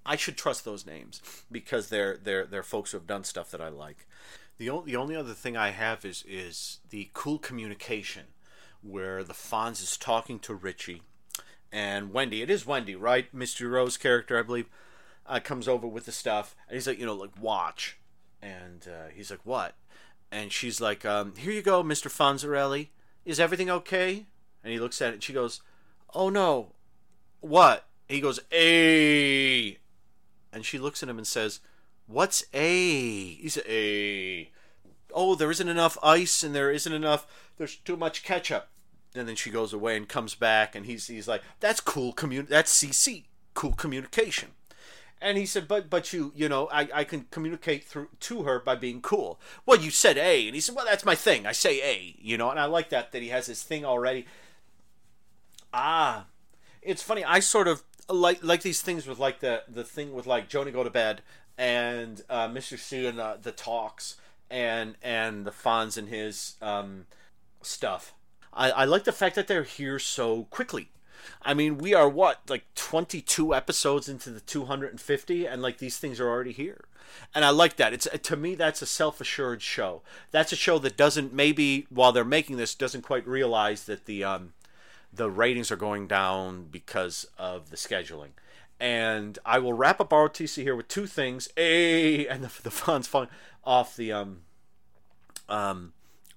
I 0.04 0.16
should 0.16 0.36
trust 0.36 0.64
those 0.64 0.84
names 0.84 1.22
because 1.50 1.88
they're 1.88 2.16
they're 2.16 2.44
they're 2.44 2.62
folks 2.62 2.90
who 2.90 2.98
have 2.98 3.06
done 3.06 3.24
stuff 3.24 3.50
that 3.52 3.60
I 3.60 3.68
like. 3.68 4.06
The 4.58 4.68
only 4.70 4.92
the 4.92 4.96
only 4.96 5.16
other 5.16 5.32
thing 5.32 5.56
I 5.56 5.70
have 5.70 6.04
is 6.04 6.24
is 6.28 6.80
the 6.90 7.10
cool 7.14 7.38
communication 7.38 8.24
where 8.82 9.24
the 9.24 9.32
Fonz 9.32 9.82
is 9.82 9.96
talking 9.96 10.38
to 10.40 10.54
Richie 10.54 11.02
and 11.72 12.12
Wendy. 12.12 12.42
It 12.42 12.50
is 12.50 12.66
Wendy, 12.66 12.94
right? 12.94 13.32
Misty 13.32 13.64
Rowe's 13.64 13.96
character, 13.96 14.38
I 14.38 14.42
believe, 14.42 14.68
uh, 15.26 15.40
comes 15.40 15.66
over 15.66 15.86
with 15.86 16.04
the 16.04 16.12
stuff 16.12 16.54
and 16.68 16.74
he's 16.74 16.86
like, 16.86 16.98
you 16.98 17.06
know, 17.06 17.14
like 17.14 17.40
watch 17.40 17.96
and 18.44 18.86
uh, 18.86 19.08
he's 19.12 19.30
like, 19.30 19.40
"What?" 19.44 19.74
And 20.30 20.52
she's 20.52 20.80
like, 20.80 21.04
um, 21.04 21.34
"Here 21.36 21.52
you 21.52 21.62
go, 21.62 21.82
Mister 21.82 22.08
Fonzarelli. 22.08 22.88
Is 23.24 23.40
everything 23.40 23.70
okay?" 23.70 24.26
And 24.62 24.72
he 24.72 24.78
looks 24.78 25.00
at 25.00 25.10
it. 25.10 25.14
and 25.14 25.22
She 25.22 25.32
goes, 25.32 25.62
"Oh 26.12 26.28
no, 26.28 26.72
what?" 27.40 27.86
He 28.08 28.20
goes, 28.20 28.38
"A," 28.52 29.78
and 30.52 30.64
she 30.64 30.78
looks 30.78 31.02
at 31.02 31.08
him 31.08 31.16
and 31.18 31.26
says, 31.26 31.60
"What's 32.06 32.44
A?" 32.52 33.34
He 33.34 33.48
said, 33.48 33.64
"A." 33.66 34.50
Oh, 35.12 35.34
there 35.34 35.50
isn't 35.50 35.68
enough 35.68 35.96
ice, 36.02 36.42
and 36.42 36.54
there 36.54 36.70
isn't 36.70 36.92
enough. 36.92 37.26
There's 37.56 37.76
too 37.76 37.96
much 37.96 38.24
ketchup. 38.24 38.68
And 39.14 39.28
then 39.28 39.36
she 39.36 39.50
goes 39.50 39.72
away 39.72 39.96
and 39.96 40.08
comes 40.08 40.34
back, 40.34 40.74
and 40.74 40.84
he's 40.84 41.06
he's 41.06 41.28
like, 41.28 41.42
"That's 41.60 41.80
cool 41.80 42.12
commun. 42.12 42.46
That's 42.50 42.72
CC, 42.72 43.24
cool 43.54 43.72
communication." 43.72 44.50
And 45.20 45.38
he 45.38 45.46
said, 45.46 45.66
but 45.66 45.88
but 45.88 46.12
you 46.12 46.32
you 46.34 46.48
know 46.48 46.68
I, 46.70 46.88
I 46.92 47.04
can 47.04 47.26
communicate 47.30 47.84
through 47.84 48.08
to 48.20 48.42
her 48.42 48.58
by 48.58 48.74
being 48.74 49.00
cool. 49.00 49.40
Well, 49.64 49.80
you 49.80 49.90
said 49.90 50.18
A, 50.18 50.46
and 50.46 50.54
he 50.54 50.60
said, 50.60 50.74
well, 50.74 50.84
that's 50.84 51.04
my 51.04 51.14
thing. 51.14 51.46
I 51.46 51.52
say 51.52 51.80
A, 51.80 52.14
you 52.18 52.36
know, 52.36 52.50
and 52.50 52.60
I 52.60 52.66
like 52.66 52.90
that 52.90 53.12
that 53.12 53.22
he 53.22 53.28
has 53.28 53.46
his 53.46 53.62
thing 53.62 53.84
already. 53.84 54.26
Ah, 55.72 56.26
it's 56.82 57.02
funny. 57.02 57.24
I 57.24 57.40
sort 57.40 57.68
of 57.68 57.82
like 58.08 58.44
like 58.44 58.62
these 58.62 58.82
things 58.82 59.06
with 59.06 59.18
like 59.18 59.40
the 59.40 59.62
the 59.68 59.84
thing 59.84 60.12
with 60.12 60.26
like 60.26 60.48
Joanie 60.48 60.72
go 60.72 60.84
to 60.84 60.90
bed 60.90 61.22
and 61.56 62.22
uh, 62.28 62.48
Mr. 62.48 62.78
C 62.78 63.06
and 63.06 63.18
the, 63.18 63.38
the 63.40 63.52
talks 63.52 64.16
and 64.50 64.96
and 65.02 65.46
the 65.46 65.50
Fonz 65.50 65.96
and 65.96 66.08
his 66.08 66.56
um, 66.60 67.06
stuff. 67.62 68.12
I, 68.52 68.70
I 68.70 68.84
like 68.84 69.04
the 69.04 69.12
fact 69.12 69.34
that 69.36 69.48
they're 69.48 69.64
here 69.64 69.98
so 69.98 70.44
quickly 70.44 70.90
I 71.42 71.54
mean, 71.54 71.78
we 71.78 71.94
are 71.94 72.08
what 72.08 72.40
like 72.48 72.64
22 72.74 73.54
episodes 73.54 74.08
into 74.08 74.30
the 74.30 74.40
250, 74.40 75.46
and 75.46 75.62
like 75.62 75.78
these 75.78 75.98
things 75.98 76.20
are 76.20 76.28
already 76.28 76.52
here. 76.52 76.84
And 77.34 77.44
I 77.44 77.50
like 77.50 77.76
that. 77.76 77.92
It's 77.92 78.08
to 78.22 78.36
me 78.36 78.54
that's 78.54 78.82
a 78.82 78.86
self-assured 78.86 79.62
show. 79.62 80.02
That's 80.30 80.52
a 80.52 80.56
show 80.56 80.78
that 80.80 80.96
doesn't 80.96 81.32
maybe 81.32 81.86
while 81.90 82.12
they're 82.12 82.24
making 82.24 82.56
this 82.56 82.74
doesn't 82.74 83.02
quite 83.02 83.26
realize 83.26 83.84
that 83.84 84.06
the 84.06 84.24
um, 84.24 84.52
the 85.12 85.30
ratings 85.30 85.70
are 85.70 85.76
going 85.76 86.06
down 86.06 86.68
because 86.70 87.26
of 87.38 87.70
the 87.70 87.76
scheduling. 87.76 88.30
And 88.80 89.38
I 89.44 89.58
will 89.60 89.72
wrap 89.72 90.00
up 90.00 90.10
ROTC 90.10 90.62
here 90.62 90.74
with 90.74 90.88
two 90.88 91.06
things. 91.06 91.48
A 91.56 92.26
and 92.26 92.42
the 92.42 92.62
the 92.62 92.70
fun's 92.70 93.06
fun 93.06 93.28
off 93.64 93.96
the 93.96 94.12
um 94.12 94.40
um 95.48 95.92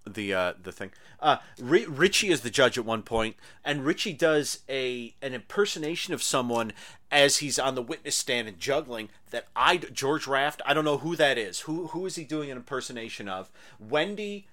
the 0.08 0.34
uh, 0.34 0.54
the 0.62 0.72
thing. 0.72 0.92
Uh, 1.20 1.38
R- 1.62 1.88
Richie 1.88 2.30
is 2.30 2.42
the 2.42 2.50
judge 2.50 2.78
at 2.78 2.86
one 2.86 3.04
point, 3.04 3.36
and 3.64 3.86
Richie 3.86 4.14
does 4.14 4.60
a 4.70 5.16
an 5.22 5.34
impersonation 5.34 6.14
of 6.14 6.24
someone 6.24 6.74
as 7.12 7.38
he's 7.38 7.58
on 7.60 7.76
the 7.76 7.82
witness 7.82 8.16
stand 8.16 8.48
and 8.48 8.60
juggling. 8.60 9.10
That 9.32 9.48
I 9.56 9.78
George 9.78 10.28
Raft. 10.28 10.62
I 10.66 10.74
don't 10.74 10.86
know 10.86 11.00
who 11.00 11.16
that 11.16 11.38
is. 11.38 11.62
Who 11.62 11.88
who 11.88 12.06
is 12.06 12.16
he 12.16 12.24
doing 12.24 12.52
an 12.52 12.58
impersonation 12.58 13.28
of? 13.28 13.52
Wendy. 13.80 14.48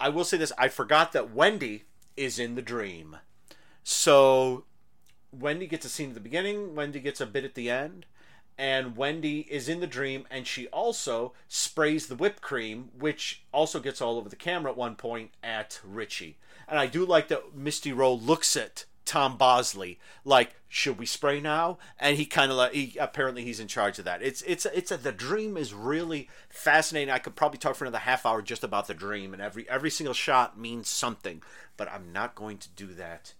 I 0.00 0.10
will 0.10 0.24
say 0.24 0.36
this. 0.36 0.52
I 0.56 0.68
forgot 0.68 1.12
that 1.12 1.34
Wendy 1.34 1.84
is 2.16 2.38
in 2.38 2.54
the 2.54 2.62
dream. 2.62 3.16
So 3.82 4.64
Wendy 5.32 5.66
gets 5.66 5.84
a 5.84 5.88
scene 5.88 6.10
at 6.10 6.14
the 6.14 6.20
beginning. 6.20 6.74
Wendy 6.74 7.00
gets 7.00 7.20
a 7.20 7.26
bit 7.26 7.44
at 7.44 7.54
the 7.54 7.68
end 7.68 8.06
and 8.58 8.96
Wendy 8.96 9.46
is 9.48 9.68
in 9.68 9.78
the 9.78 9.86
dream, 9.86 10.26
and 10.30 10.46
she 10.46 10.66
also 10.68 11.32
sprays 11.46 12.08
the 12.08 12.16
whipped 12.16 12.42
cream, 12.42 12.90
which 12.98 13.44
also 13.52 13.78
gets 13.78 14.00
all 14.00 14.18
over 14.18 14.28
the 14.28 14.36
camera 14.36 14.72
at 14.72 14.76
one 14.76 14.96
point 14.96 15.30
at 15.44 15.80
Richie. 15.84 16.36
And 16.66 16.78
I 16.78 16.86
do 16.86 17.06
like 17.06 17.28
that 17.28 17.54
Misty 17.54 17.92
Rowe 17.92 18.12
looks 18.12 18.56
at 18.56 18.84
Tom 19.04 19.38
Bosley 19.38 19.98
like, 20.24 20.56
should 20.68 20.98
we 20.98 21.06
spray 21.06 21.40
now? 21.40 21.78
And 21.98 22.16
he 22.18 22.26
kind 22.26 22.50
of 22.50 22.58
like, 22.58 22.74
he 22.74 22.96
apparently 22.98 23.42
he's 23.42 23.60
in 23.60 23.68
charge 23.68 23.98
of 23.98 24.04
that. 24.04 24.22
It's 24.22 24.42
it's 24.42 24.66
it's 24.66 24.90
a, 24.90 24.98
the 24.98 25.12
dream 25.12 25.56
is 25.56 25.72
really 25.72 26.28
fascinating. 26.50 27.10
I 27.10 27.18
could 27.18 27.36
probably 27.36 27.58
talk 27.58 27.76
for 27.76 27.84
another 27.84 27.98
half 27.98 28.26
hour 28.26 28.42
just 28.42 28.64
about 28.64 28.86
the 28.86 28.92
dream, 28.92 29.32
and 29.32 29.40
every 29.40 29.66
every 29.70 29.88
single 29.88 30.12
shot 30.12 30.58
means 30.58 30.88
something, 30.88 31.42
but 31.78 31.90
I'm 31.90 32.12
not 32.12 32.34
going 32.34 32.58
to 32.58 32.68
do 32.68 32.88
that 32.94 33.32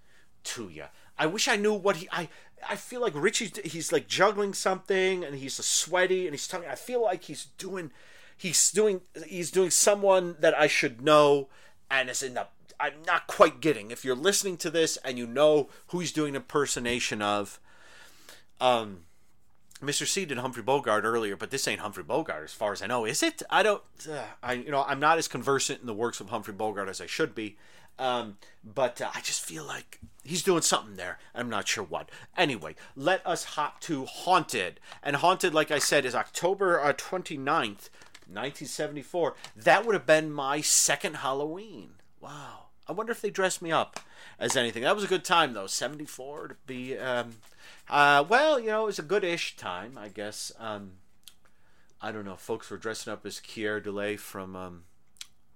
to 0.48 0.68
you. 0.68 0.84
I 1.18 1.26
wish 1.26 1.48
I 1.48 1.56
knew 1.56 1.74
what 1.74 1.96
he. 1.96 2.08
I 2.12 2.28
I 2.68 2.76
feel 2.76 3.00
like 3.00 3.12
Richie. 3.14 3.52
He's 3.64 3.92
like 3.92 4.08
juggling 4.08 4.54
something, 4.54 5.24
and 5.24 5.36
he's 5.36 5.54
sweaty, 5.54 6.26
and 6.26 6.34
he's 6.34 6.46
talking. 6.46 6.68
I 6.68 6.74
feel 6.74 7.02
like 7.02 7.24
he's 7.24 7.46
doing. 7.58 7.90
He's 8.36 8.70
doing. 8.70 9.00
He's 9.26 9.50
doing 9.50 9.70
someone 9.70 10.36
that 10.40 10.58
I 10.58 10.66
should 10.66 11.00
know, 11.02 11.48
and 11.90 12.08
it's 12.08 12.22
in 12.22 12.34
the. 12.34 12.46
I'm 12.80 13.02
not 13.06 13.26
quite 13.26 13.60
getting. 13.60 13.90
If 13.90 14.04
you're 14.04 14.14
listening 14.14 14.56
to 14.58 14.70
this 14.70 14.96
and 14.98 15.18
you 15.18 15.26
know 15.26 15.68
who 15.88 15.98
he's 15.98 16.12
doing 16.12 16.36
impersonation 16.36 17.20
of, 17.20 17.58
um, 18.60 19.00
Mr. 19.82 20.06
C 20.06 20.24
did 20.24 20.38
Humphrey 20.38 20.62
Bogart 20.62 21.04
earlier, 21.04 21.36
but 21.36 21.50
this 21.50 21.66
ain't 21.66 21.80
Humphrey 21.80 22.04
Bogart 22.04 22.44
as 22.44 22.52
far 22.52 22.72
as 22.72 22.80
I 22.80 22.86
know, 22.86 23.04
is 23.04 23.22
it? 23.22 23.42
I 23.50 23.64
don't. 23.64 23.82
Uh, 24.08 24.22
I 24.42 24.52
you 24.54 24.70
know 24.70 24.84
I'm 24.86 25.00
not 25.00 25.18
as 25.18 25.26
conversant 25.26 25.80
in 25.80 25.86
the 25.86 25.94
works 25.94 26.20
of 26.20 26.30
Humphrey 26.30 26.54
Bogart 26.54 26.88
as 26.88 27.00
I 27.00 27.06
should 27.06 27.34
be, 27.34 27.56
um, 27.98 28.38
but 28.64 29.00
uh, 29.00 29.10
I 29.14 29.20
just 29.20 29.42
feel 29.42 29.64
like 29.64 30.00
he's 30.24 30.42
doing 30.42 30.62
something 30.62 30.96
there. 30.96 31.18
I'm 31.34 31.48
not 31.48 31.68
sure 31.68 31.84
what. 31.84 32.10
Anyway, 32.36 32.74
let 32.94 33.26
us 33.26 33.44
hop 33.44 33.80
to 33.82 34.04
Haunted, 34.04 34.80
and 35.02 35.16
Haunted, 35.16 35.54
like 35.54 35.70
I 35.70 35.78
said, 35.78 36.04
is 36.04 36.14
October 36.14 36.80
uh, 36.80 36.92
29th, 36.92 37.90
1974. 38.26 39.34
That 39.56 39.84
would 39.86 39.94
have 39.94 40.06
been 40.06 40.30
my 40.30 40.60
second 40.60 41.16
Halloween. 41.16 41.92
Wow. 42.20 42.66
I 42.86 42.92
wonder 42.92 43.12
if 43.12 43.20
they 43.20 43.30
dressed 43.30 43.60
me 43.60 43.70
up 43.70 44.00
as 44.38 44.56
anything. 44.56 44.82
That 44.82 44.94
was 44.94 45.04
a 45.04 45.08
good 45.08 45.24
time 45.24 45.52
though. 45.52 45.66
74 45.66 46.48
to 46.48 46.56
be. 46.66 46.96
Um, 46.96 47.36
uh, 47.88 48.24
well, 48.26 48.58
you 48.58 48.68
know, 48.68 48.84
it 48.84 48.86
was 48.86 48.98
a 48.98 49.02
good-ish 49.02 49.56
time, 49.56 49.98
I 49.98 50.08
guess. 50.08 50.52
Um, 50.58 50.92
I 52.00 52.12
don't 52.12 52.24
know. 52.24 52.36
Folks 52.36 52.70
were 52.70 52.76
dressing 52.76 53.12
up 53.12 53.26
as 53.26 53.40
Keir 53.40 53.80
Dullea 53.80 54.18
from 54.18 54.56
um, 54.56 54.84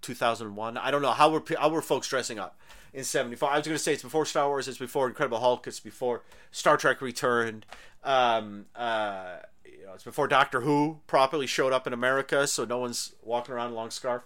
2001. 0.03 0.77
I 0.77 0.91
don't 0.91 1.03
know 1.03 1.13
how 1.13 1.31
were 1.31 1.43
how 1.59 1.69
were 1.71 1.83
folks 1.83 2.09
dressing 2.09 2.39
up 2.39 2.59
in 2.93 3.05
74. 3.05 3.51
I 3.51 3.59
was 3.59 3.67
going 3.67 3.77
to 3.77 3.83
say 3.83 3.95
it's 3.95 4.03
before 4.03 4.27
Star 4.27 4.49
Wars, 4.49 4.69
it's 4.69 4.79
before 4.79 5.09
Incredible 5.09 5.41
Hulk, 5.41 5.67
it's 5.67 5.81
before 5.81 6.23
Star 6.51 6.77
Trek 6.77 7.01
returned. 7.01 7.65
Um, 8.05 8.67
uh, 8.75 9.37
you 9.65 9.87
know, 9.87 9.95
it's 9.95 10.05
before 10.05 10.29
Doctor 10.29 10.63
Who 10.63 11.01
properly 11.07 11.47
showed 11.47 11.73
up 11.73 11.87
in 11.87 11.93
America, 11.93 12.47
so 12.47 12.65
no 12.65 12.79
one's 12.79 13.15
walking 13.23 13.55
around 13.55 13.69
in 13.69 13.73
a 13.73 13.77
long 13.77 13.91
scarf. 13.91 14.23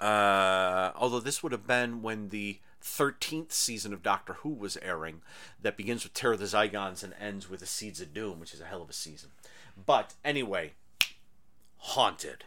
Uh, 0.00 0.92
although 0.96 1.20
this 1.20 1.42
would 1.42 1.52
have 1.52 1.66
been 1.66 2.00
when 2.00 2.30
the 2.30 2.58
13th 2.82 3.52
season 3.52 3.92
of 3.92 4.02
Doctor 4.02 4.34
Who 4.34 4.48
was 4.48 4.78
airing 4.78 5.20
that 5.60 5.76
begins 5.76 6.02
with 6.02 6.14
Terror 6.14 6.32
of 6.32 6.40
the 6.40 6.46
Zygons 6.46 7.04
and 7.04 7.12
ends 7.20 7.50
with 7.50 7.60
The 7.60 7.66
Seeds 7.66 8.00
of 8.00 8.14
Doom, 8.14 8.40
which 8.40 8.54
is 8.54 8.60
a 8.60 8.64
hell 8.64 8.80
of 8.80 8.88
a 8.88 8.94
season. 8.94 9.30
But 9.86 10.14
anyway, 10.24 10.72
Haunted. 11.78 12.44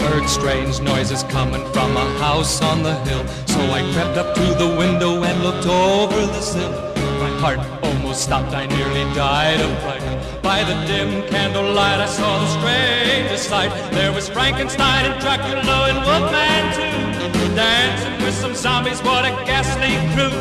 Heard 0.00 0.28
strange 0.28 0.80
noises 0.80 1.22
coming 1.24 1.64
from 1.72 1.96
a 1.96 2.18
house 2.18 2.62
on 2.62 2.82
the 2.82 2.94
hill. 3.04 3.26
So 3.46 3.60
I 3.60 3.82
crept 3.92 4.16
up 4.16 4.34
to 4.34 4.46
the 4.54 4.74
window 4.76 5.22
and 5.22 5.42
looked 5.42 5.66
over 5.66 6.20
the 6.26 6.40
sill. 6.40 6.72
My 7.20 7.30
heart 7.38 7.60
almost 7.84 8.22
stopped, 8.22 8.54
I 8.54 8.64
nearly 8.66 9.04
died 9.14 9.60
of 9.60 9.70
fright. 9.82 10.00
By 10.42 10.64
the 10.64 10.74
dim 10.86 11.28
candlelight, 11.28 12.00
I 12.00 12.06
saw 12.06 12.38
the 12.40 12.48
strangest 12.58 13.48
sight. 13.48 13.70
There 13.92 14.10
was 14.12 14.28
Frankenstein 14.28 15.04
and 15.04 15.20
Dracula 15.20 15.90
and 15.90 15.98
Wolfman 16.06 16.64
too, 16.74 17.54
dancing 17.54 18.24
with 18.24 18.34
some 18.34 18.54
zombies. 18.54 19.02
What 19.02 19.26
a 19.26 19.30
ghastly 19.44 19.94
crew! 20.14 20.32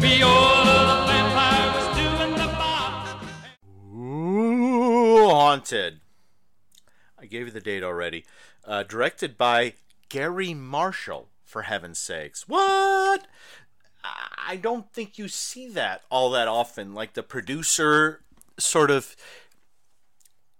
Viola 0.00 0.80
the 0.90 0.98
vampire 1.12 1.68
was 1.76 1.88
doing 2.00 2.32
the 2.42 2.48
box. 2.56 3.10
Ooh, 3.94 5.28
Haunted. 5.28 6.00
I 7.24 7.26
gave 7.26 7.46
you 7.46 7.52
the 7.52 7.60
date 7.60 7.82
already. 7.82 8.26
Uh, 8.66 8.82
directed 8.82 9.38
by 9.38 9.72
Garry 10.10 10.52
Marshall, 10.52 11.30
for 11.42 11.62
heaven's 11.62 11.98
sakes. 11.98 12.46
What? 12.46 13.26
I 14.46 14.56
don't 14.56 14.92
think 14.92 15.16
you 15.16 15.28
see 15.28 15.68
that 15.70 16.02
all 16.10 16.30
that 16.32 16.48
often. 16.48 16.92
Like 16.92 17.14
the 17.14 17.22
producer 17.22 18.20
sort 18.58 18.90
of. 18.90 19.16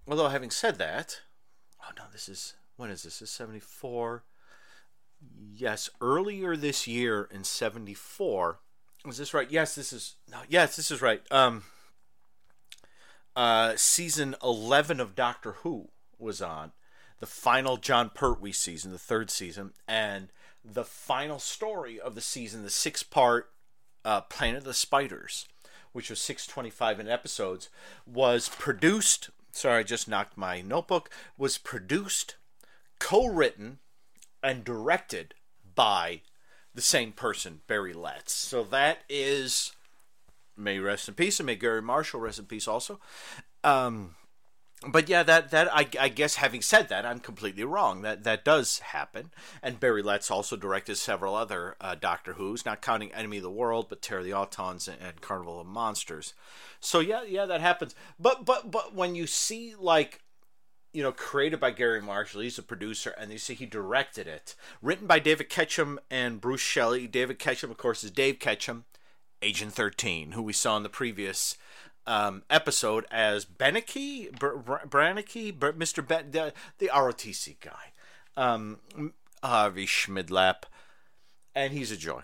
Although, 0.09 0.29
having 0.29 0.51
said 0.51 0.79
that, 0.79 1.21
oh 1.83 1.91
no, 1.99 2.05
this 2.13 2.31
is. 2.31 2.55
When 2.77 2.89
is 2.89 3.03
this? 3.03 3.19
This 3.19 3.29
is 3.29 3.35
74. 3.35 4.25
Yes, 5.55 5.91
earlier 6.01 6.57
this 6.57 6.87
year 6.87 7.29
in 7.31 7.45
74. 7.45 8.59
Is 9.07 9.19
this 9.19 9.35
right? 9.35 9.51
Yes, 9.51 9.75
this 9.75 9.93
is. 9.93 10.17
No, 10.31 10.39
yes, 10.49 10.77
this 10.77 10.91
is 10.91 11.03
right. 11.03 11.21
Um, 11.31 11.65
uh, 13.37 13.75
season 13.77 14.35
11 14.43 14.99
of 14.99 15.15
Doctor 15.15 15.53
Who 15.63 15.91
was 16.19 16.43
on. 16.43 16.73
The 17.21 17.27
final 17.27 17.77
Jon 17.77 18.11
Pertwee 18.11 18.53
season, 18.53 18.93
the 18.93 18.99
third 18.99 19.31
season, 19.31 19.73
and 19.87 20.29
the 20.65 20.85
final 20.85 21.39
story 21.39 22.01
of 22.01 22.15
the 22.15 22.21
season, 22.21 22.63
the 22.63 22.71
six 22.71 23.03
part 23.03 23.51
uh, 24.05 24.23
Planet 24.23 24.59
of 24.59 24.65
the 24.65 24.75
Spiders, 24.75 25.47
which 25.93 26.11
was 26.11 26.21
625 26.21 27.01
in 27.01 27.09
episodes, 27.09 27.69
was 28.07 28.49
produced. 28.49 29.31
Sorry, 29.53 29.81
I 29.81 29.83
just 29.83 30.09
knocked 30.09 30.37
my 30.37 30.61
notebook. 30.61 31.11
Was 31.39 31.59
produced, 31.59 32.37
co 32.99 33.27
written, 33.27 33.79
and 34.43 34.65
directed 34.65 35.35
by 35.75 36.23
the 36.75 36.83
same 36.83 37.13
person, 37.13 37.61
Barry 37.67 37.93
Letts. 37.93 38.33
So 38.33 38.65
that 38.65 38.99
is. 39.09 39.73
May 40.57 40.79
rest 40.79 41.09
in 41.09 41.15
peace, 41.15 41.41
and 41.41 41.47
may 41.47 41.57
Garry 41.57 41.83
Marshall 41.83 42.21
rest 42.21 42.39
in 42.39 42.45
peace 42.45 42.69
also. 42.69 43.01
Um, 43.65 44.15
but 44.87 45.09
yeah, 45.09 45.23
that 45.23 45.51
that 45.51 45.75
I, 45.75 45.89
I 45.99 46.09
guess 46.09 46.37
having 46.37 46.61
said 46.61 46.89
that, 46.89 47.07
I'm 47.07 47.21
completely 47.21 47.65
wrong. 47.65 48.03
That 48.03 48.25
that 48.25 48.45
does 48.45 48.81
happen. 48.81 49.31
And 49.63 49.81
Barry 49.81 50.03
Letts 50.03 50.31
also 50.31 50.57
directed 50.57 50.97
several 50.97 51.35
other 51.35 51.77
uh, 51.81 51.95
Doctor 51.95 52.35
Who's, 52.35 52.67
not 52.67 52.83
counting 52.83 53.13
Enemy 53.13 53.39
of 53.39 53.45
the 53.45 53.51
World, 53.51 53.87
but 53.89 54.03
Terror 54.03 54.21
of 54.21 54.27
the 54.27 54.33
Autons 54.33 54.89
and, 54.89 54.99
and 55.01 55.21
Carnival 55.21 55.61
of 55.61 55.67
Monsters. 55.67 56.35
So 56.81 57.01
yeah, 57.01 57.23
yeah, 57.23 57.47
that 57.47 57.61
happens. 57.61 57.95
But 58.19 58.45
but 58.45 58.71
but 58.71 58.95
when 58.95 59.15
you 59.15 59.27
see 59.27 59.75
like 59.79 60.21
you 60.95 61.03
know, 61.03 61.13
created 61.13 61.59
by 61.59 61.73
Garry 61.73 62.01
Marshall. 62.01 62.41
He's 62.41 62.57
a 62.57 62.63
producer, 62.63 63.13
and 63.19 63.33
you 63.33 63.39
see 63.39 63.55
he 63.55 63.67
directed 63.67 64.29
it. 64.29 64.55
Written 64.81 65.09
by 65.09 65.19
David 65.19 65.49
Ketchum 65.49 65.99
and 66.09 66.41
Bruce 66.41 66.61
Shelley. 66.61 67.09
David 67.09 67.41
Ketchum, 67.41 67.73
of 67.73 67.77
course, 67.77 68.05
is 68.05 68.13
Dave 68.13 68.39
Ketchum, 68.39 68.85
Agent 69.43 69.73
13, 69.73 70.33
who 70.33 70.43
we 70.43 70.53
saw 70.53 70.77
in 70.77 70.85
the 70.85 70.89
previous 70.89 71.57
um, 72.07 72.43
episode 72.51 73.07
as 73.11 73.45
Beneke, 73.45 74.39
Br- 74.39 74.57
Br- 74.57 74.87
Braneke, 74.87 75.59
Br- 75.59 75.71
Mr. 75.71 76.07
Ben, 76.07 76.31
the, 76.31 76.53
the 76.79 76.89
ROTC 76.89 77.57
guy, 77.61 77.93
um, 78.37 78.79
Harvey 79.43 79.87
Schmidlap, 79.87 80.65
and 81.55 81.73
he's 81.73 81.91
a 81.91 81.97
joy. 81.97 82.23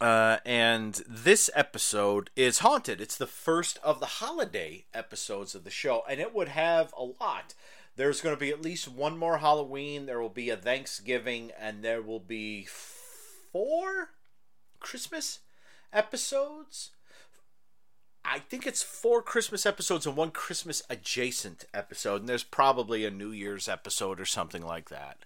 Uh, 0.00 0.38
and 0.44 1.02
this 1.08 1.50
episode 1.54 2.30
is 2.36 2.58
haunted. 2.58 3.00
It's 3.00 3.16
the 3.16 3.26
first 3.26 3.78
of 3.82 3.98
the 3.98 4.06
holiday 4.06 4.84
episodes 4.94 5.54
of 5.54 5.64
the 5.64 5.70
show, 5.70 6.04
and 6.08 6.20
it 6.20 6.34
would 6.34 6.48
have 6.48 6.94
a 6.96 7.02
lot. 7.02 7.54
There's 7.96 8.20
going 8.20 8.36
to 8.36 8.40
be 8.40 8.50
at 8.50 8.62
least 8.62 8.86
one 8.86 9.18
more 9.18 9.38
Halloween. 9.38 10.06
There 10.06 10.20
will 10.20 10.28
be 10.28 10.50
a 10.50 10.56
Thanksgiving, 10.56 11.50
and 11.58 11.82
there 11.82 12.00
will 12.00 12.20
be 12.20 12.64
four 12.64 14.10
Christmas 14.78 15.40
episodes. 15.92 16.90
I 18.30 18.40
think 18.40 18.66
it's 18.66 18.82
four 18.82 19.22
Christmas 19.22 19.64
episodes 19.64 20.06
and 20.06 20.16
one 20.16 20.30
Christmas 20.30 20.82
adjacent 20.90 21.64
episode, 21.72 22.20
and 22.20 22.28
there's 22.28 22.44
probably 22.44 23.04
a 23.04 23.10
New 23.10 23.30
Year's 23.30 23.68
episode 23.68 24.20
or 24.20 24.26
something 24.26 24.62
like 24.62 24.90
that. 24.90 25.18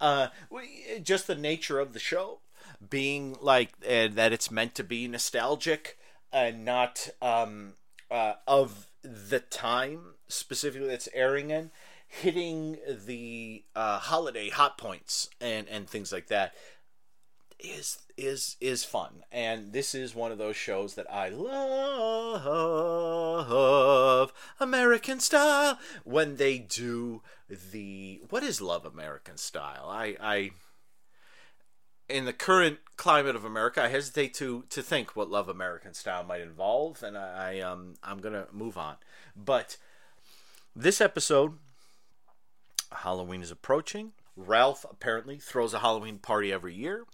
Uh, 0.00 0.28
we- 0.50 1.00
just 1.02 1.26
the 1.26 1.34
nature 1.34 1.78
of 1.78 1.92
the 1.94 1.98
show 1.98 2.40
being 2.88 3.36
like 3.40 3.70
uh, 3.88 4.08
that 4.12 4.32
it's 4.32 4.50
meant 4.50 4.74
to 4.74 4.84
be 4.84 5.08
nostalgic 5.08 5.98
and 6.32 6.64
not 6.64 7.08
um, 7.22 7.74
uh, 8.10 8.34
of 8.46 8.86
the 9.02 9.40
time 9.40 10.14
specifically 10.28 10.88
that's 10.88 11.08
airing 11.14 11.50
in, 11.50 11.70
hitting 12.06 12.76
the 13.06 13.64
uh, 13.74 13.98
holiday 13.98 14.50
hot 14.50 14.76
points 14.76 15.28
and 15.40 15.68
and 15.68 15.88
things 15.88 16.12
like 16.12 16.26
that 16.28 16.54
is 17.58 17.98
is 18.20 18.56
is 18.60 18.84
fun. 18.84 19.24
And 19.32 19.72
this 19.72 19.94
is 19.94 20.14
one 20.14 20.30
of 20.32 20.38
those 20.38 20.56
shows 20.56 20.94
that 20.94 21.10
I 21.12 21.28
love 21.30 22.42
American 24.60 25.20
style. 25.20 25.78
When 26.04 26.36
they 26.36 26.58
do 26.58 27.22
the 27.48 28.20
what 28.28 28.42
is 28.42 28.60
love 28.60 28.84
American 28.84 29.36
style? 29.38 29.86
I 29.88 30.16
I 30.20 30.50
in 32.08 32.24
the 32.24 32.32
current 32.32 32.78
climate 32.96 33.36
of 33.36 33.44
America 33.44 33.82
I 33.82 33.88
hesitate 33.88 34.34
to 34.34 34.64
to 34.70 34.82
think 34.82 35.16
what 35.16 35.30
love 35.30 35.48
American 35.48 35.94
style 35.94 36.24
might 36.24 36.40
involve 36.40 37.02
and 37.02 37.16
I, 37.16 37.52
I 37.52 37.60
um 37.60 37.94
I'm 38.02 38.20
to 38.20 38.46
move 38.52 38.76
on. 38.76 38.96
But 39.36 39.76
this 40.76 41.00
episode 41.00 41.58
Halloween 42.92 43.40
is 43.42 43.50
approaching. 43.50 44.12
Ralph 44.36 44.84
apparently 44.90 45.38
throws 45.38 45.72
a 45.74 45.78
Halloween 45.78 46.18
party 46.18 46.52
every 46.52 46.74
year 46.74 47.04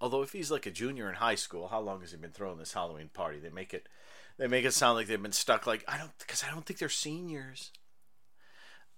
Although 0.00 0.22
if 0.22 0.32
he's 0.32 0.50
like 0.50 0.66
a 0.66 0.70
junior 0.70 1.08
in 1.08 1.16
high 1.16 1.36
school, 1.36 1.68
how 1.68 1.80
long 1.80 2.00
has 2.02 2.10
he 2.10 2.16
been 2.18 2.30
throwing 2.30 2.58
this 2.58 2.74
Halloween 2.74 3.08
party? 3.12 3.38
They 3.38 3.50
make 3.50 3.72
it, 3.72 3.88
they 4.38 4.46
make 4.46 4.64
it 4.64 4.74
sound 4.74 4.96
like 4.96 5.06
they've 5.06 5.22
been 5.22 5.32
stuck. 5.32 5.66
Like 5.66 5.84
I 5.88 5.96
don't, 5.98 6.16
because 6.18 6.44
I 6.44 6.50
don't 6.50 6.66
think 6.66 6.78
they're 6.78 6.88
seniors. 6.88 7.70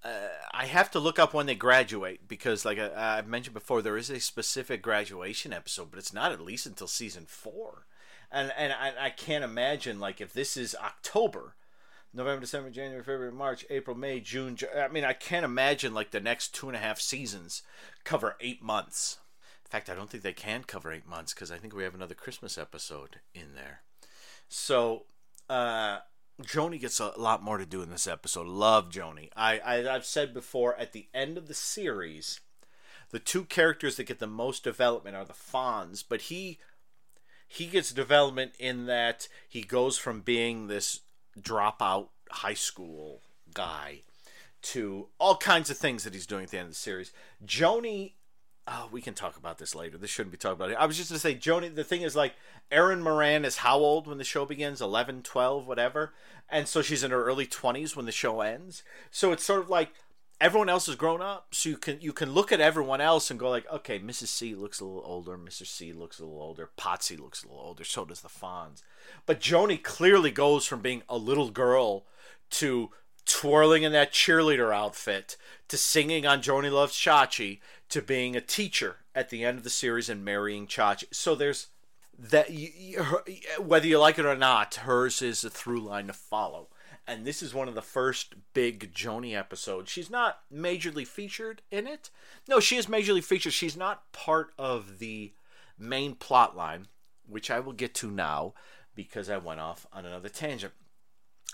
uh, 0.05 0.29
I 0.53 0.67
have 0.67 0.91
to 0.93 1.01
look 1.01 1.19
up 1.19 1.35
when 1.35 1.47
they 1.47 1.55
graduate 1.55 2.29
because, 2.29 2.65
like 2.65 2.79
I, 2.79 3.17
have 3.17 3.27
mentioned 3.27 3.55
before, 3.55 3.83
there 3.83 3.97
is 3.97 4.11
a 4.11 4.21
specific 4.21 4.83
graduation 4.83 5.53
episode, 5.53 5.91
but 5.91 5.99
it's 5.99 6.13
not 6.13 6.33
at 6.33 6.41
least 6.41 6.67
until 6.67 6.87
season 6.87 7.25
four. 7.27 7.87
And 8.31 8.53
and 8.57 8.73
I, 8.73 9.07
I 9.07 9.11
can't 9.11 9.45
imagine 9.45 9.99
like 10.01 10.21
if 10.21 10.33
this 10.33 10.57
is 10.57 10.77
October, 10.83 11.55
November, 12.13 12.41
December, 12.43 12.71
January, 12.71 13.03
February, 13.03 13.33
March, 13.33 13.65
April, 13.71 13.97
May, 13.97 14.21
June. 14.21 14.57
I 14.77 14.89
mean, 14.89 15.05
I 15.05 15.15
can't 15.15 15.45
imagine 15.45 15.95
like 15.95 16.11
the 16.11 16.21
next 16.21 16.55
two 16.55 16.69
and 16.69 16.77
a 16.77 16.81
half 16.81 17.01
seasons 17.01 17.63
cover 18.05 18.37
eight 18.41 18.63
months. 18.63 19.19
In 19.69 19.71
fact, 19.71 19.91
I 19.91 19.95
don't 19.95 20.09
think 20.09 20.23
they 20.23 20.33
can 20.33 20.65
cover 20.65 20.91
eight 20.91 21.07
months 21.07 21.35
because 21.35 21.51
I 21.51 21.59
think 21.59 21.75
we 21.75 21.85
have 21.85 21.95
another 21.95 22.15
Christmas 22.15 22.57
episode 22.57 23.21
in 23.35 23.55
there. 23.55 23.83
So, 24.49 25.05
uh, 25.51 25.99
Joanie 26.41 26.79
gets 26.79 27.01
a 27.01 27.13
lot 27.19 27.43
more 27.43 27.59
to 27.59 27.67
do 27.67 27.83
in 27.83 27.91
this 27.91 28.07
episode. 28.07 28.47
Love 28.47 28.89
Joanie. 28.89 29.31
I, 29.37 29.59
I 29.59 29.95
I've 29.95 30.07
said 30.07 30.33
before 30.33 30.75
at 30.77 30.93
the 30.93 31.09
end 31.13 31.37
of 31.37 31.49
the 31.49 31.55
series, 31.55 32.41
the 33.11 33.19
two 33.19 33.45
characters 33.45 33.97
that 33.97 34.05
get 34.05 34.21
the 34.21 34.27
most 34.27 34.65
development 34.65 35.17
are 35.17 35.25
the 35.27 35.35
Fonz, 35.35 36.03
but 36.09 36.23
he 36.23 36.59
he 37.47 37.67
gets 37.67 37.93
development 37.93 38.53
in 38.59 38.87
that 38.87 39.29
he 39.49 39.63
goes 39.63 39.99
from 39.99 40.21
being 40.21 40.69
this 40.69 41.01
dropout 41.39 42.09
high 42.31 42.55
school 42.55 43.21
guy 43.53 44.03
to 44.61 45.09
all 45.19 45.37
kinds 45.37 45.71
of 45.71 45.77
things 45.77 46.05
that 46.05 46.15
he's 46.15 46.27
doing 46.27 46.45
at 46.45 46.51
the 46.51 46.59
end 46.59 46.67
of 46.67 46.73
the 46.73 46.77
series. 46.77 47.13
Joanie 47.45 48.15
Oh, 48.71 48.89
we 48.93 49.01
can 49.01 49.15
talk 49.15 49.39
about 49.39 49.57
this 49.57 49.75
later. 49.75 49.97
This 49.97 50.11
shouldn't 50.11 50.33
be 50.33 50.37
talked 50.37 50.61
about. 50.61 50.75
I 50.75 50.85
was 50.85 50.99
just 50.99 51.09
going 51.09 51.17
to 51.17 51.21
say, 51.21 51.35
Joanie, 51.35 51.71
the 51.71 51.85
thing 51.85 52.03
is 52.03 52.15
like, 52.15 52.35
Erin 52.71 53.03
Moran 53.03 53.47
is 53.47 53.59
how 53.59 53.79
old 53.79 54.07
when 54.07 54.19
the 54.19 54.25
show 54.25 54.45
begins? 54.45 54.83
11, 54.83 55.23
12, 55.23 55.67
whatever. 55.67 56.13
And 56.51 56.69
so 56.69 56.83
she's 56.83 57.03
in 57.03 57.11
her 57.11 57.25
early 57.25 57.47
20s 57.47 57.97
when 57.97 58.05
the 58.05 58.13
show 58.13 58.43
ends. 58.43 58.83
So 59.11 59.33
it's 59.33 59.43
sort 59.45 59.61
of 59.61 59.71
like 59.71 59.93
everyone 60.41 60.69
else 60.69 60.87
has 60.87 60.97
grown 60.97 61.23
up. 61.23 61.55
So 61.55 61.71
you 61.71 61.77
can 61.77 61.99
you 62.01 62.13
can 62.13 62.33
look 62.33 62.53
at 62.53 62.61
everyone 62.61 63.01
else 63.01 63.31
and 63.31 63.41
go 63.41 63.51
like, 63.51 63.71
okay, 63.73 63.99
Mrs. 63.99 64.29
C 64.29 64.55
looks 64.55 64.81
a 64.81 64.85
little 64.85 65.03
older. 65.05 65.37
Mr. 65.39 65.67
C 65.67 65.93
looks 65.93 66.19
a 66.19 66.25
little 66.25 66.41
older. 66.41 66.71
Potsy 66.79 67.19
looks 67.19 67.43
a 67.43 67.49
little 67.49 67.63
older. 67.63 67.85
So 67.85 68.05
does 68.05 68.21
the 68.21 68.29
Fonz. 68.29 68.83
But 69.27 69.41
Joanie 69.41 69.79
clearly 69.79 70.31
goes 70.31 70.67
from 70.67 70.81
being 70.81 71.03
a 71.09 71.17
little 71.17 71.51
girl 71.51 72.05
to 72.51 72.91
twirling 73.29 73.85
in 73.85 73.93
that 73.93 74.13
cheerleader 74.13 74.75
outfit 74.75 75.37
to 75.69 75.77
singing 75.77 76.27
on 76.27 76.43
Joanie 76.43 76.71
Loves 76.71 76.95
Chachi 76.95 77.61
to 77.91 78.03
being 78.03 78.35
a 78.35 78.41
teacher 78.41 78.97
at 79.15 79.31
the 79.31 79.45
end 79.45 79.59
of 79.59 79.65
the 79.65 79.71
series 79.71 80.09
and 80.09 80.25
marrying 80.25 80.67
Chachi. 80.67 81.05
So 81.13 81.35
there's 81.35 81.69
that 82.19 82.49
whether 83.61 83.87
you 83.87 83.99
like 83.99 84.19
it 84.19 84.27
or 84.27 84.35
not, 84.35 84.75
hers 84.75 85.23
is 85.23 85.45
a 85.45 85.51
through 85.51 85.81
line 85.81 86.09
to 86.09 86.13
follow. 86.13 86.69
And 87.07 87.25
this 87.25 87.43
is 87.43 87.55
one 87.55 87.69
of 87.69 87.75
the 87.75 87.81
first 87.83 88.35
big 88.53 88.93
Joanie 88.93 89.37
episodes. 89.37 89.91
She's 89.91 90.11
not 90.11 90.41
majorly 90.53 91.07
featured 91.07 91.63
in 91.71 91.87
it. 91.87 92.11
No, 92.47 92.61
she 92.61 92.77
is 92.77 92.87
majorly 92.87 93.23
featured. 93.23 93.53
She's 93.53 93.77
not 93.77 94.13
part 94.13 94.53
of 94.59 94.99
the 94.99 95.33
main 95.79 96.17
plot 96.17 96.57
line, 96.57 96.89
which 97.27 97.51
I 97.51 97.61
will 97.61 97.73
get 97.73 97.95
to 97.97 98.11
now 98.11 98.53
because 98.95 99.31
I 99.31 99.39
went 99.39 99.61
off 99.61 99.87
on 99.93 100.05
another 100.05 100.29
tangent. 100.29 100.75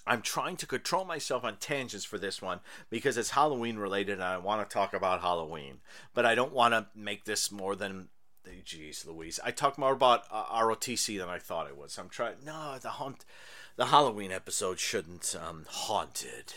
I'm 0.06 0.22
trying 0.22 0.56
to 0.56 0.66
control 0.66 1.04
myself 1.04 1.44
on 1.44 1.56
tangents 1.56 2.04
for 2.04 2.18
this 2.18 2.42
one 2.42 2.60
because 2.90 3.16
it's 3.16 3.30
Halloween 3.30 3.76
related 3.76 4.14
and 4.14 4.22
I 4.22 4.36
want 4.38 4.68
to 4.68 4.72
talk 4.72 4.92
about 4.92 5.22
Halloween. 5.22 5.78
But 6.12 6.26
I 6.26 6.34
don't 6.34 6.52
want 6.52 6.74
to 6.74 6.86
make 6.94 7.24
this 7.24 7.50
more 7.50 7.74
than. 7.74 8.08
Jeez, 8.66 9.06
Louise. 9.06 9.40
I 9.42 9.50
talked 9.50 9.78
more 9.78 9.92
about 9.92 10.24
uh, 10.30 10.44
ROTC 10.44 11.18
than 11.18 11.30
I 11.30 11.38
thought 11.38 11.66
I 11.66 11.72
was. 11.72 11.96
I'm 11.96 12.10
trying. 12.10 12.34
No, 12.44 12.76
the 12.80 12.90
haunt, 12.90 13.24
the 13.76 13.86
Halloween 13.86 14.30
episode 14.30 14.78
shouldn't 14.78 15.34
um, 15.42 15.64
haunted. 15.66 16.52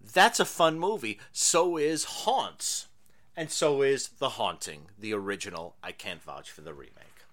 That's 0.00 0.38
a 0.38 0.44
fun 0.44 0.78
movie. 0.78 1.18
So 1.32 1.76
is 1.76 2.04
Haunts, 2.04 2.86
and 3.36 3.50
so 3.50 3.82
is 3.82 4.08
The 4.08 4.30
Haunting, 4.30 4.86
the 4.96 5.12
original. 5.12 5.74
I 5.82 5.90
can't 5.90 6.22
vouch 6.22 6.52
for 6.52 6.60
the 6.60 6.72
remake. 6.72 7.24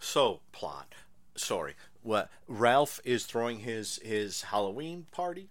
So 0.00 0.40
plot 0.50 0.94
story 1.36 1.74
what 2.04 2.30
Ralph 2.46 3.00
is 3.02 3.26
throwing 3.26 3.60
his 3.60 3.98
his 4.04 4.42
Halloween 4.42 5.06
party, 5.10 5.48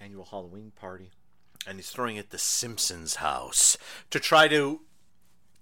annual 0.00 0.26
Halloween 0.26 0.72
party, 0.76 1.10
and 1.66 1.78
he's 1.78 1.90
throwing 1.90 2.16
it 2.16 2.26
at 2.26 2.30
the 2.30 2.38
Simpsons 2.38 3.16
house 3.16 3.76
to 4.10 4.20
try 4.20 4.46
to 4.48 4.82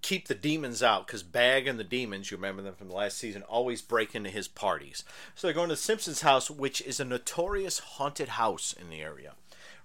keep 0.02 0.28
the 0.28 0.34
demons 0.34 0.82
out 0.82 1.06
because 1.06 1.22
Bag 1.22 1.66
and 1.66 1.78
the 1.78 1.84
demons, 1.84 2.30
you 2.30 2.36
remember 2.36 2.62
them 2.62 2.74
from 2.74 2.88
the 2.88 2.94
last 2.94 3.18
season, 3.18 3.42
always 3.42 3.82
break 3.82 4.14
into 4.14 4.30
his 4.30 4.48
parties. 4.48 5.04
So 5.34 5.46
they're 5.46 5.54
going 5.54 5.68
to 5.68 5.74
the 5.74 5.80
Simpsons 5.80 6.22
house, 6.22 6.50
which 6.50 6.80
is 6.82 7.00
a 7.00 7.04
notorious 7.04 7.78
haunted 7.78 8.30
house 8.30 8.74
in 8.78 8.90
the 8.90 9.00
area. 9.00 9.34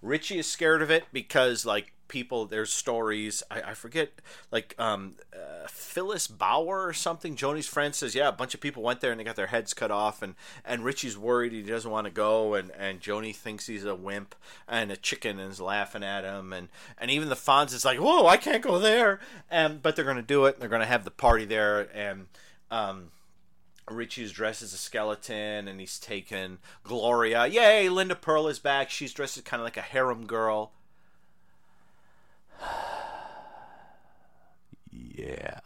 Richie 0.02 0.40
is 0.40 0.48
scared 0.48 0.82
of 0.82 0.92
it 0.92 1.06
because 1.12 1.66
like 1.66 1.94
people 2.08 2.46
there's 2.46 2.72
stories 2.72 3.42
I, 3.50 3.62
I 3.62 3.74
forget 3.74 4.12
like 4.52 4.76
um, 4.78 5.16
uh, 5.34 5.68
Phyllis 5.68 6.28
Bauer 6.28 6.86
or 6.86 6.94
something 6.94 7.36
Joanie's 7.36 7.68
friend 7.68 7.96
says 7.96 8.14
yeah 8.14 8.28
a 8.28 8.32
bunch 8.32 8.54
of 8.54 8.62
people 8.62 8.84
went 8.84 9.02
there 9.02 9.12
and 9.12 9.20
they 9.20 9.24
got 9.24 9.36
their 9.36 9.48
heads 9.48 9.74
cut 9.74 9.92
off 9.92 10.22
and 10.22 10.36
and 10.64 10.84
Richie's 10.84 11.18
worried 11.18 11.52
he 11.52 11.64
doesn't 11.64 11.90
want 11.90 12.06
to 12.06 12.12
go 12.12 12.54
and 12.54 12.72
and 12.78 13.02
Joanie 13.02 13.34
thinks 13.34 13.68
he's 13.68 13.86
a 13.86 13.96
wimp 13.96 14.36
and 14.68 14.92
a 14.92 14.98
chicken 14.98 15.40
and 15.40 15.52
is 15.52 15.60
laughing 15.60 16.04
at 16.04 16.24
him 16.24 16.54
and 16.54 16.70
and 16.98 17.10
even 17.10 17.30
the 17.30 17.36
Fonz 17.36 17.74
is 17.74 17.86
like 17.86 18.00
whoa 18.00 18.28
I 18.28 18.38
can't 18.38 18.64
go 18.64 18.78
there 18.78 19.20
and 19.50 19.82
but 19.82 19.96
they're 19.96 20.06
gonna 20.06 20.22
do 20.22 20.46
it 20.46 20.60
they're 20.60 20.70
gonna 20.70 20.86
have 20.86 21.06
the 21.06 21.12
party 21.12 21.46
there 21.46 21.90
and 21.96 22.28
um 22.70 23.10
Richie's 23.90 24.32
dressed 24.32 24.62
as 24.62 24.74
a 24.74 24.78
skeleton 24.78 25.68
and 25.68 25.80
he's 25.80 26.00
taken 26.00 26.60
Gloria. 26.84 27.46
Yay, 27.48 27.90
Linda 27.90 28.16
Purl 28.16 28.48
is 28.48 28.60
back. 28.60 28.90
She's 28.90 29.14
dressed 29.14 29.38
as 29.38 29.44
kind 29.44 29.62
of 29.62 29.66
like 29.66 29.78
a 29.78 29.82
harem 29.82 30.26
girl. 30.26 30.72
yeah. 34.92 35.60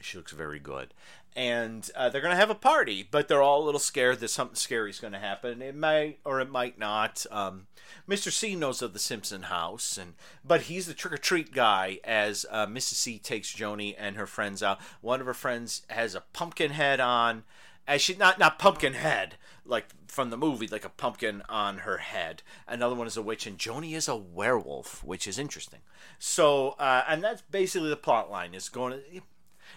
She 0.00 0.16
looks 0.16 0.32
very 0.32 0.58
good. 0.58 0.94
And 1.36 1.88
uh, 1.94 2.08
they're 2.08 2.20
going 2.20 2.32
to 2.32 2.40
have 2.40 2.50
a 2.50 2.56
party, 2.56 3.06
but 3.08 3.28
they're 3.28 3.42
all 3.42 3.62
a 3.62 3.64
little 3.64 3.80
scared 3.80 4.18
that 4.20 4.28
something 4.28 4.56
scary 4.56 4.90
is 4.90 4.98
going 4.98 5.12
to 5.12 5.18
happen. 5.18 5.62
It 5.62 5.76
might 5.76 6.18
or 6.24 6.40
it 6.40 6.50
might 6.50 6.78
not. 6.78 7.24
Um, 7.30 7.68
Mr. 8.08 8.32
C 8.32 8.54
knows 8.56 8.82
of 8.82 8.92
the 8.92 8.98
Simpson 8.98 9.42
house, 9.42 9.96
and 9.96 10.14
but 10.44 10.62
he's 10.62 10.86
the 10.86 10.94
trick 10.94 11.14
or 11.14 11.18
treat 11.18 11.52
guy 11.52 12.00
as 12.04 12.46
uh, 12.50 12.66
Mrs. 12.66 12.94
C 12.94 13.18
takes 13.18 13.52
Joanie 13.52 13.96
and 13.96 14.16
her 14.16 14.26
friends 14.26 14.62
out. 14.62 14.80
One 15.00 15.20
of 15.20 15.26
her 15.26 15.34
friends 15.34 15.82
has 15.88 16.14
a 16.14 16.24
pumpkin 16.32 16.72
head 16.72 16.98
on, 16.98 17.44
as 17.86 18.02
she 18.02 18.16
not 18.16 18.38
not 18.38 18.58
pumpkin 18.58 18.94
head 18.94 19.36
like 19.64 19.86
from 20.08 20.30
the 20.30 20.36
movie, 20.36 20.66
like 20.66 20.84
a 20.84 20.90
pumpkin 20.90 21.42
on 21.48 21.78
her 21.78 21.98
head. 21.98 22.42
Another 22.66 22.94
one 22.94 23.06
is 23.06 23.16
a 23.16 23.22
witch, 23.22 23.46
and 23.46 23.58
Joanie 23.58 23.94
is 23.94 24.08
a 24.08 24.16
werewolf, 24.16 25.04
which 25.04 25.26
is 25.26 25.38
interesting. 25.38 25.80
So, 26.18 26.70
uh, 26.70 27.04
and 27.08 27.22
that's 27.22 27.42
basically 27.42 27.88
the 27.88 27.96
plot 27.96 28.30
line. 28.30 28.54
Is 28.54 28.68
going 28.68 28.92
to. 28.92 29.20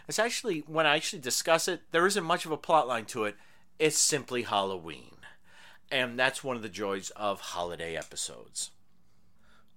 It's 0.08 0.20
actually 0.20 0.60
when 0.68 0.86
I 0.86 0.96
actually 0.96 1.22
discuss 1.22 1.68
it, 1.68 1.82
there 1.92 2.06
isn't 2.06 2.24
much 2.24 2.46
of 2.46 2.52
a 2.52 2.58
plot 2.58 2.88
line 2.88 3.06
to 3.06 3.26
it. 3.26 3.36
It's 3.80 3.98
simply 3.98 4.44
Halloween, 4.44 5.16
and 5.92 6.20
that's 6.20 6.44
one 6.44 6.56
of 6.56 6.62
the 6.62 6.70
joys 6.70 7.10
of 7.12 7.40
holiday 7.40 7.96
episodes. 7.96 8.72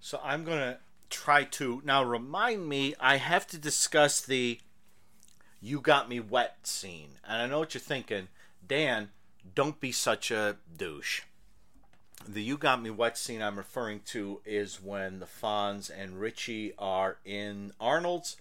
So 0.01 0.21
I'm 0.23 0.45
gonna 0.45 0.79
try 1.09 1.45
to 1.45 1.81
now 1.85 2.03
remind 2.03 2.69
me. 2.69 2.95
I 3.01 3.17
have 3.17 3.47
to 3.49 3.59
discuss 3.59 4.21
the 4.21 4.61
"You 5.61 5.81
Got 5.81 6.09
Me 6.09 6.21
Wet" 6.21 6.67
scene, 6.67 7.19
and 7.25 7.41
I 7.41 7.47
know 7.47 7.61
what 7.61 7.75
you're 7.75 7.81
thinking, 7.81 8.29
Dan 8.67 9.11
don't 9.55 9.81
be 9.81 9.93
such 9.93 10.31
a 10.31 10.59
douche. 10.77 11.23
The 12.27 12.43
You 12.43 12.59
Got 12.59 12.83
Me 12.83 12.91
Wet 12.91 13.17
scene 13.17 13.41
I'm 13.41 13.57
referring 13.57 14.01
to 14.07 14.43
is 14.45 14.83
when 14.83 15.21
the 15.21 15.27
Fonz 15.27 15.89
and 15.89 16.21
Richie 16.21 16.75
are 16.77 17.19
in 17.25 17.73
Arnold's 17.81 18.37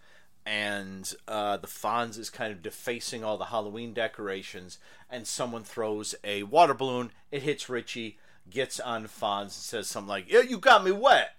and 0.45 1.13
uh, 1.27 1.57
the 1.57 1.67
Fonz 1.67 2.17
is 2.17 2.29
kind 2.29 2.51
of 2.51 2.61
defacing 2.61 3.23
all 3.23 3.37
the 3.37 3.45
Halloween 3.45 3.93
decorations, 3.93 4.77
and 5.09 5.25
someone 5.25 5.63
throws 5.63 6.15
a 6.23 6.43
water 6.43 6.73
balloon. 6.73 7.11
It 7.31 7.43
hits 7.43 7.69
Richie, 7.69 8.17
gets 8.49 8.79
on 8.79 9.05
Fonz, 9.05 9.41
and 9.41 9.51
says 9.51 9.87
something 9.87 10.09
like, 10.09 10.31
Yeah, 10.31 10.41
you 10.41 10.57
got 10.57 10.83
me 10.83 10.91
wet, 10.91 11.35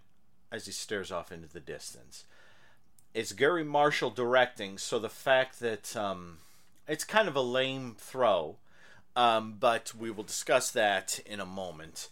as 0.50 0.66
he 0.66 0.72
stares 0.72 1.12
off 1.12 1.30
into 1.30 1.48
the 1.48 1.60
distance. 1.60 2.24
It's 3.14 3.32
Garry 3.32 3.64
Marshall 3.64 4.10
directing, 4.10 4.76
so 4.78 4.98
the 4.98 5.08
fact 5.08 5.60
that 5.60 5.96
um, 5.96 6.38
it's 6.86 7.04
kind 7.04 7.28
of 7.28 7.36
a 7.36 7.40
lame 7.40 7.94
throw 7.98 8.56
um, 9.16 9.56
but 9.58 9.94
we 9.98 10.10
will 10.10 10.22
discuss 10.22 10.70
that 10.72 11.18
in 11.24 11.40
a 11.40 11.46
moment. 11.46 12.08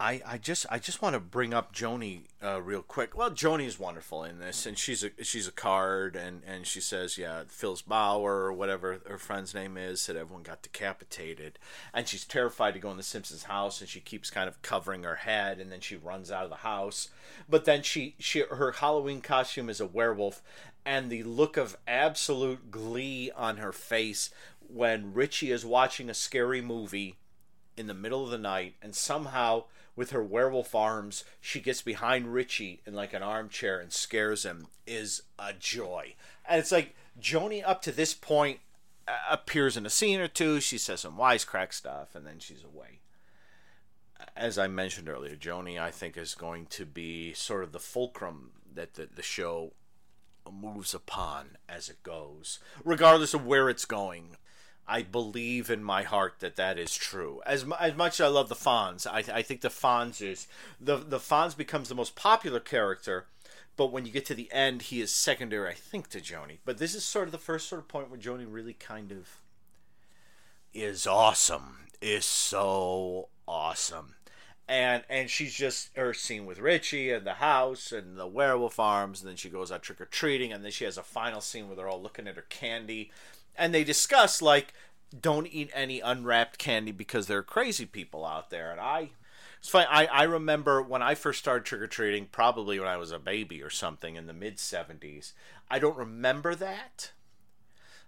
I, 0.00 0.20
I 0.26 0.38
just 0.38 0.66
I 0.70 0.80
just 0.80 1.02
want 1.02 1.14
to 1.14 1.20
bring 1.20 1.54
up 1.54 1.72
Joanie 1.72 2.24
uh, 2.42 2.60
real 2.60 2.82
quick. 2.82 3.16
Well, 3.16 3.30
Joanie 3.30 3.66
is 3.66 3.78
wonderful 3.78 4.24
in 4.24 4.40
this, 4.40 4.66
and 4.66 4.76
she's 4.76 5.04
a 5.04 5.10
she's 5.22 5.46
a 5.46 5.52
card, 5.52 6.16
and, 6.16 6.42
and 6.44 6.66
she 6.66 6.80
says, 6.80 7.16
yeah, 7.16 7.44
Phyllis 7.46 7.82
Bauer 7.82 8.44
or 8.44 8.52
whatever 8.52 9.00
her 9.06 9.18
friend's 9.18 9.54
name 9.54 9.76
is 9.76 10.00
said 10.00 10.16
everyone 10.16 10.42
got 10.42 10.62
decapitated, 10.62 11.60
and 11.92 12.08
she's 12.08 12.24
terrified 12.24 12.74
to 12.74 12.80
go 12.80 12.90
in 12.90 12.96
the 12.96 13.04
Simpsons' 13.04 13.44
house, 13.44 13.80
and 13.80 13.88
she 13.88 14.00
keeps 14.00 14.30
kind 14.30 14.48
of 14.48 14.60
covering 14.62 15.04
her 15.04 15.14
head, 15.14 15.60
and 15.60 15.70
then 15.70 15.80
she 15.80 15.94
runs 15.94 16.30
out 16.30 16.44
of 16.44 16.50
the 16.50 16.56
house, 16.56 17.10
but 17.48 17.64
then 17.64 17.82
she 17.82 18.16
she 18.18 18.40
her 18.40 18.72
Halloween 18.72 19.20
costume 19.20 19.70
is 19.70 19.80
a 19.80 19.86
werewolf, 19.86 20.42
and 20.84 21.08
the 21.08 21.22
look 21.22 21.56
of 21.56 21.76
absolute 21.86 22.72
glee 22.72 23.30
on 23.36 23.58
her 23.58 23.72
face 23.72 24.30
when 24.66 25.14
Richie 25.14 25.52
is 25.52 25.64
watching 25.64 26.10
a 26.10 26.14
scary 26.14 26.60
movie 26.60 27.16
in 27.76 27.86
the 27.86 27.94
middle 27.94 28.24
of 28.24 28.30
the 28.30 28.38
night, 28.38 28.74
and 28.82 28.94
somehow 28.94 29.64
with 29.96 30.10
her 30.10 30.22
werewolf 30.22 30.74
arms, 30.74 31.24
she 31.40 31.60
gets 31.60 31.82
behind 31.82 32.32
Richie 32.32 32.80
in 32.86 32.94
like 32.94 33.12
an 33.12 33.22
armchair 33.22 33.78
and 33.78 33.92
scares 33.92 34.44
him 34.44 34.66
is 34.86 35.22
a 35.38 35.52
joy. 35.52 36.14
And 36.46 36.58
it's 36.58 36.72
like 36.72 36.94
Joanie 37.18 37.62
up 37.62 37.80
to 37.82 37.92
this 37.92 38.14
point 38.14 38.60
uh, 39.06 39.12
appears 39.30 39.76
in 39.76 39.86
a 39.86 39.90
scene 39.90 40.20
or 40.20 40.28
two. 40.28 40.60
She 40.60 40.78
says 40.78 41.00
some 41.00 41.16
wisecrack 41.16 41.72
stuff, 41.72 42.14
and 42.14 42.26
then 42.26 42.38
she's 42.38 42.64
away. 42.64 43.00
As 44.36 44.58
I 44.58 44.66
mentioned 44.66 45.08
earlier, 45.08 45.36
Joanie, 45.36 45.78
I 45.78 45.90
think, 45.90 46.16
is 46.16 46.34
going 46.34 46.66
to 46.66 46.84
be 46.84 47.32
sort 47.34 47.62
of 47.62 47.72
the 47.72 47.78
fulcrum 47.78 48.50
that 48.74 48.94
the, 48.94 49.08
the 49.14 49.22
show 49.22 49.72
moves 50.52 50.94
upon 50.94 51.56
as 51.68 51.88
it 51.88 52.02
goes, 52.02 52.58
regardless 52.84 53.34
of 53.34 53.46
where 53.46 53.68
it's 53.68 53.84
going. 53.84 54.36
I 54.86 55.02
believe 55.02 55.70
in 55.70 55.82
my 55.82 56.02
heart 56.02 56.36
that 56.40 56.56
that 56.56 56.78
is 56.78 56.94
true. 56.94 57.40
As, 57.46 57.64
as 57.80 57.96
much 57.96 58.20
as 58.20 58.26
I 58.26 58.28
love 58.28 58.48
the 58.48 58.54
Fonz, 58.54 59.06
I, 59.06 59.24
I 59.38 59.42
think 59.42 59.62
the 59.62 59.68
Fonz 59.68 60.20
is 60.20 60.46
the 60.80 60.96
the 60.96 61.18
Fonz 61.18 61.56
becomes 61.56 61.88
the 61.88 61.94
most 61.94 62.14
popular 62.16 62.60
character, 62.60 63.26
but 63.76 63.90
when 63.90 64.04
you 64.04 64.12
get 64.12 64.26
to 64.26 64.34
the 64.34 64.52
end, 64.52 64.82
he 64.82 65.00
is 65.00 65.10
secondary, 65.10 65.70
I 65.70 65.74
think, 65.74 66.08
to 66.10 66.20
Joanie. 66.20 66.60
But 66.64 66.78
this 66.78 66.94
is 66.94 67.04
sort 67.04 67.28
of 67.28 67.32
the 67.32 67.38
first 67.38 67.68
sort 67.68 67.80
of 67.80 67.88
point 67.88 68.10
where 68.10 68.20
Joanie 68.20 68.44
really 68.44 68.74
kind 68.74 69.10
of 69.10 69.40
is 70.74 71.06
awesome, 71.06 71.86
is 72.02 72.24
so 72.24 73.28
awesome. 73.48 74.16
And 74.66 75.04
and 75.10 75.28
she's 75.28 75.54
just 75.54 75.90
her 75.94 76.14
scene 76.14 76.46
with 76.46 76.58
Richie 76.58 77.10
and 77.10 77.26
the 77.26 77.34
house 77.34 77.92
and 77.92 78.16
the 78.18 78.26
werewolf 78.26 78.80
arms, 78.80 79.20
and 79.20 79.28
then 79.28 79.36
she 79.36 79.50
goes 79.50 79.70
out 79.70 79.82
trick 79.82 80.00
or 80.00 80.06
treating, 80.06 80.52
and 80.52 80.64
then 80.64 80.72
she 80.72 80.84
has 80.84 80.96
a 80.96 81.02
final 81.02 81.40
scene 81.40 81.66
where 81.66 81.76
they're 81.76 81.88
all 81.88 82.00
looking 82.00 82.26
at 82.26 82.36
her 82.36 82.46
candy, 82.48 83.10
and 83.56 83.74
they 83.74 83.84
discuss 83.84 84.42
like 84.42 84.74
don't 85.18 85.46
eat 85.46 85.70
any 85.74 86.00
unwrapped 86.00 86.58
candy 86.58 86.92
because 86.92 87.26
there 87.26 87.38
are 87.38 87.42
crazy 87.42 87.86
people 87.86 88.24
out 88.24 88.50
there, 88.50 88.70
and 88.70 88.80
I 88.80 89.10
it's 89.64 89.70
funny. 89.70 89.86
I, 89.88 90.04
I 90.04 90.22
remember 90.24 90.82
when 90.82 91.00
I 91.00 91.14
first 91.14 91.38
started 91.38 91.64
trick 91.64 91.80
or 91.80 91.86
treating, 91.86 92.26
probably 92.26 92.78
when 92.78 92.86
I 92.86 92.98
was 92.98 93.12
a 93.12 93.18
baby 93.18 93.62
or 93.62 93.70
something 93.70 94.14
in 94.14 94.26
the 94.26 94.34
mid 94.34 94.58
70s. 94.58 95.32
I 95.70 95.78
don't 95.78 95.96
remember 95.96 96.54
that. 96.54 97.12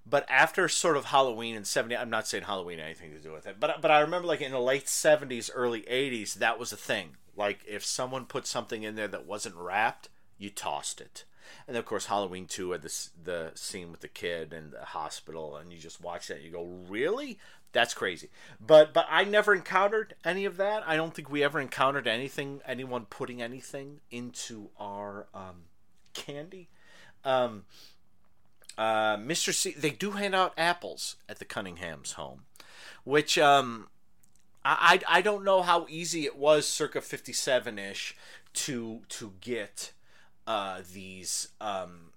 But 0.04 0.26
after 0.28 0.68
sort 0.68 0.98
of 0.98 1.06
Halloween 1.06 1.56
in 1.56 1.64
70, 1.64 1.96
I'm 1.96 2.10
not 2.10 2.28
saying 2.28 2.44
Halloween 2.44 2.78
anything 2.78 3.10
to 3.12 3.18
do 3.18 3.32
with 3.32 3.46
it, 3.46 3.56
but, 3.58 3.80
but 3.80 3.90
I 3.90 4.00
remember 4.00 4.28
like 4.28 4.42
in 4.42 4.52
the 4.52 4.60
late 4.60 4.84
70s, 4.84 5.50
early 5.54 5.80
80s, 5.82 6.34
that 6.34 6.58
was 6.58 6.72
a 6.72 6.76
thing. 6.76 7.16
Like 7.34 7.60
if 7.66 7.86
someone 7.86 8.26
put 8.26 8.46
something 8.46 8.82
in 8.82 8.94
there 8.94 9.08
that 9.08 9.26
wasn't 9.26 9.56
wrapped, 9.56 10.10
you 10.36 10.50
tossed 10.50 11.00
it. 11.00 11.24
And 11.66 11.76
of 11.76 11.84
course, 11.84 12.06
Halloween 12.06 12.46
2 12.46 12.72
had 12.72 12.82
this, 12.82 13.10
the 13.22 13.52
scene 13.54 13.90
with 13.90 14.00
the 14.00 14.08
kid 14.08 14.52
and 14.52 14.72
the 14.72 14.84
hospital, 14.84 15.56
and 15.56 15.72
you 15.72 15.78
just 15.78 16.00
watch 16.00 16.28
that 16.28 16.36
and 16.36 16.44
you 16.44 16.50
go, 16.50 16.64
really? 16.88 17.38
That's 17.72 17.92
crazy. 17.92 18.30
But 18.64 18.94
but 18.94 19.06
I 19.10 19.24
never 19.24 19.54
encountered 19.54 20.14
any 20.24 20.46
of 20.46 20.56
that. 20.56 20.82
I 20.86 20.96
don't 20.96 21.12
think 21.12 21.30
we 21.30 21.44
ever 21.44 21.60
encountered 21.60 22.06
anything, 22.06 22.62
anyone 22.66 23.04
putting 23.04 23.42
anything 23.42 24.00
into 24.10 24.70
our 24.78 25.26
um, 25.34 25.64
candy. 26.14 26.70
Um, 27.22 27.64
uh, 28.78 29.16
Mr. 29.16 29.52
C, 29.52 29.72
they 29.72 29.90
do 29.90 30.12
hand 30.12 30.34
out 30.34 30.54
apples 30.56 31.16
at 31.28 31.38
the 31.38 31.44
Cunningham's 31.44 32.12
home, 32.12 32.44
which 33.04 33.36
um, 33.36 33.88
I, 34.64 35.00
I 35.08 35.20
don't 35.20 35.44
know 35.44 35.62
how 35.62 35.86
easy 35.88 36.24
it 36.24 36.36
was 36.36 36.66
circa 36.66 37.00
57 37.00 37.78
ish 37.78 38.16
to 38.54 39.02
to 39.10 39.34
get 39.40 39.92
uh, 40.46 40.80
these 40.92 41.48
um, 41.60 42.12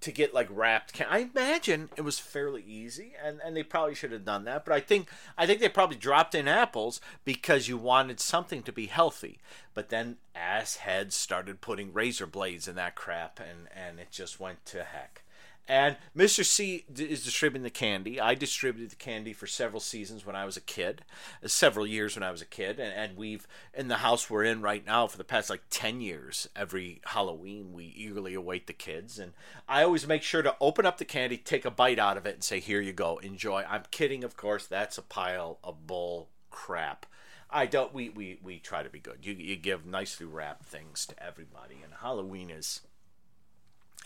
to 0.00 0.12
get 0.12 0.32
like 0.32 0.48
wrapped 0.50 0.92
can 0.92 1.06
I 1.10 1.28
imagine 1.32 1.90
it 1.96 2.02
was 2.02 2.18
fairly 2.18 2.62
easy 2.66 3.12
and, 3.22 3.40
and 3.44 3.56
they 3.56 3.62
probably 3.62 3.94
should 3.94 4.12
have 4.12 4.24
done 4.24 4.44
that 4.44 4.64
but 4.64 4.72
I 4.72 4.80
think 4.80 5.08
I 5.36 5.46
think 5.46 5.60
they 5.60 5.68
probably 5.68 5.96
dropped 5.96 6.34
in 6.34 6.46
apples 6.46 7.00
because 7.24 7.68
you 7.68 7.76
wanted 7.76 8.20
something 8.20 8.62
to 8.62 8.72
be 8.72 8.86
healthy. 8.86 9.38
But 9.74 9.88
then 9.88 10.16
ass 10.34 10.76
heads 10.76 11.16
started 11.16 11.60
putting 11.60 11.92
razor 11.92 12.26
blades 12.26 12.68
in 12.68 12.76
that 12.76 12.94
crap 12.94 13.40
and 13.40 13.68
and 13.74 13.98
it 13.98 14.10
just 14.10 14.38
went 14.38 14.64
to 14.66 14.84
heck 14.84 15.22
and 15.68 15.96
Mr. 16.16 16.44
C 16.44 16.86
is 16.96 17.24
distributing 17.24 17.62
the 17.62 17.70
candy. 17.70 18.18
I 18.18 18.34
distributed 18.34 18.90
the 18.90 18.96
candy 18.96 19.34
for 19.34 19.46
several 19.46 19.80
seasons 19.80 20.24
when 20.24 20.34
I 20.34 20.46
was 20.46 20.56
a 20.56 20.62
kid, 20.62 21.02
uh, 21.44 21.48
several 21.48 21.86
years 21.86 22.16
when 22.16 22.22
I 22.22 22.30
was 22.30 22.40
a 22.40 22.46
kid. 22.46 22.80
And, 22.80 22.92
and 22.94 23.18
we've, 23.18 23.46
in 23.74 23.88
the 23.88 23.96
house 23.96 24.30
we're 24.30 24.44
in 24.44 24.62
right 24.62 24.84
now 24.86 25.06
for 25.06 25.18
the 25.18 25.24
past 25.24 25.50
like 25.50 25.62
10 25.68 26.00
years, 26.00 26.48
every 26.56 27.02
Halloween, 27.04 27.74
we 27.74 27.84
eagerly 27.84 28.32
await 28.32 28.66
the 28.66 28.72
kids. 28.72 29.18
And 29.18 29.32
I 29.68 29.82
always 29.82 30.06
make 30.06 30.22
sure 30.22 30.40
to 30.40 30.56
open 30.58 30.86
up 30.86 30.96
the 30.96 31.04
candy, 31.04 31.36
take 31.36 31.66
a 31.66 31.70
bite 31.70 31.98
out 31.98 32.16
of 32.16 32.24
it, 32.24 32.34
and 32.34 32.44
say, 32.44 32.60
Here 32.60 32.80
you 32.80 32.94
go, 32.94 33.18
enjoy. 33.18 33.64
I'm 33.68 33.82
kidding, 33.90 34.24
of 34.24 34.38
course. 34.38 34.66
That's 34.66 34.96
a 34.96 35.02
pile 35.02 35.58
of 35.62 35.86
bull 35.86 36.30
crap. 36.50 37.04
I 37.50 37.66
don't. 37.66 37.92
We, 37.94 38.08
we, 38.08 38.38
we 38.42 38.58
try 38.58 38.82
to 38.82 38.90
be 38.90 39.00
good. 39.00 39.18
You, 39.22 39.32
you 39.32 39.56
give 39.56 39.86
nicely 39.86 40.26
wrapped 40.26 40.64
things 40.64 41.06
to 41.06 41.22
everybody, 41.22 41.76
and 41.82 41.92
Halloween 42.00 42.50
is 42.50 42.82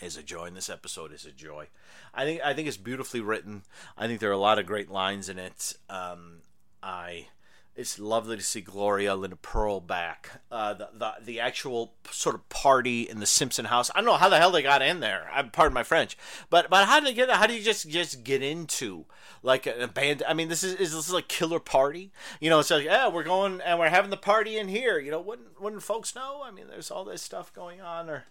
is 0.03 0.17
a 0.17 0.23
joy, 0.23 0.45
and 0.45 0.55
this 0.55 0.69
episode 0.69 1.13
is 1.13 1.25
a 1.25 1.31
joy. 1.31 1.67
I 2.13 2.25
think 2.25 2.41
I 2.43 2.53
think 2.53 2.67
it's 2.67 2.77
beautifully 2.77 3.21
written. 3.21 3.63
I 3.97 4.07
think 4.07 4.19
there 4.19 4.29
are 4.29 4.33
a 4.33 4.37
lot 4.37 4.59
of 4.59 4.65
great 4.65 4.89
lines 4.89 5.29
in 5.29 5.39
it. 5.39 5.73
Um, 5.89 6.41
I 6.81 7.27
it's 7.75 7.97
lovely 7.97 8.37
to 8.37 8.43
see 8.43 8.61
Gloria 8.61 9.15
Linda 9.15 9.35
Purl 9.35 9.79
back. 9.79 10.41
Uh, 10.51 10.73
the, 10.75 10.89
the 10.93 11.13
the 11.23 11.39
actual 11.39 11.93
sort 12.11 12.35
of 12.35 12.47
party 12.49 13.01
in 13.01 13.19
the 13.19 13.25
Simpson 13.25 13.65
house. 13.65 13.89
I 13.95 13.99
don't 13.99 14.05
know 14.05 14.17
how 14.17 14.29
the 14.29 14.37
hell 14.37 14.51
they 14.51 14.61
got 14.61 14.83
in 14.83 14.99
there. 14.99 15.27
I'm 15.33 15.49
pardon 15.49 15.73
my 15.73 15.83
French, 15.83 16.15
but 16.49 16.69
but 16.69 16.85
how 16.85 16.99
did 16.99 17.09
they 17.09 17.13
get? 17.13 17.31
How 17.31 17.47
do 17.47 17.55
you 17.55 17.63
just 17.63 17.89
just 17.89 18.23
get 18.23 18.43
into 18.43 19.05
like 19.41 19.65
a 19.65 19.87
band? 19.87 20.21
I 20.27 20.35
mean, 20.35 20.49
this 20.49 20.63
is 20.63 20.75
is 20.75 20.93
this 20.93 21.11
like 21.11 21.27
killer 21.27 21.59
party? 21.59 22.11
You 22.39 22.51
know, 22.51 22.59
it's 22.59 22.69
like 22.69 22.85
yeah, 22.85 23.07
we're 23.07 23.23
going 23.23 23.59
and 23.61 23.79
we're 23.79 23.89
having 23.89 24.11
the 24.11 24.17
party 24.17 24.57
in 24.57 24.67
here. 24.67 24.99
You 24.99 25.09
know, 25.09 25.21
wouldn't 25.21 25.59
wouldn't 25.59 25.81
folks 25.81 26.13
know? 26.13 26.43
I 26.45 26.51
mean, 26.51 26.67
there's 26.67 26.91
all 26.91 27.05
this 27.05 27.23
stuff 27.23 27.51
going 27.53 27.81
on, 27.81 28.07
or 28.07 28.25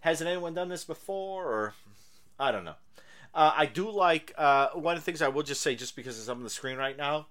hasn't 0.00 0.28
anyone 0.28 0.54
done 0.54 0.68
this 0.68 0.84
before? 0.84 1.44
Or 1.44 1.74
I 2.38 2.52
don't 2.52 2.64
know. 2.64 2.76
Uh, 3.34 3.52
I 3.56 3.66
do 3.66 3.90
like 3.90 4.32
uh, 4.36 4.68
one 4.70 4.96
of 4.96 5.02
the 5.02 5.04
things 5.04 5.22
I 5.22 5.28
will 5.28 5.42
just 5.42 5.60
say, 5.60 5.74
just 5.74 5.96
because 5.96 6.18
it's 6.18 6.28
on 6.28 6.42
the 6.42 6.50
screen 6.50 6.78
right 6.78 6.96
now. 6.96 7.26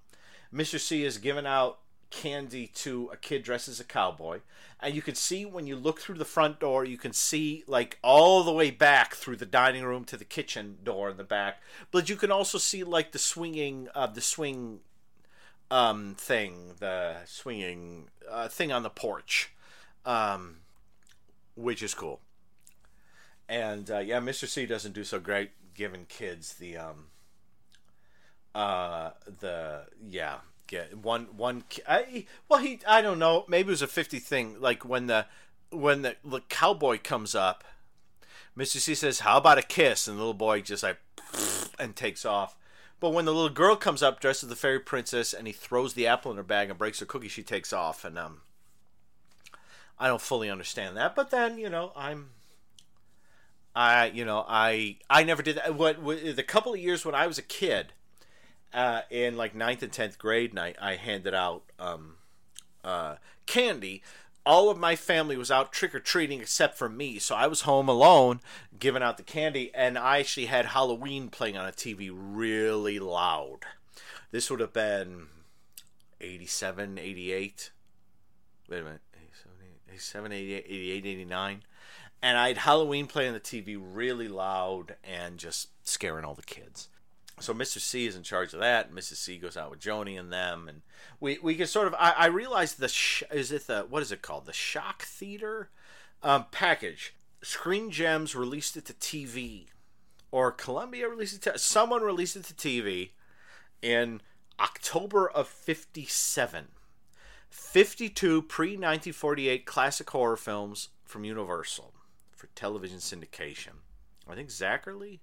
Mr. 0.53 0.79
C 0.79 1.03
is 1.03 1.17
giving 1.17 1.45
out 1.45 1.79
candy 2.09 2.67
to 2.67 3.09
a 3.11 3.17
kid 3.17 3.43
dressed 3.43 3.67
as 3.67 3.79
a 3.79 3.83
cowboy, 3.83 4.39
and 4.79 4.95
you 4.95 5.01
can 5.01 5.15
see 5.15 5.45
when 5.45 5.67
you 5.67 5.75
look 5.75 5.99
through 5.99 6.17
the 6.17 6.23
front 6.23 6.59
door, 6.59 6.85
you 6.85 6.97
can 6.97 7.11
see 7.11 7.63
like 7.67 7.97
all 8.01 8.43
the 8.43 8.53
way 8.53 8.71
back 8.71 9.15
through 9.15 9.35
the 9.35 9.45
dining 9.45 9.83
room 9.83 10.05
to 10.05 10.15
the 10.15 10.23
kitchen 10.23 10.77
door 10.83 11.09
in 11.09 11.17
the 11.17 11.23
back. 11.23 11.61
But 11.91 12.07
you 12.07 12.15
can 12.15 12.31
also 12.31 12.57
see 12.57 12.83
like 12.83 13.11
the 13.11 13.19
swinging, 13.19 13.89
uh, 13.93 14.07
the 14.07 14.21
swing 14.21 14.79
um, 15.69 16.15
thing, 16.17 16.75
the 16.79 17.17
swinging 17.25 18.07
uh, 18.29 18.47
thing 18.47 18.71
on 18.71 18.83
the 18.83 18.89
porch, 18.89 19.51
um, 20.05 20.59
which 21.55 21.83
is 21.83 21.93
cool 21.93 22.21
and 23.49 23.89
uh, 23.89 23.99
yeah, 23.99 24.19
Mr. 24.19 24.47
C 24.47 24.65
doesn't 24.65 24.93
do 24.93 25.03
so 25.03 25.19
great 25.19 25.51
giving 25.73 26.05
kids 26.05 26.55
the 26.55 26.75
um 26.75 27.05
uh 28.55 29.11
the 29.39 29.83
yeah 30.09 30.37
get 30.65 30.97
one 30.97 31.25
one 31.37 31.63
I, 31.87 32.25
well 32.49 32.59
he 32.59 32.79
I 32.87 33.01
don't 33.03 33.19
know 33.19 33.45
maybe 33.47 33.67
it 33.67 33.71
was 33.71 33.83
a 33.83 33.87
fifty 33.87 34.17
thing 34.17 34.59
like 34.59 34.83
when 34.83 35.05
the 35.05 35.27
when 35.69 36.01
the, 36.01 36.15
the 36.23 36.41
cowboy 36.49 36.97
comes 37.03 37.35
up, 37.35 37.63
Mr. 38.57 38.77
C 38.77 38.95
says 38.95 39.19
how 39.19 39.37
about 39.37 39.59
a 39.59 39.63
kiss 39.63 40.07
and 40.07 40.17
the 40.17 40.21
little 40.21 40.33
boy 40.33 40.61
just 40.61 40.83
like 40.83 40.97
and 41.79 41.95
takes 41.95 42.25
off. 42.25 42.55
But 42.99 43.11
when 43.11 43.25
the 43.25 43.33
little 43.33 43.51
girl 43.51 43.75
comes 43.75 44.01
up 44.01 44.19
dressed 44.19 44.41
as 44.41 44.49
the 44.49 44.55
fairy 44.55 44.79
princess 44.79 45.31
and 45.31 45.45
he 45.45 45.53
throws 45.53 45.93
the 45.93 46.07
apple 46.07 46.31
in 46.31 46.37
her 46.37 46.43
bag 46.43 46.71
and 46.71 46.79
breaks 46.79 46.99
her 46.99 47.05
cookie, 47.05 47.27
she 47.27 47.43
takes 47.43 47.71
off 47.71 48.03
and 48.03 48.17
um 48.17 48.41
I 49.99 50.07
don't 50.07 50.21
fully 50.21 50.49
understand 50.49 50.97
that, 50.97 51.15
but 51.15 51.29
then 51.29 51.59
you 51.59 51.69
know 51.69 51.91
I'm 51.95 52.29
I 53.77 54.07
you 54.07 54.25
know 54.25 54.43
I 54.47 54.97
I 55.07 55.23
never 55.23 55.43
did 55.43 55.57
that. 55.57 55.75
What, 55.75 56.01
what 56.01 56.35
the 56.35 56.41
couple 56.41 56.73
of 56.73 56.79
years 56.79 57.05
when 57.05 57.13
I 57.13 57.27
was 57.27 57.37
a 57.37 57.43
kid, 57.43 57.93
uh, 58.73 59.01
in 59.11 59.37
like 59.37 59.53
ninth 59.53 59.83
and 59.83 59.91
tenth 59.91 60.17
grade, 60.17 60.49
and 60.49 60.59
I, 60.59 60.73
I 60.81 60.95
handed 60.95 61.35
out 61.35 61.61
um, 61.77 62.15
uh, 62.83 63.17
candy. 63.45 64.01
All 64.47 64.71
of 64.71 64.79
my 64.79 64.95
family 64.95 65.37
was 65.37 65.51
out 65.51 65.73
trick 65.73 65.93
or 65.93 65.99
treating 65.99 66.41
except 66.41 66.75
for 66.75 66.89
me, 66.89 67.19
so 67.19 67.35
I 67.35 67.45
was 67.45 67.61
home 67.61 67.87
alone 67.87 68.39
giving 68.79 69.03
out 69.03 69.17
the 69.17 69.23
candy, 69.23 69.71
and 69.75 69.95
I 69.95 70.19
actually 70.19 70.47
had 70.47 70.67
Halloween 70.67 71.29
playing 71.29 71.57
on 71.57 71.67
a 71.67 71.71
TV 71.71 72.09
really 72.11 72.97
loud. 72.97 73.59
This 74.31 74.49
would 74.49 74.61
have 74.61 74.73
been 74.73 75.27
87, 76.19 76.97
88. 76.97 77.71
Wait 78.69 78.79
a 78.79 78.83
minute. 78.83 79.01
87, 79.89 80.31
88, 80.31 80.65
88 80.67 81.05
89 81.05 81.63
and 82.21 82.37
I 82.37 82.49
had 82.49 82.59
Halloween 82.59 83.07
playing 83.07 83.33
the 83.33 83.39
TV 83.39 83.77
really 83.79 84.27
loud 84.27 84.95
and 85.03 85.37
just 85.37 85.69
scaring 85.87 86.25
all 86.25 86.33
the 86.33 86.41
kids. 86.41 86.89
So 87.39 87.53
Mr. 87.53 87.79
C 87.79 88.07
is 88.07 88.15
in 88.15 88.23
charge 88.23 88.53
of 88.53 88.59
that. 88.59 88.91
Mrs. 88.91 89.17
C 89.17 89.37
goes 89.37 89.55
out 89.55 89.69
with 89.69 89.79
Joanie 89.79 90.17
and 90.17 90.33
them, 90.33 90.67
and 90.67 90.81
we 91.19 91.37
we 91.41 91.55
can 91.55 91.67
sort 91.67 91.87
of. 91.87 91.93
I, 91.95 92.11
I 92.17 92.25
realized 92.27 92.79
the 92.79 92.87
sh- 92.87 93.23
is 93.31 93.51
it 93.51 93.67
the 93.67 93.85
what 93.87 94.01
is 94.01 94.11
it 94.11 94.23
called 94.23 94.45
the 94.47 94.53
Shock 94.53 95.03
Theater 95.03 95.69
um, 96.23 96.45
package. 96.51 97.13
Screen 97.43 97.91
Gems 97.91 98.35
released 98.35 98.75
it 98.75 98.85
to 98.85 98.93
TV, 98.93 99.67
or 100.31 100.51
Columbia 100.51 101.07
released 101.07 101.35
it 101.35 101.41
to 101.43 101.59
someone 101.59 102.01
released 102.01 102.35
it 102.35 102.43
to 102.45 102.53
TV 102.55 103.11
in 103.83 104.21
October 104.59 105.29
of 105.29 105.47
'57 105.47 106.69
52 107.51 108.41
pre 108.41 108.69
1948 108.69 109.65
classic 109.67 110.09
horror 110.09 110.35
films 110.37 110.89
from 111.05 111.23
Universal 111.23 111.93
for 112.37 112.47
television 112.47 112.99
syndication. 112.99 113.81
I 114.29 114.35
think 114.35 114.49
Zacherle 114.49 115.19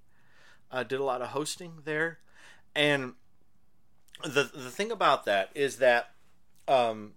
uh, 0.71 0.83
did 0.83 1.01
a 1.01 1.05
lot 1.05 1.23
of 1.23 1.29
hosting 1.29 1.79
there. 1.85 2.19
And 2.75 3.15
the, 4.23 4.51
the 4.53 4.71
thing 4.71 4.91
about 4.91 5.25
that 5.25 5.51
is 5.55 5.77
that 5.77 6.11
um, 6.67 7.13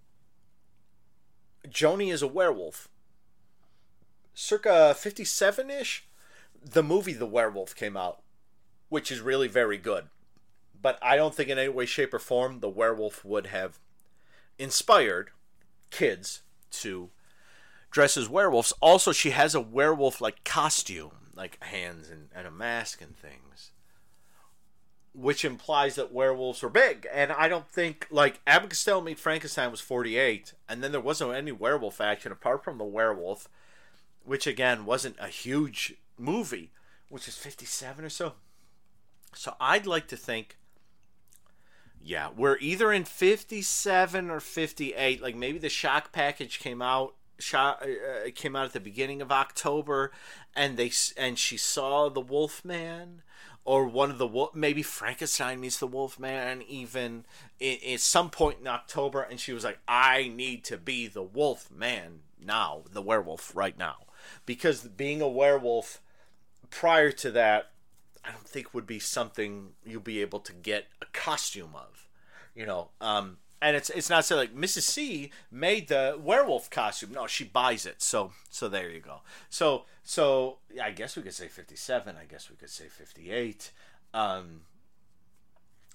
Joanie 1.70 2.12
is 2.12 2.22
a 2.22 2.28
werewolf. 2.28 2.88
Circa 4.34 4.94
57 4.94 5.70
ish, 5.72 6.08
the 6.64 6.84
movie 6.84 7.14
The 7.14 7.26
Werewolf 7.26 7.76
came 7.76 7.98
out, 7.98 8.22
which 8.90 9.12
is 9.12 9.20
really 9.20 9.48
very 9.48 9.80
good. 9.80 10.06
But 10.80 11.00
I 11.02 11.16
don't 11.16 11.34
think 11.34 11.50
in 11.50 11.58
any 11.58 11.70
way, 11.70 11.88
shape, 11.88 12.14
or 12.14 12.20
form 12.20 12.60
the 12.60 12.70
werewolf 12.70 13.26
would 13.26 13.48
have 13.48 13.80
inspired 14.60 15.32
kids 15.90 16.44
to 16.70 17.10
dress 17.92 18.18
as 18.18 18.30
werewolves. 18.30 18.74
Also, 18.82 19.12
she 19.12 19.32
has 19.32 19.56
a 19.56 19.62
werewolf 19.62 20.22
like 20.22 20.44
costume, 20.44 21.12
like 21.36 21.64
hands 21.64 22.10
and, 22.10 22.30
and 22.36 22.48
a 22.48 22.52
mask 22.52 23.02
and 23.02 23.16
things 23.18 23.72
which 25.18 25.44
implies 25.44 25.96
that 25.96 26.14
werewolves 26.14 26.64
are 26.64 26.70
big. 26.70 27.08
And 27.12 27.32
I 27.32 27.48
don't 27.48 27.68
think 27.68 28.08
like 28.12 28.40
Costello 28.46 29.02
Meet 29.02 29.18
Frankenstein 29.18 29.72
was 29.72 29.82
48, 29.82 30.54
and 30.70 30.84
then 30.84 30.92
there 30.92 31.02
wasn't 31.02 31.34
any 31.34 31.52
werewolf 31.52 32.00
action 32.00 32.32
apart 32.32 32.64
from 32.64 32.78
the 32.78 32.84
werewolf, 32.84 33.50
which 34.24 34.46
again 34.46 34.86
wasn't 34.86 35.16
a 35.20 35.28
huge 35.28 35.96
movie, 36.20 36.72
which 37.10 37.28
is 37.28 37.36
57 37.36 38.06
or 38.06 38.10
so. 38.10 38.34
So 39.34 39.56
I'd 39.60 39.88
like 39.88 40.08
to 40.10 40.18
think, 40.18 40.58
yeah, 42.00 42.30
we're 42.36 42.58
either 42.60 42.94
in 42.94 43.04
57 43.04 44.30
or 44.30 44.40
58. 44.40 45.22
Like 45.22 45.36
maybe 45.36 45.58
the 45.58 45.68
shock 45.68 46.12
package 46.12 46.60
came 46.60 46.82
out 46.82 47.16
shot 47.40 47.84
uh, 47.84 48.30
came 48.36 48.56
out 48.56 48.66
at 48.66 48.74
the 48.74 48.80
beginning 48.80 49.22
of 49.22 49.32
October, 49.32 50.12
and 50.56 50.78
they 50.78 50.92
and 51.18 51.38
she 51.38 51.58
saw 51.58 52.10
the 52.10 52.22
Wolfman, 52.22 53.22
or 53.66 53.86
one 53.86 54.10
of 54.10 54.18
the 54.18 54.28
wolf 54.28 54.56
maybe 54.56 54.84
Frankenstein 54.84 55.60
meets 55.60 55.78
the 55.78 55.88
Wolfman 55.88 56.62
even 56.64 57.26
at 57.62 58.00
some 58.00 58.30
point 58.30 58.60
in 58.62 58.68
October, 58.68 59.22
and 59.22 59.40
she 59.40 59.54
was 59.54 59.64
like, 59.64 59.80
"I 59.88 60.28
need 60.28 60.64
to 60.66 60.78
be 60.78 61.08
the 61.08 61.24
Wolfman 61.24 62.22
now, 62.40 62.84
the 62.92 63.02
werewolf 63.02 63.56
right 63.56 63.78
now," 63.78 64.08
because 64.46 64.82
being 64.82 65.22
a 65.22 65.28
werewolf 65.28 66.02
prior 66.70 67.12
to 67.12 67.32
that, 67.32 67.72
I 68.24 68.32
don't 68.32 68.48
think 68.48 68.74
would 68.74 68.88
be 68.88 69.00
something 69.00 69.74
you'll 69.86 70.02
be 70.02 70.22
able 70.22 70.40
to 70.42 70.54
get 70.54 70.88
a 71.02 71.06
costume 71.14 71.76
of, 71.76 72.08
you 72.56 72.66
know. 72.66 72.90
Um, 73.00 73.38
and 73.62 73.76
it's 73.76 73.90
it's 73.90 74.10
not 74.10 74.26
so 74.26 74.36
like 74.36 74.56
Mrs. 74.56 74.82
C 74.84 75.32
made 75.52 75.88
the 75.88 76.18
werewolf 76.22 76.70
costume. 76.70 77.12
No, 77.14 77.28
she 77.28 77.44
buys 77.44 77.86
it. 77.86 78.02
So 78.02 78.32
so 78.50 78.68
there 78.70 78.90
you 78.90 79.00
go. 79.00 79.22
So 79.50 79.86
so 80.04 80.58
I 80.82 80.92
guess 80.92 81.16
we 81.18 81.24
could 81.24 81.34
say 81.34 81.48
fifty 81.48 81.76
seven. 81.76 82.16
I 82.22 82.26
guess 82.26 82.50
we 82.50 82.56
could 82.56 82.70
say 82.70 82.86
fifty 82.88 83.32
eight. 83.32 83.72
Um, 84.14 84.62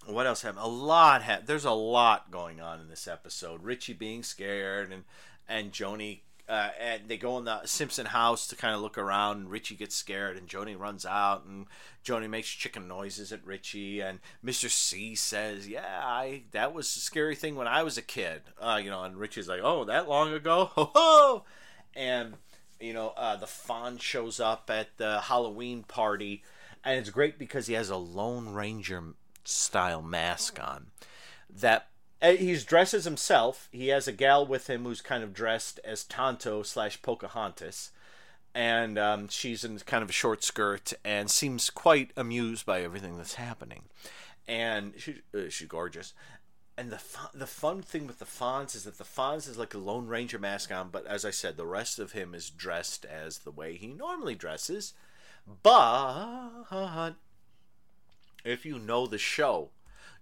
what 0.06 0.26
else 0.26 0.42
happened? 0.42 0.64
A 0.64 0.68
lot. 0.68 1.22
Ha- 1.22 1.40
There's 1.44 1.64
a 1.64 1.70
lot 1.70 2.30
going 2.30 2.60
on 2.60 2.80
in 2.80 2.88
this 2.88 3.06
episode. 3.06 3.62
Richie 3.62 3.92
being 3.92 4.22
scared 4.22 4.90
and 4.92 5.04
and 5.48 5.72
Joanie 5.72 6.24
uh, 6.53 6.70
and 6.78 7.09
they 7.09 7.16
go 7.16 7.38
in 7.38 7.46
the 7.46 7.64
Simpson 7.64 8.05
house 8.05 8.46
to 8.46 8.57
kind 8.57 8.74
of 8.74 8.82
look 8.82 8.98
around. 8.98 9.38
And 9.38 9.50
Richie 9.50 9.74
gets 9.74 9.96
scared, 9.96 10.36
and 10.36 10.46
Joanie 10.46 10.76
runs 10.76 11.07
out, 11.07 11.46
and 11.46 11.64
Joanie 12.03 12.28
makes 12.28 12.50
chicken 12.50 12.86
noises 12.86 13.32
at 13.32 13.46
Richie, 13.46 14.00
and 14.00 14.20
Mr. 14.44 14.68
C 14.68 15.14
says, 15.14 15.66
"Yeah, 15.66 16.03
I 16.05 16.42
that 16.50 16.74
was 16.74 16.94
a 16.94 17.00
scary 17.00 17.36
thing 17.36 17.57
when 17.57 17.66
I 17.66 17.82
was 17.82 17.96
a 17.96 18.03
kid." 18.03 18.42
Uh, 18.61 18.78
you 18.84 18.90
know, 18.90 19.03
and 19.03 19.16
Richie's 19.16 19.48
like, 19.48 19.62
"Oh, 19.62 19.84
that 19.84 20.11
long 20.11 20.34
ago?" 20.34 20.66
Ho 20.74 20.90
ho! 20.94 21.44
And 21.96 22.34
you 22.78 22.92
know, 22.92 23.14
uh, 23.16 23.36
the 23.36 23.46
Fonz 23.46 24.03
shows 24.03 24.38
up 24.38 24.68
at 24.68 24.98
the 24.98 25.20
Halloween 25.22 25.84
party, 25.84 26.42
and 26.84 27.00
it's 27.00 27.09
great 27.09 27.38
because 27.38 27.66
he 27.66 27.72
has 27.74 27.88
a 27.88 27.96
Lone 27.96 28.50
Ranger 28.50 29.14
style 29.44 30.03
mask 30.03 30.61
on 30.62 30.88
that 31.48 31.88
he's 32.22 32.64
dressed 32.64 32.94
as 32.94 33.04
himself. 33.04 33.68
He 33.72 33.88
has 33.88 34.06
a 34.06 34.12
gal 34.12 34.46
with 34.46 34.70
him 34.70 34.84
who's 34.84 35.00
kind 35.00 35.24
of 35.24 35.34
dressed 35.34 35.80
as 35.84 36.04
Tonto 36.04 36.62
slash 36.62 37.02
Pocahontas, 37.02 37.90
and 38.54 38.98
um, 38.98 39.28
she's 39.28 39.64
in 39.64 39.78
kind 39.80 40.02
of 40.02 40.10
a 40.10 40.14
short 40.14 40.44
skirt 40.44 40.92
and 41.04 41.30
seems 41.30 41.70
quite 41.70 42.12
amused 42.16 42.64
by 42.64 42.82
everything 42.82 43.16
that's 43.16 43.34
happening. 43.34 43.84
And 44.46 44.94
she, 44.98 45.22
uh, 45.34 45.48
she's 45.48 45.68
gorgeous. 45.68 46.14
And 46.76 46.90
the 46.90 47.00
the 47.34 47.46
fun 47.46 47.82
thing 47.82 48.06
with 48.06 48.18
the 48.18 48.24
Fonz 48.24 48.74
is 48.74 48.84
that 48.84 48.96
the 48.96 49.04
Fonz 49.04 49.46
is 49.48 49.58
like 49.58 49.74
a 49.74 49.78
Lone 49.78 50.06
Ranger 50.06 50.38
mask 50.38 50.72
on, 50.72 50.88
but 50.90 51.06
as 51.06 51.24
I 51.24 51.30
said, 51.30 51.56
the 51.56 51.66
rest 51.66 51.98
of 51.98 52.12
him 52.12 52.34
is 52.34 52.48
dressed 52.48 53.04
as 53.04 53.38
the 53.38 53.50
way 53.50 53.74
he 53.76 53.88
normally 53.88 54.34
dresses. 54.34 54.94
But 55.62 57.14
if 58.44 58.64
you 58.64 58.78
know 58.78 59.06
the 59.06 59.18
show, 59.18 59.70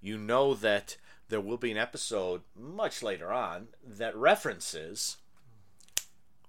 you 0.01 0.19
know 0.19 0.55
that 0.55 0.97
there 1.31 1.41
will 1.41 1.57
be 1.57 1.71
an 1.71 1.79
episode 1.79 2.43
much 2.55 3.03
later 3.03 3.33
on 3.33 3.69
that 3.85 4.15
references 4.17 5.17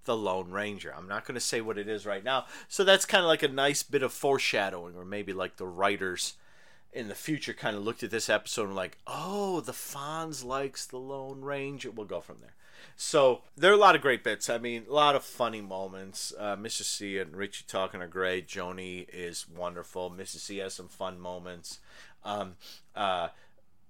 the 0.05 0.17
Lone 0.17 0.51
Ranger. 0.51 0.93
I'm 0.95 1.07
not 1.07 1.25
going 1.25 1.35
to 1.35 1.41
say 1.41 1.61
what 1.61 1.77
it 1.77 1.87
is 1.87 2.05
right 2.05 2.23
now. 2.23 2.45
So 2.67 2.83
that's 2.83 3.05
kind 3.05 3.23
of 3.23 3.27
like 3.27 3.43
a 3.43 3.47
nice 3.47 3.83
bit 3.83 4.03
of 4.03 4.11
foreshadowing, 4.11 4.95
or 4.95 5.05
maybe 5.05 5.31
like 5.31 5.57
the 5.57 5.67
writers 5.67 6.33
in 6.91 7.07
the 7.07 7.15
future 7.15 7.53
kind 7.53 7.77
of 7.77 7.83
looked 7.83 8.03
at 8.03 8.11
this 8.11 8.29
episode 8.29 8.65
and 8.65 8.75
like, 8.75 8.97
oh, 9.07 9.61
the 9.61 9.71
Fonz 9.71 10.43
likes 10.43 10.85
the 10.85 10.97
Lone 10.97 11.41
Ranger. 11.41 11.91
We'll 11.91 12.05
go 12.05 12.19
from 12.19 12.37
there. 12.41 12.55
So 12.97 13.41
there 13.55 13.71
are 13.71 13.75
a 13.75 13.77
lot 13.77 13.95
of 13.95 14.01
great 14.01 14.23
bits. 14.23 14.49
I 14.49 14.57
mean, 14.57 14.85
a 14.89 14.93
lot 14.93 15.15
of 15.15 15.23
funny 15.23 15.61
moments. 15.61 16.33
Uh, 16.37 16.55
Mr. 16.55 16.81
C 16.81 17.19
and 17.19 17.35
Richie 17.35 17.65
talking 17.67 18.01
are 18.01 18.07
great. 18.07 18.47
Joanie 18.47 19.07
is 19.13 19.45
wonderful. 19.47 20.09
Mrs. 20.11 20.39
C 20.39 20.57
has 20.57 20.73
some 20.73 20.87
fun 20.87 21.19
moments. 21.19 21.79
Um, 22.23 22.55
uh, 22.95 23.29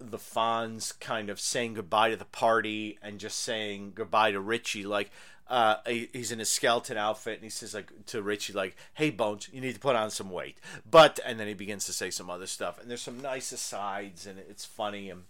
the 0.09 0.17
Fonz 0.17 0.99
kind 0.99 1.29
of 1.29 1.39
saying 1.39 1.75
goodbye 1.75 2.09
to 2.09 2.15
the 2.15 2.25
party 2.25 2.97
and 3.01 3.19
just 3.19 3.39
saying 3.39 3.93
goodbye 3.95 4.31
to 4.31 4.39
Richie. 4.39 4.85
Like, 4.85 5.11
uh, 5.47 5.75
he's 5.85 6.31
in 6.31 6.39
his 6.39 6.49
skeleton 6.49 6.97
outfit 6.97 7.35
and 7.35 7.43
he 7.43 7.49
says 7.49 7.73
like 7.73 7.91
to 8.05 8.21
Richie 8.21 8.53
like, 8.53 8.75
"Hey 8.93 9.09
Bones, 9.09 9.49
you 9.51 9.59
need 9.59 9.73
to 9.73 9.79
put 9.81 9.97
on 9.97 10.09
some 10.09 10.29
weight." 10.29 10.57
But 10.89 11.19
and 11.25 11.37
then 11.37 11.47
he 11.47 11.53
begins 11.53 11.85
to 11.87 11.93
say 11.93 12.09
some 12.09 12.29
other 12.29 12.47
stuff 12.47 12.79
and 12.79 12.89
there's 12.89 13.01
some 13.01 13.21
nice 13.21 13.51
asides 13.51 14.25
and 14.25 14.39
it's 14.39 14.63
funny 14.63 15.09
and 15.09 15.23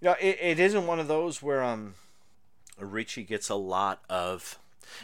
you 0.00 0.10
know 0.10 0.16
it, 0.20 0.38
it 0.40 0.60
isn't 0.60 0.86
one 0.86 1.00
of 1.00 1.08
those 1.08 1.42
where 1.42 1.62
um 1.62 1.94
Richie 2.78 3.24
gets 3.24 3.48
a 3.48 3.54
lot 3.54 4.02
of. 4.10 4.58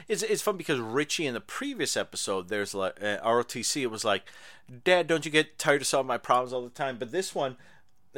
It's 0.06 0.22
it's 0.22 0.42
fun 0.42 0.58
because 0.58 0.80
Richie 0.80 1.26
in 1.26 1.32
the 1.32 1.40
previous 1.40 1.96
episode 1.96 2.48
there's 2.48 2.74
like 2.74 3.02
uh, 3.02 3.18
ROTC 3.24 3.82
it 3.82 3.90
was 3.90 4.04
like, 4.04 4.24
Dad, 4.84 5.06
don't 5.06 5.24
you 5.24 5.30
get 5.30 5.58
tired 5.58 5.80
of 5.80 5.86
solving 5.86 6.08
my 6.08 6.18
problems 6.18 6.52
all 6.52 6.62
the 6.62 6.68
time? 6.68 6.98
But 6.98 7.10
this 7.10 7.34
one 7.34 7.56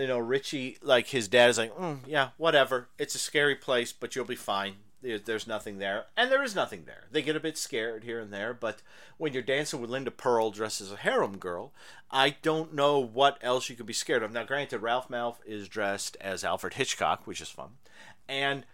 you 0.00 0.06
know, 0.06 0.18
Richie, 0.18 0.78
like 0.82 1.08
his 1.08 1.28
dad 1.28 1.50
is 1.50 1.58
like, 1.58 1.76
mm, 1.76 1.98
yeah, 2.06 2.30
whatever. 2.38 2.88
It's 2.98 3.14
a 3.14 3.18
scary 3.18 3.54
place, 3.54 3.92
but 3.92 4.16
you'll 4.16 4.24
be 4.24 4.36
fine. 4.36 4.76
There's 5.02 5.46
nothing 5.46 5.78
there. 5.78 6.06
And 6.16 6.30
there 6.30 6.42
is 6.42 6.54
nothing 6.54 6.84
there. 6.84 7.04
They 7.10 7.22
get 7.22 7.36
a 7.36 7.40
bit 7.40 7.56
scared 7.56 8.04
here 8.04 8.20
and 8.20 8.32
there, 8.32 8.52
but 8.52 8.82
when 9.16 9.32
you're 9.32 9.42
dancing 9.42 9.80
with 9.80 9.88
Linda 9.88 10.10
Purl 10.10 10.50
dressed 10.50 10.82
as 10.82 10.92
a 10.92 10.96
harem 10.96 11.38
girl, 11.38 11.72
I 12.10 12.36
don't 12.42 12.74
know 12.74 12.98
what 12.98 13.38
else 13.40 13.70
you 13.70 13.76
could 13.76 13.86
be 13.86 13.94
scared 13.94 14.22
of. 14.22 14.32
Now, 14.32 14.44
granted, 14.44 14.80
Ralph 14.80 15.08
Malph 15.08 15.36
is 15.46 15.68
dressed 15.68 16.18
as 16.20 16.44
Alfred 16.44 16.74
Hitchcock, 16.74 17.26
which 17.26 17.40
is 17.40 17.48
fun. 17.48 17.70
And, 18.28 18.66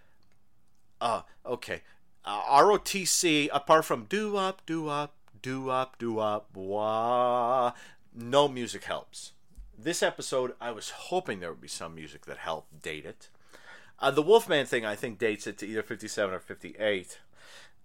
uh, 1.01 1.23
okay. 1.45 1.83
Uh, 2.25 2.61
ROTC, 2.61 3.49
apart 3.53 3.85
from 3.85 4.07
do 4.07 4.37
up, 4.37 4.63
do 4.67 4.89
up, 4.89 5.15
do 5.43 5.71
up, 5.71 5.97
do 5.99 6.19
up, 6.19 6.51
wah, 6.57 7.73
no 8.13 8.49
music 8.49 8.83
helps 8.83 9.33
this 9.79 10.03
episode, 10.03 10.55
I 10.61 10.71
was 10.71 10.91
hoping 10.91 11.41
there 11.41 11.51
would 11.51 11.61
be 11.61 11.69
some 11.69 11.95
music 11.95 12.27
that 12.27 12.39
helped 12.39 12.83
date 12.83 13.05
it. 13.05 13.29
Uh, 13.99 14.11
the 14.11 14.23
Wolfman 14.23 14.67
thing, 14.67 14.85
I 14.85 14.95
think, 14.95 15.19
dates 15.19 15.47
it 15.47 15.59
to 15.59 15.67
either 15.67 15.83
57 15.83 16.35
or 16.35 16.39
58. 16.39 17.19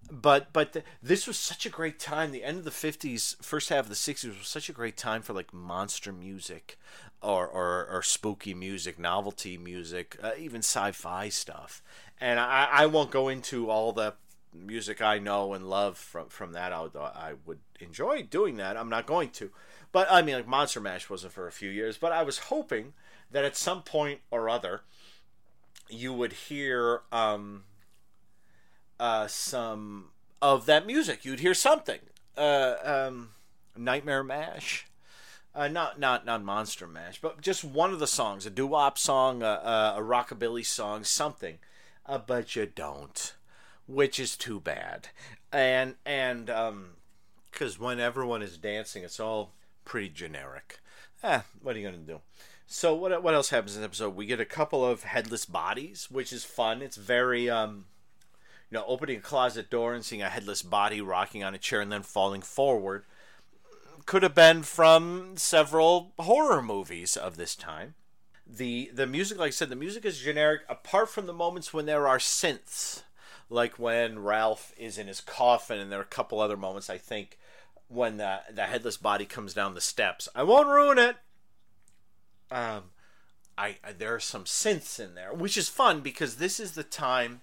But 0.10 0.52
but 0.52 0.74
th- 0.74 0.86
this 1.02 1.28
was 1.28 1.38
such 1.38 1.66
a 1.66 1.70
great 1.70 2.00
time. 2.00 2.32
The 2.32 2.44
end 2.44 2.58
of 2.58 2.64
the 2.64 2.72
50s, 2.72 3.42
first 3.44 3.70
half 3.70 3.86
of 3.86 3.90
the 3.90 3.96
60s 3.96 4.38
was 4.40 4.48
such 4.48 4.68
a 4.68 4.74
great 4.74 4.98
time 4.98 5.22
for 5.22 5.34
like 5.34 5.54
monster 5.54 6.12
music 6.12 6.78
or, 7.22 7.48
or, 7.48 7.88
or 7.88 8.02
spooky 8.02 8.54
music, 8.54 8.98
novelty 8.98 9.58
music, 9.58 10.18
uh, 10.24 10.32
even 10.38 10.60
sci 10.60 10.92
fi 10.92 11.30
stuff. 11.30 11.84
And 12.20 12.40
I, 12.40 12.68
I 12.72 12.86
won't 12.88 13.12
go 13.12 13.30
into 13.30 13.70
all 13.70 13.94
the 13.94 14.16
music 14.54 15.02
I 15.02 15.20
know 15.20 15.54
and 15.54 15.70
love 15.70 15.98
from, 15.98 16.28
from 16.28 16.54
that, 16.54 16.74
although 16.74 17.04
I 17.04 17.34
would 17.46 17.60
enjoy 17.80 18.24
doing 18.24 18.58
that. 18.58 18.78
I'm 18.78 18.90
not 18.90 19.06
going 19.06 19.30
to. 19.32 19.52
But 19.92 20.08
I 20.10 20.22
mean, 20.22 20.36
like 20.36 20.48
Monster 20.48 20.80
Mash 20.80 21.10
wasn't 21.10 21.34
for 21.34 21.48
a 21.48 21.52
few 21.52 21.70
years, 21.70 21.98
but 21.98 22.12
I 22.12 22.24
was 22.24 22.38
hoping 22.38 22.94
that 23.32 23.46
at 23.46 23.56
some 23.58 23.82
point 23.84 24.22
or 24.32 24.50
other 24.50 24.82
you 25.90 26.14
would 26.14 26.34
hear 26.34 27.02
um, 27.12 27.64
uh, 29.00 29.28
some 29.28 30.10
of 30.42 30.66
that 30.66 30.86
music. 30.86 31.26
You'd 31.26 31.42
hear 31.42 31.54
something. 31.54 32.00
Uh, 32.38 32.76
um, 32.84 33.30
Nightmare 33.76 34.24
Mash. 34.24 34.88
Uh, 35.54 35.68
not 35.68 36.00
not 36.00 36.26
not 36.26 36.42
Monster 36.44 36.88
Mash, 36.88 37.20
but 37.22 37.42
just 37.42 37.64
one 37.64 37.92
of 37.92 38.00
the 38.00 38.08
songs, 38.08 38.46
a 38.46 38.50
doo 38.50 38.68
wop 38.68 38.98
song, 38.98 39.44
a, 39.44 39.46
a, 39.46 39.96
a 39.98 40.02
rockabilly 40.02 40.66
song, 40.66 41.04
something. 41.04 41.58
uh, 42.06 42.18
but 42.18 42.56
you 42.56 42.66
don't, 42.66 43.34
which 43.88 44.20
is 44.20 44.38
too 44.38 44.60
bad. 44.60 45.10
And 45.52 45.96
and 46.06 46.50
um, 46.50 46.92
because 47.52 47.80
when 47.80 48.00
everyone 48.00 48.42
is 48.42 48.58
dancing, 48.58 49.04
it's 49.04 49.20
all 49.20 49.52
pretty 49.86 50.10
generic. 50.10 50.80
Eh, 51.24 51.42
what 51.62 51.76
are 51.76 51.80
you 51.80 51.86
gonna 51.86 51.98
do? 51.98 52.22
So 52.68 52.96
what 52.96 53.22
what 53.22 53.34
else 53.34 53.50
happens 53.50 53.76
in 53.76 53.82
the 53.82 53.86
episode? 53.86 54.16
We 54.16 54.26
get 54.26 54.40
a 54.40 54.46
couple 54.46 54.86
of 54.86 55.04
headless 55.04 55.46
bodies, 55.46 56.08
which 56.10 56.32
is 56.32 56.46
fun. 56.46 56.82
It's 56.82 56.96
very 56.96 57.50
um, 57.50 57.86
you 58.72 58.78
know, 58.78 58.86
opening 58.88 59.18
a 59.18 59.22
closet 59.22 59.70
door 59.70 59.94
and 59.94 60.04
seeing 60.04 60.22
a 60.22 60.30
headless 60.30 60.62
body 60.62 61.02
rocking 61.02 61.44
on 61.44 61.54
a 61.54 61.58
chair 61.58 61.82
and 61.82 61.92
then 61.92 62.04
falling 62.04 62.42
forward. 62.42 63.04
Could 64.06 64.24
have 64.24 64.34
been 64.34 64.64
from 64.64 65.36
several 65.36 66.14
horror 66.18 66.62
movies 66.62 67.18
of 67.18 67.36
this 67.36 67.56
time. 67.56 67.96
The 68.48 68.90
the 68.94 69.06
music, 69.06 69.38
like 69.38 69.48
I 69.48 69.52
said, 69.52 69.70
the 69.70 69.76
music 69.76 70.06
is 70.06 70.20
generic, 70.20 70.62
apart 70.70 71.10
from 71.10 71.26
the 71.26 71.34
moments 71.34 71.74
when 71.74 71.86
there 71.86 72.08
are 72.08 72.18
synths, 72.18 73.04
like 73.50 73.78
when 73.78 74.20
Ralph 74.20 74.74
is 74.78 74.98
in 74.98 75.08
his 75.08 75.22
coffin, 75.22 75.78
and 75.78 75.92
there 75.92 76.00
are 76.00 76.04
a 76.04 76.06
couple 76.06 76.40
other 76.40 76.58
moments 76.58 76.90
I 76.90 76.98
think 76.98 77.38
when 77.92 78.18
the 78.18 78.42
the 78.52 78.64
headless 78.64 78.98
body 78.98 79.26
comes 79.26 79.54
down 79.54 79.74
the 79.74 79.82
steps. 79.82 80.28
I 80.34 80.44
won't 80.44 80.68
ruin 80.68 80.98
it. 80.98 81.18
Um, 82.50 82.84
I, 83.58 83.78
I 83.84 83.92
there 83.92 84.16
are 84.16 84.20
some 84.20 84.46
synths 84.46 85.00
in 85.00 85.16
there, 85.16 85.34
which 85.34 85.58
is 85.58 85.70
fun 85.70 86.02
because 86.02 86.36
this 86.36 86.60
is 86.60 86.72
the 86.72 86.84
time, 86.84 87.42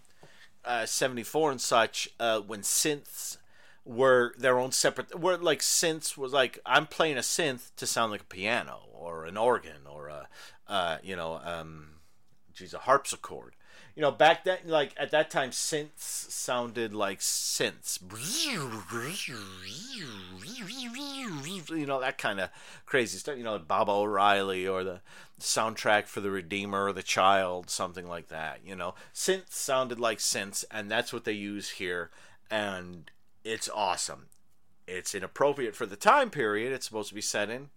uh, 0.65 0.87
seventy 0.87 1.23
four 1.23 1.51
and 1.51 1.61
such, 1.61 2.09
uh, 2.19 2.41
when 2.41 2.61
synths 2.61 3.37
were 3.85 4.35
their 4.39 4.59
own 4.59 4.73
separate. 4.73 5.19
Were 5.19 5.37
like 5.37 5.61
synths 5.61 6.17
was 6.17 6.33
like 6.33 6.59
I'm 6.65 6.87
playing 6.87 7.19
a 7.19 7.23
synth 7.23 7.71
to 7.77 7.87
sound 7.87 8.13
like 8.13 8.23
a 8.23 8.25
piano 8.25 8.81
or 8.93 9.27
an 9.27 9.37
organ 9.37 9.87
or 9.91 10.09
a, 10.09 10.29
uh, 10.67 10.99
you 11.03 11.17
know, 11.17 11.41
um, 11.45 12.01
geez, 12.53 12.75
a 12.75 12.79
harpsichord 12.79 13.55
you 13.99 14.03
know, 14.03 14.13
back 14.13 14.45
then, 14.45 14.59
like 14.65 14.95
at 14.97 15.11
that 15.11 15.29
time, 15.29 15.51
synths 15.51 16.31
sounded 16.31 16.95
like 16.95 17.19
synths. 17.19 17.99
You 21.77 21.87
know, 21.87 21.99
that 21.99 22.17
kind 22.17 22.39
of 22.39 22.51
crazy 22.87 23.19
stuff. 23.19 23.37
You 23.37 23.43
know, 23.43 23.59
Baba 23.59 23.91
O'Riley 23.91 24.69
or 24.69 24.85
the 24.85 25.01
soundtrack 25.41 26.07
for 26.07 26.21
The 26.21 26.31
Redeemer 26.31 26.85
or 26.85 26.93
The 26.93 27.03
Child, 27.03 27.71
something 27.71 28.07
like 28.07 28.29
that. 28.29 28.61
You 28.65 28.77
know, 28.77 28.95
synths 29.13 29.55
sounded 29.55 29.99
like 29.99 30.19
synths, 30.19 30.65
and 30.71 30.89
that's 30.89 31.13
what 31.13 31.25
they 31.25 31.33
use 31.33 31.71
here. 31.71 32.13
And 32.49 33.11
it's 33.43 33.69
awesome. 33.69 34.27
It's 34.87 35.13
inappropriate 35.13 35.75
for 35.75 35.87
the 35.87 35.97
time 35.97 36.31
period 36.31 36.73
it's 36.73 36.87
supposed 36.87 37.09
to 37.09 37.17
be 37.17 37.21
set 37.21 37.51
in, 37.51 37.71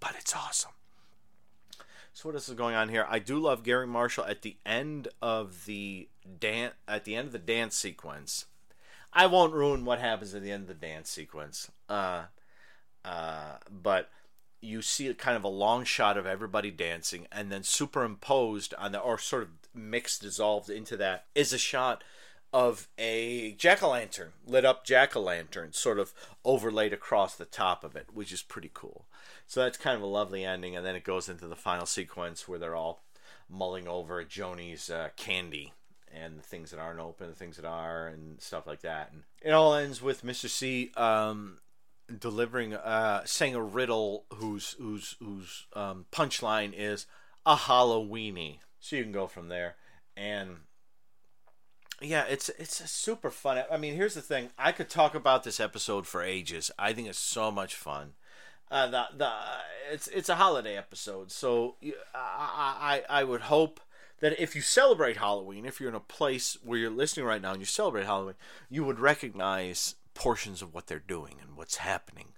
but 0.00 0.14
it's 0.18 0.36
awesome. 0.36 0.72
So 2.12 2.28
what 2.28 2.34
else 2.34 2.48
is 2.48 2.54
going 2.54 2.74
on 2.74 2.88
here? 2.88 3.06
I 3.08 3.18
do 3.18 3.38
love 3.38 3.62
Garry 3.62 3.86
Marshall 3.86 4.24
at 4.24 4.42
the 4.42 4.56
end 4.66 5.08
of 5.22 5.64
the 5.66 6.08
dance 6.38 6.74
at 6.86 7.04
the 7.04 7.16
end 7.16 7.26
of 7.26 7.32
the 7.32 7.38
dance 7.38 7.76
sequence. 7.76 8.46
I 9.12 9.26
won't 9.26 9.52
ruin 9.52 9.84
what 9.84 9.98
happens 9.98 10.34
at 10.34 10.42
the 10.42 10.52
end 10.52 10.62
of 10.62 10.68
the 10.68 10.74
dance 10.74 11.10
sequence. 11.10 11.70
Uh, 11.88 12.24
uh, 13.04 13.56
but 13.70 14.10
you 14.60 14.82
see 14.82 15.12
kind 15.14 15.36
of 15.36 15.44
a 15.44 15.48
long 15.48 15.84
shot 15.84 16.18
of 16.18 16.26
everybody 16.26 16.70
dancing, 16.70 17.26
and 17.32 17.50
then 17.50 17.62
superimposed 17.62 18.74
on 18.74 18.92
the 18.92 18.98
or 18.98 19.18
sort 19.18 19.42
of 19.42 19.48
mixed, 19.74 20.22
dissolved 20.22 20.68
into 20.68 20.96
that 20.96 21.26
is 21.34 21.52
a 21.52 21.58
shot 21.58 22.04
of 22.52 22.88
a 22.98 23.52
jack 23.52 23.82
o' 23.82 23.90
lantern, 23.90 24.32
lit 24.46 24.64
up 24.64 24.84
jack 24.84 25.16
o' 25.16 25.20
lantern, 25.20 25.72
sort 25.72 25.98
of 25.98 26.12
overlaid 26.44 26.92
across 26.92 27.34
the 27.34 27.44
top 27.44 27.84
of 27.84 27.96
it, 27.96 28.08
which 28.12 28.32
is 28.32 28.42
pretty 28.42 28.70
cool. 28.72 29.06
So 29.50 29.62
that's 29.62 29.78
kind 29.78 29.96
of 29.96 30.02
a 30.02 30.06
lovely 30.06 30.44
ending, 30.44 30.76
and 30.76 30.86
then 30.86 30.94
it 30.94 31.02
goes 31.02 31.28
into 31.28 31.48
the 31.48 31.56
final 31.56 31.84
sequence 31.84 32.46
where 32.46 32.60
they're 32.60 32.76
all 32.76 33.02
mulling 33.48 33.88
over 33.88 34.22
Joanie's 34.22 34.88
uh, 34.88 35.08
candy 35.16 35.72
and 36.14 36.38
the 36.38 36.42
things 36.42 36.70
that 36.70 36.78
aren't 36.78 37.00
open, 37.00 37.26
the 37.26 37.34
things 37.34 37.56
that 37.56 37.64
are, 37.64 38.06
and 38.06 38.40
stuff 38.40 38.64
like 38.64 38.82
that. 38.82 39.10
And 39.10 39.24
it 39.42 39.50
all 39.50 39.74
ends 39.74 40.00
with 40.00 40.22
Mr. 40.24 40.48
C 40.48 40.92
um, 40.96 41.58
delivering, 42.16 42.74
uh, 42.74 43.22
saying 43.24 43.56
a 43.56 43.60
riddle 43.60 44.24
whose 44.34 44.76
whose 44.78 45.16
whose 45.18 45.66
um, 45.72 46.06
punchline 46.12 46.72
is 46.72 47.06
a 47.44 47.56
Halloweeny. 47.56 48.58
So 48.78 48.94
you 48.94 49.02
can 49.02 49.10
go 49.10 49.26
from 49.26 49.48
there, 49.48 49.74
and 50.16 50.58
yeah, 52.00 52.22
it's 52.30 52.50
it's 52.50 52.78
a 52.78 52.86
super 52.86 53.32
fun. 53.32 53.64
I 53.68 53.78
mean, 53.78 53.96
here's 53.96 54.14
the 54.14 54.22
thing: 54.22 54.50
I 54.56 54.70
could 54.70 54.88
talk 54.88 55.16
about 55.16 55.42
this 55.42 55.58
episode 55.58 56.06
for 56.06 56.22
ages. 56.22 56.70
I 56.78 56.92
think 56.92 57.08
it's 57.08 57.18
so 57.18 57.50
much 57.50 57.74
fun. 57.74 58.12
Uh, 58.70 58.86
the 58.86 59.04
the 59.16 59.30
it's 59.92 60.06
it's 60.08 60.28
a 60.28 60.36
holiday 60.36 60.76
episode, 60.76 61.32
so 61.32 61.76
I, 62.14 63.02
I 63.10 63.20
I 63.20 63.24
would 63.24 63.42
hope 63.42 63.80
that 64.20 64.40
if 64.40 64.54
you 64.54 64.60
celebrate 64.60 65.16
Halloween, 65.16 65.66
if 65.66 65.80
you're 65.80 65.88
in 65.88 65.94
a 65.94 66.00
place 66.00 66.56
where 66.62 66.78
you're 66.78 66.90
listening 66.90 67.26
right 67.26 67.42
now 67.42 67.52
and 67.52 67.60
you 67.60 67.66
celebrate 67.66 68.04
Halloween, 68.04 68.36
you 68.68 68.84
would 68.84 69.00
recognize 69.00 69.96
portions 70.14 70.62
of 70.62 70.74
what 70.74 70.86
they're 70.86 70.98
doing 70.98 71.36
and 71.40 71.56
what's 71.56 71.76
happening, 71.76 72.28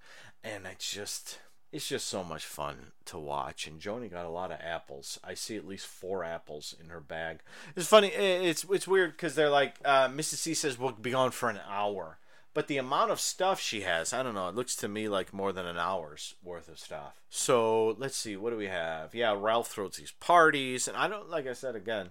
and 0.42 0.64
it's 0.66 0.90
just 0.90 1.38
it's 1.72 1.88
just 1.88 2.06
so 2.06 2.22
much 2.22 2.44
fun 2.44 2.92
to 3.06 3.18
watch. 3.18 3.66
And 3.66 3.80
Joanie 3.80 4.08
got 4.08 4.26
a 4.26 4.30
lot 4.30 4.52
of 4.52 4.58
apples. 4.60 5.18
I 5.24 5.34
see 5.34 5.56
at 5.56 5.66
least 5.66 5.86
four 5.86 6.22
apples 6.22 6.74
in 6.80 6.90
her 6.90 7.00
bag. 7.00 7.40
It's 7.74 7.88
funny. 7.88 8.08
It's 8.08 8.64
it's 8.70 8.86
weird 8.86 9.12
because 9.12 9.34
they're 9.34 9.50
like 9.50 9.76
uh, 9.84 10.08
Mrs. 10.08 10.36
C 10.36 10.54
says 10.54 10.78
we'll 10.78 10.92
be 10.92 11.10
gone 11.10 11.30
for 11.30 11.48
an 11.48 11.60
hour, 11.68 12.18
but 12.54 12.66
the 12.66 12.78
amount 12.78 13.10
of 13.10 13.20
stuff 13.20 13.60
she 13.60 13.82
has, 13.82 14.12
I 14.12 14.22
don't 14.22 14.34
know. 14.34 14.48
It 14.48 14.54
looks 14.54 14.76
to 14.76 14.88
me 14.88 15.08
like 15.08 15.32
more 15.32 15.52
than 15.52 15.66
an 15.66 15.78
hour's 15.78 16.34
worth 16.42 16.68
of 16.68 16.78
stuff. 16.78 17.22
So 17.30 17.96
let's 17.98 18.16
see. 18.16 18.36
What 18.36 18.50
do 18.50 18.56
we 18.56 18.66
have? 18.66 19.14
Yeah, 19.14 19.34
Ralph 19.38 19.68
throws 19.68 19.96
these 19.96 20.12
parties, 20.12 20.86
and 20.86 20.96
I 20.96 21.08
don't 21.08 21.30
like 21.30 21.46
I 21.46 21.54
said 21.54 21.74
again. 21.74 22.10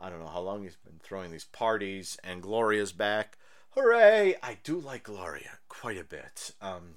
I 0.00 0.10
don't 0.10 0.20
know 0.20 0.28
how 0.28 0.40
long 0.40 0.62
he's 0.62 0.76
been 0.76 1.00
throwing 1.02 1.30
these 1.30 1.44
parties, 1.44 2.18
and 2.22 2.42
Gloria's 2.42 2.92
back. 2.92 3.36
Hooray! 3.70 4.36
I 4.42 4.58
do 4.62 4.78
like 4.78 5.04
Gloria 5.04 5.58
quite 5.68 5.98
a 5.98 6.04
bit. 6.04 6.52
Um, 6.60 6.94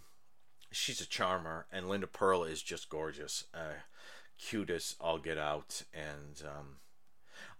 she's 0.72 1.01
a 1.01 1.07
charmer, 1.07 1.65
and 1.72 1.89
Linda 1.89 2.07
Purl 2.07 2.43
is 2.43 2.61
just 2.61 2.89
gorgeous, 2.89 3.45
uh, 3.53 3.82
cute 4.38 4.69
as 4.69 4.95
all 5.01 5.17
get 5.17 5.38
out, 5.38 5.84
and 5.93 6.41
um, 6.45 6.78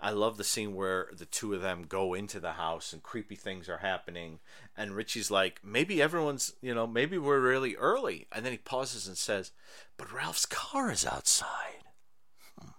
I 0.02 0.10
love 0.10 0.38
the 0.38 0.44
scene 0.44 0.74
where 0.74 1.10
the 1.16 1.26
two 1.26 1.54
of 1.54 1.62
them 1.62 1.84
go 1.88 2.16
into 2.16 2.40
the 2.40 2.54
house 2.54 2.92
and 2.92 3.04
creepy 3.04 3.36
things 3.36 3.70
are 3.70 3.78
happening, 3.78 4.40
and 4.76 4.96
Richie's 4.96 5.30
like, 5.30 5.62
maybe 5.64 6.02
everyone's, 6.02 6.54
you 6.62 6.74
know, 6.74 6.88
maybe 6.88 7.20
we're 7.20 7.40
really 7.40 7.76
early, 7.76 8.28
and 8.32 8.44
then 8.44 8.52
he 8.52 8.58
pauses 8.58 9.08
and 9.08 9.18
says, 9.18 9.52
"But 9.98 10.12
Ralph's 10.12 10.48
car 10.48 10.92
is 10.92 11.06
outside." 11.06 11.84
Hmm. 12.60 12.70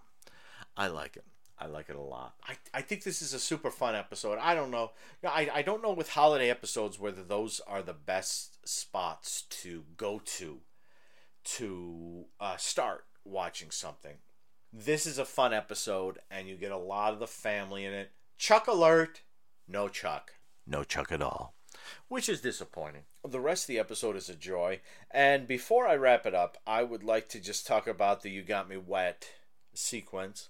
I 0.75 0.87
like 0.87 1.15
it. 1.15 1.25
I 1.57 1.67
like 1.67 1.89
it 1.89 1.95
a 1.95 2.01
lot. 2.01 2.33
I, 2.45 2.55
I 2.73 2.81
think 2.81 3.03
this 3.03 3.21
is 3.21 3.33
a 3.33 3.39
super 3.39 3.71
fun 3.71 3.95
episode. 3.95 4.37
I 4.41 4.53
don't 4.53 4.71
know. 4.71 4.91
I, 5.25 5.49
I 5.53 5.61
don't 5.61 5.81
know 5.81 5.93
with 5.93 6.09
holiday 6.09 6.49
episodes 6.49 6.99
whether 6.99 7.23
those 7.23 7.61
are 7.65 7.81
the 7.81 7.93
best 7.93 8.67
spots 8.67 9.43
to 9.61 9.85
go 9.95 10.21
to 10.25 10.59
to 11.45 12.25
uh, 12.39 12.57
start 12.57 13.05
watching 13.23 13.71
something. 13.71 14.15
This 14.73 15.05
is 15.05 15.19
a 15.19 15.25
fun 15.25 15.53
episode, 15.53 16.17
and 16.31 16.47
you 16.47 16.55
get 16.55 16.71
a 16.71 16.77
lot 16.77 17.13
of 17.13 17.19
the 17.19 17.27
family 17.27 17.85
in 17.85 17.93
it. 17.93 18.11
Chuck 18.37 18.67
alert! 18.67 19.21
No 19.67 19.87
Chuck. 19.87 20.31
No 20.65 20.83
Chuck 20.83 21.11
at 21.11 21.21
all. 21.21 21.53
Which 22.07 22.27
is 22.27 22.41
disappointing. 22.41 23.03
The 23.27 23.39
rest 23.39 23.65
of 23.65 23.67
the 23.67 23.79
episode 23.79 24.15
is 24.15 24.29
a 24.29 24.35
joy. 24.35 24.81
And 25.11 25.47
before 25.47 25.87
I 25.87 25.95
wrap 25.95 26.25
it 26.25 26.33
up, 26.33 26.57
I 26.65 26.83
would 26.83 27.03
like 27.03 27.29
to 27.29 27.39
just 27.39 27.67
talk 27.67 27.87
about 27.87 28.23
the 28.23 28.31
You 28.31 28.41
Got 28.41 28.67
Me 28.67 28.77
Wet 28.77 29.27
sequence 29.75 30.49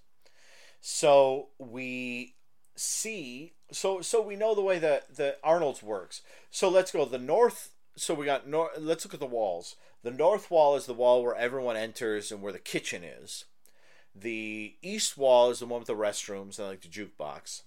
so 0.86 1.48
we 1.58 2.36
see 2.76 3.54
so 3.72 4.02
so 4.02 4.22
we 4.22 4.36
know 4.36 4.54
the 4.54 4.62
way 4.62 4.80
that 4.80 5.16
the 5.16 5.38
Arnold's 5.42 5.82
works. 5.82 6.22
So 6.52 6.68
let's 6.68 6.92
go 6.92 7.06
the 7.06 7.18
north. 7.18 7.72
So 7.96 8.14
we 8.14 8.26
got 8.26 8.50
north. 8.50 8.72
Let's 8.78 9.06
look 9.06 9.14
at 9.14 9.22
the 9.22 9.26
walls. 9.26 9.78
The 10.04 10.12
north 10.12 10.52
wall 10.52 10.76
is 10.76 10.86
the 10.86 10.94
wall 10.94 11.24
where 11.24 11.38
everyone 11.38 11.78
enters 11.78 12.34
and 12.34 12.42
where 12.42 12.52
the 12.52 12.60
kitchen 12.60 13.02
is. 13.06 13.46
The 14.16 14.76
east 14.82 15.18
wall 15.18 15.50
is 15.50 15.60
the 15.60 15.66
one 15.66 15.80
with 15.80 15.88
the 15.88 15.96
restrooms 15.96 16.60
and 16.60 16.68
like 16.68 16.82
the 16.82 16.88
jukebox. 16.88 17.64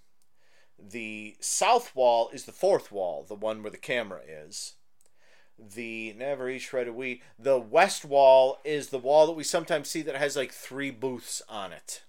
The 0.78 1.36
south 1.40 1.94
wall 1.94 2.28
is 2.32 2.44
the 2.44 2.53
fourth 2.53 2.92
wall, 2.92 3.24
the 3.26 3.34
one 3.34 3.62
where 3.62 3.70
the 3.70 3.78
camera 3.78 4.20
is. 4.28 4.74
The 5.59 6.14
never 6.16 6.51
each 6.51 6.66
shredded 6.66 6.94
we. 6.94 7.22
The 7.38 7.59
west 7.59 8.05
wall 8.05 8.59
is 8.64 8.88
the 8.88 8.99
wall 8.99 9.26
that 9.26 9.32
we 9.32 9.42
sometimes 9.42 9.88
see 9.88 10.03
that 10.03 10.16
has 10.16 10.36
like 10.36 10.53
three 10.53 10.90
booths 10.90 11.40
on 11.49 11.72
it. 11.72 12.03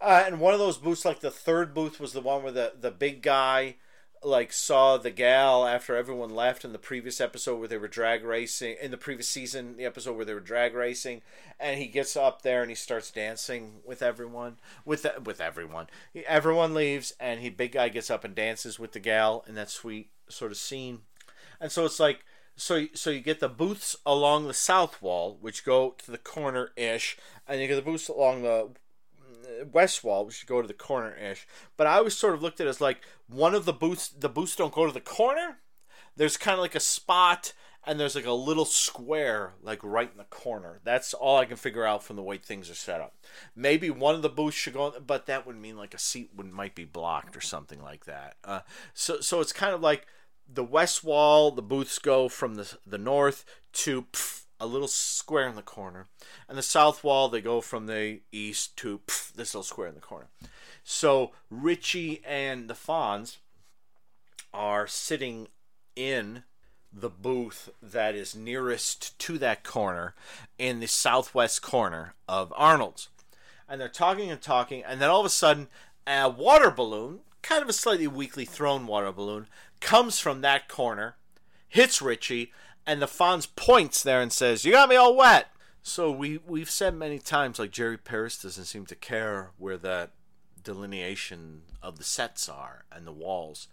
Uh, 0.00 0.24
and 0.26 0.40
one 0.40 0.54
of 0.54 0.60
those 0.60 0.78
booths, 0.78 1.04
like 1.04 1.20
the 1.20 1.30
third 1.30 1.74
booth, 1.74 2.00
was 2.00 2.12
the 2.12 2.20
one 2.20 2.42
where 2.42 2.52
the 2.52 2.72
the 2.78 2.90
big 2.90 3.22
guy 3.22 3.76
like 4.26 4.52
saw 4.52 4.96
the 4.96 5.10
gal 5.10 5.64
after 5.64 5.94
everyone 5.94 6.34
left 6.34 6.64
in 6.64 6.72
the 6.72 6.78
previous 6.78 7.20
episode 7.20 7.58
where 7.58 7.68
they 7.68 7.78
were 7.78 7.86
drag 7.86 8.24
racing 8.24 8.74
in 8.82 8.90
the 8.90 8.96
previous 8.96 9.28
season 9.28 9.76
the 9.76 9.84
episode 9.84 10.16
where 10.16 10.24
they 10.24 10.34
were 10.34 10.40
drag 10.40 10.74
racing 10.74 11.22
and 11.60 11.78
he 11.78 11.86
gets 11.86 12.16
up 12.16 12.42
there 12.42 12.60
and 12.60 12.70
he 12.70 12.74
starts 12.74 13.12
dancing 13.12 13.74
with 13.86 14.02
everyone 14.02 14.56
with 14.84 15.06
with 15.24 15.40
everyone. 15.40 15.86
Everyone 16.26 16.74
leaves 16.74 17.14
and 17.20 17.38
he 17.38 17.50
big 17.50 17.72
guy 17.72 17.88
gets 17.88 18.10
up 18.10 18.24
and 18.24 18.34
dances 18.34 18.80
with 18.80 18.92
the 18.92 19.00
gal 19.00 19.44
in 19.46 19.54
that 19.54 19.70
sweet 19.70 20.10
sort 20.28 20.50
of 20.50 20.56
scene. 20.56 21.02
And 21.60 21.70
so 21.70 21.84
it's 21.84 22.00
like 22.00 22.24
so 22.56 22.86
so 22.94 23.10
you 23.10 23.20
get 23.20 23.38
the 23.38 23.48
booths 23.48 23.94
along 24.04 24.48
the 24.48 24.54
south 24.54 25.00
wall 25.00 25.38
which 25.40 25.64
go 25.64 25.94
to 25.98 26.10
the 26.10 26.18
corner 26.18 26.70
ish 26.74 27.16
and 27.46 27.60
you 27.60 27.68
get 27.68 27.76
the 27.76 27.82
booths 27.82 28.08
along 28.08 28.42
the 28.42 28.70
west 29.72 30.04
wall, 30.04 30.24
which 30.24 30.36
should 30.36 30.48
go 30.48 30.62
to 30.62 30.68
the 30.68 30.74
corner 30.74 31.14
ish. 31.16 31.46
But 31.76 31.86
I 31.86 31.96
always 31.98 32.16
sort 32.16 32.34
of 32.34 32.42
looked 32.42 32.60
at 32.60 32.66
it 32.66 32.70
as 32.70 32.80
like 32.80 33.00
one 33.28 33.54
of 33.54 33.64
the 33.64 33.72
booths. 33.72 34.08
The 34.08 34.28
booths 34.28 34.56
don't 34.56 34.74
go 34.74 34.86
to 34.86 34.92
the 34.92 35.00
corner. 35.00 35.58
There's 36.16 36.36
kind 36.36 36.54
of 36.54 36.60
like 36.60 36.74
a 36.74 36.80
spot, 36.80 37.52
and 37.86 38.00
there's 38.00 38.14
like 38.14 38.26
a 38.26 38.32
little 38.32 38.64
square, 38.64 39.52
like 39.62 39.80
right 39.82 40.10
in 40.10 40.18
the 40.18 40.24
corner. 40.24 40.80
That's 40.82 41.14
all 41.14 41.36
I 41.36 41.44
can 41.44 41.56
figure 41.56 41.84
out 41.84 42.02
from 42.02 42.16
the 42.16 42.22
way 42.22 42.38
things 42.38 42.70
are 42.70 42.74
set 42.74 43.00
up. 43.00 43.14
Maybe 43.54 43.90
one 43.90 44.14
of 44.14 44.22
the 44.22 44.28
booths 44.28 44.56
should 44.56 44.74
go, 44.74 44.94
but 45.06 45.26
that 45.26 45.46
would 45.46 45.56
mean 45.56 45.76
like 45.76 45.94
a 45.94 45.98
seat 45.98 46.30
would 46.34 46.46
might 46.46 46.74
be 46.74 46.84
blocked 46.84 47.36
or 47.36 47.40
something 47.40 47.82
like 47.82 48.06
that. 48.06 48.36
Uh, 48.44 48.60
so 48.94 49.20
so 49.20 49.40
it's 49.40 49.52
kind 49.52 49.74
of 49.74 49.80
like 49.80 50.06
the 50.48 50.64
west 50.64 51.04
wall. 51.04 51.50
The 51.50 51.62
booths 51.62 51.98
go 51.98 52.28
from 52.28 52.54
the 52.54 52.76
the 52.86 52.98
north 52.98 53.44
to. 53.74 54.02
Pff, 54.02 54.45
a 54.58 54.66
little 54.66 54.88
square 54.88 55.48
in 55.48 55.56
the 55.56 55.62
corner. 55.62 56.06
And 56.48 56.56
the 56.56 56.62
south 56.62 57.04
wall, 57.04 57.28
they 57.28 57.40
go 57.40 57.60
from 57.60 57.86
the 57.86 58.20
east 58.32 58.76
to 58.78 59.00
pff, 59.06 59.32
this 59.32 59.54
little 59.54 59.62
square 59.62 59.88
in 59.88 59.94
the 59.94 60.00
corner. 60.00 60.28
So 60.84 61.32
Richie 61.50 62.22
and 62.24 62.68
the 62.68 62.74
Fonz 62.74 63.38
are 64.54 64.86
sitting 64.86 65.48
in 65.94 66.44
the 66.92 67.10
booth 67.10 67.68
that 67.82 68.14
is 68.14 68.34
nearest 68.34 69.18
to 69.18 69.36
that 69.38 69.64
corner 69.64 70.14
in 70.58 70.80
the 70.80 70.86
southwest 70.86 71.60
corner 71.60 72.14
of 72.28 72.52
Arnold's. 72.56 73.08
And 73.68 73.80
they're 73.80 73.88
talking 73.88 74.30
and 74.30 74.40
talking, 74.40 74.82
and 74.84 75.00
then 75.00 75.10
all 75.10 75.20
of 75.20 75.26
a 75.26 75.30
sudden, 75.30 75.68
a 76.06 76.28
water 76.28 76.70
balloon, 76.70 77.20
kind 77.42 77.62
of 77.62 77.68
a 77.68 77.72
slightly 77.72 78.06
weakly 78.06 78.44
thrown 78.44 78.86
water 78.86 79.12
balloon, 79.12 79.48
comes 79.80 80.18
from 80.18 80.40
that 80.40 80.68
corner, 80.68 81.16
hits 81.68 82.00
Richie, 82.00 82.52
and 82.86 83.02
the 83.02 83.06
Fonz 83.06 83.48
points 83.56 84.02
there 84.02 84.20
and 84.20 84.32
says, 84.32 84.64
"You 84.64 84.72
got 84.72 84.88
me 84.88 84.96
all 84.96 85.16
wet." 85.16 85.48
So 85.82 86.10
we 86.10 86.38
we've 86.38 86.70
said 86.70 86.94
many 86.94 87.18
times, 87.18 87.58
like 87.58 87.70
Jerry 87.70 87.98
Paris 87.98 88.42
doesn't 88.42 88.64
seem 88.64 88.86
to 88.86 88.96
care 88.96 89.50
where 89.58 89.76
that 89.78 90.10
delineation 90.62 91.62
of 91.82 91.98
the 91.98 92.04
sets 92.04 92.48
are 92.48 92.84
and 92.90 93.06
the 93.06 93.12
walls. 93.12 93.68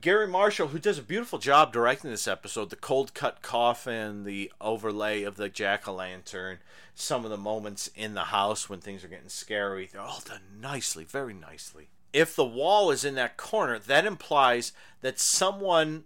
Garry 0.00 0.28
Marshall, 0.28 0.68
who 0.68 0.78
does 0.78 0.98
a 0.98 1.02
beautiful 1.02 1.38
job 1.38 1.72
directing 1.72 2.10
this 2.10 2.28
episode, 2.28 2.68
the 2.68 2.76
cold 2.76 3.14
cut 3.14 3.40
coffin, 3.40 4.24
the 4.24 4.52
overlay 4.60 5.22
of 5.22 5.36
the 5.36 5.48
jack 5.48 5.88
o' 5.88 5.94
lantern, 5.94 6.58
some 6.94 7.24
of 7.24 7.30
the 7.30 7.38
moments 7.38 7.88
in 7.96 8.14
the 8.14 8.24
house 8.24 8.68
when 8.68 8.80
things 8.80 9.02
are 9.02 9.08
getting 9.08 9.30
scary, 9.30 9.88
they're 9.90 10.02
all 10.02 10.22
done 10.24 10.42
nicely, 10.60 11.04
very 11.04 11.32
nicely. 11.32 11.88
If 12.12 12.36
the 12.36 12.44
wall 12.44 12.90
is 12.90 13.04
in 13.04 13.14
that 13.14 13.36
corner, 13.36 13.78
that 13.78 14.04
implies 14.04 14.72
that 15.00 15.18
someone 15.18 16.04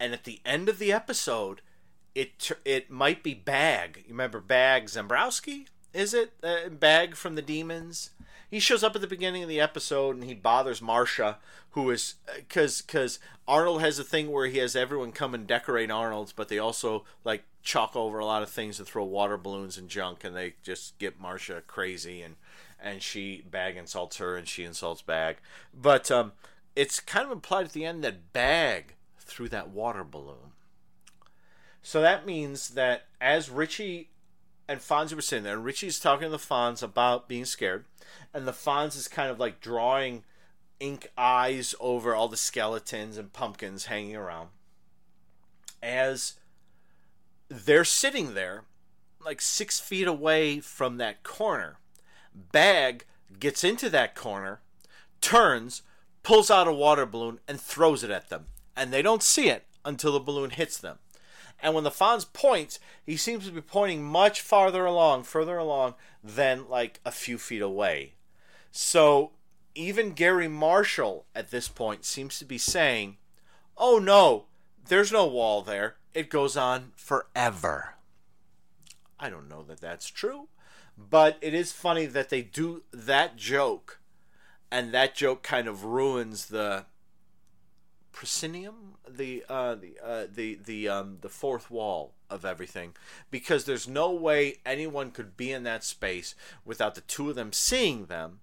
and 0.00 0.12
at 0.12 0.24
the 0.24 0.40
end 0.44 0.68
of 0.68 0.78
the 0.78 0.92
episode, 0.92 1.60
it 2.14 2.50
it 2.64 2.90
might 2.90 3.22
be 3.22 3.34
Bag. 3.34 4.04
You 4.06 4.12
remember 4.12 4.40
Bag 4.40 4.86
Zembrowski? 4.86 5.66
Is 5.92 6.14
it 6.14 6.32
uh, 6.42 6.68
Bag 6.68 7.14
from 7.16 7.34
the 7.34 7.42
Demons? 7.42 8.10
He 8.50 8.60
shows 8.60 8.82
up 8.82 8.94
at 8.94 9.02
the 9.02 9.06
beginning 9.06 9.42
of 9.42 9.48
the 9.48 9.60
episode 9.60 10.16
and 10.16 10.24
he 10.24 10.34
bothers 10.34 10.80
Marsha, 10.80 11.36
who 11.70 11.90
is 11.90 12.14
because 12.34 12.80
uh, 12.80 12.84
because 12.86 13.18
Arnold 13.46 13.80
has 13.82 13.98
a 13.98 14.04
thing 14.04 14.30
where 14.30 14.46
he 14.46 14.58
has 14.58 14.74
everyone 14.74 15.12
come 15.12 15.34
and 15.34 15.46
decorate 15.46 15.90
Arnold's, 15.90 16.32
but 16.32 16.48
they 16.48 16.58
also 16.58 17.04
like 17.24 17.44
chalk 17.62 17.94
over 17.94 18.18
a 18.18 18.24
lot 18.24 18.42
of 18.42 18.50
things 18.50 18.78
and 18.78 18.88
throw 18.88 19.04
water 19.04 19.36
balloons 19.36 19.76
and 19.76 19.88
junk, 19.88 20.24
and 20.24 20.34
they 20.34 20.54
just 20.62 20.98
get 20.98 21.20
Marsha 21.20 21.66
crazy 21.66 22.22
and 22.22 22.36
and 22.80 23.02
she 23.02 23.42
Bag 23.50 23.76
insults 23.76 24.16
her 24.18 24.36
and 24.36 24.48
she 24.48 24.64
insults 24.64 25.02
Bag, 25.02 25.38
but 25.74 26.10
um, 26.10 26.32
it's 26.74 27.00
kind 27.00 27.26
of 27.26 27.32
implied 27.32 27.66
at 27.66 27.72
the 27.72 27.84
end 27.84 28.02
that 28.04 28.32
Bag 28.32 28.94
through 29.28 29.50
that 29.50 29.68
water 29.68 30.02
balloon. 30.02 30.52
So 31.82 32.00
that 32.00 32.26
means 32.26 32.70
that 32.70 33.04
as 33.20 33.50
Richie 33.50 34.10
and 34.66 34.80
Fonzie 34.80 35.14
were 35.14 35.22
sitting 35.22 35.44
there, 35.44 35.54
and 35.54 35.64
Richie's 35.64 36.00
talking 36.00 36.26
to 36.26 36.30
the 36.30 36.38
Fonz 36.38 36.82
about 36.82 37.28
being 37.28 37.44
scared, 37.44 37.84
and 38.34 38.46
the 38.46 38.52
Fonz 38.52 38.96
is 38.96 39.06
kind 39.06 39.30
of 39.30 39.38
like 39.38 39.60
drawing 39.60 40.24
ink 40.80 41.10
eyes 41.16 41.74
over 41.80 42.14
all 42.14 42.28
the 42.28 42.36
skeletons 42.36 43.16
and 43.16 43.32
pumpkins 43.32 43.86
hanging 43.86 44.16
around. 44.16 44.48
As 45.82 46.34
they're 47.48 47.84
sitting 47.84 48.34
there, 48.34 48.64
like 49.24 49.40
six 49.40 49.78
feet 49.78 50.06
away 50.06 50.60
from 50.60 50.96
that 50.96 51.22
corner, 51.22 51.78
Bag 52.34 53.04
gets 53.38 53.64
into 53.64 53.90
that 53.90 54.14
corner, 54.14 54.60
turns, 55.20 55.82
pulls 56.22 56.50
out 56.50 56.68
a 56.68 56.72
water 56.72 57.06
balloon, 57.06 57.40
and 57.48 57.60
throws 57.60 58.04
it 58.04 58.10
at 58.10 58.28
them 58.28 58.46
and 58.78 58.92
they 58.92 59.02
don't 59.02 59.22
see 59.22 59.48
it 59.48 59.66
until 59.84 60.12
the 60.12 60.20
balloon 60.20 60.50
hits 60.50 60.78
them. 60.78 60.98
And 61.60 61.74
when 61.74 61.84
the 61.84 61.90
Fonz 61.90 62.32
points, 62.32 62.78
he 63.04 63.16
seems 63.16 63.46
to 63.46 63.52
be 63.52 63.60
pointing 63.60 64.04
much 64.04 64.40
farther 64.40 64.84
along, 64.84 65.24
further 65.24 65.58
along 65.58 65.94
than 66.22 66.68
like 66.68 67.00
a 67.04 67.10
few 67.10 67.36
feet 67.36 67.62
away. 67.62 68.14
So 68.70 69.32
even 69.74 70.12
Garry 70.12 70.48
Marshall 70.48 71.26
at 71.34 71.50
this 71.50 71.68
point 71.68 72.04
seems 72.04 72.38
to 72.38 72.44
be 72.44 72.58
saying, 72.58 73.16
oh 73.76 73.98
no, 73.98 74.46
there's 74.86 75.12
no 75.12 75.26
wall 75.26 75.62
there. 75.62 75.96
It 76.14 76.30
goes 76.30 76.56
on 76.56 76.92
forever. 76.96 77.94
I 79.18 79.30
don't 79.30 79.48
know 79.48 79.62
that 79.64 79.80
that's 79.80 80.08
true, 80.08 80.48
but 80.96 81.38
it 81.40 81.54
is 81.54 81.72
funny 81.72 82.06
that 82.06 82.28
they 82.28 82.42
do 82.42 82.82
that 82.92 83.36
joke, 83.36 84.00
and 84.70 84.92
that 84.92 85.14
joke 85.14 85.42
kind 85.42 85.66
of 85.66 85.84
ruins 85.84 86.46
the 86.46 86.86
proscenium, 88.12 88.94
the 89.08 89.44
uh, 89.48 89.74
the 89.74 89.96
uh, 90.02 90.26
the 90.32 90.58
the 90.64 90.88
um, 90.88 91.18
the 91.20 91.28
fourth 91.28 91.70
wall 91.70 92.12
of 92.30 92.44
everything, 92.44 92.94
because 93.30 93.64
there's 93.64 93.88
no 93.88 94.10
way 94.10 94.56
anyone 94.66 95.10
could 95.10 95.36
be 95.36 95.52
in 95.52 95.62
that 95.64 95.84
space 95.84 96.34
without 96.64 96.94
the 96.94 97.00
two 97.02 97.30
of 97.30 97.36
them 97.36 97.52
seeing 97.52 98.06
them. 98.06 98.40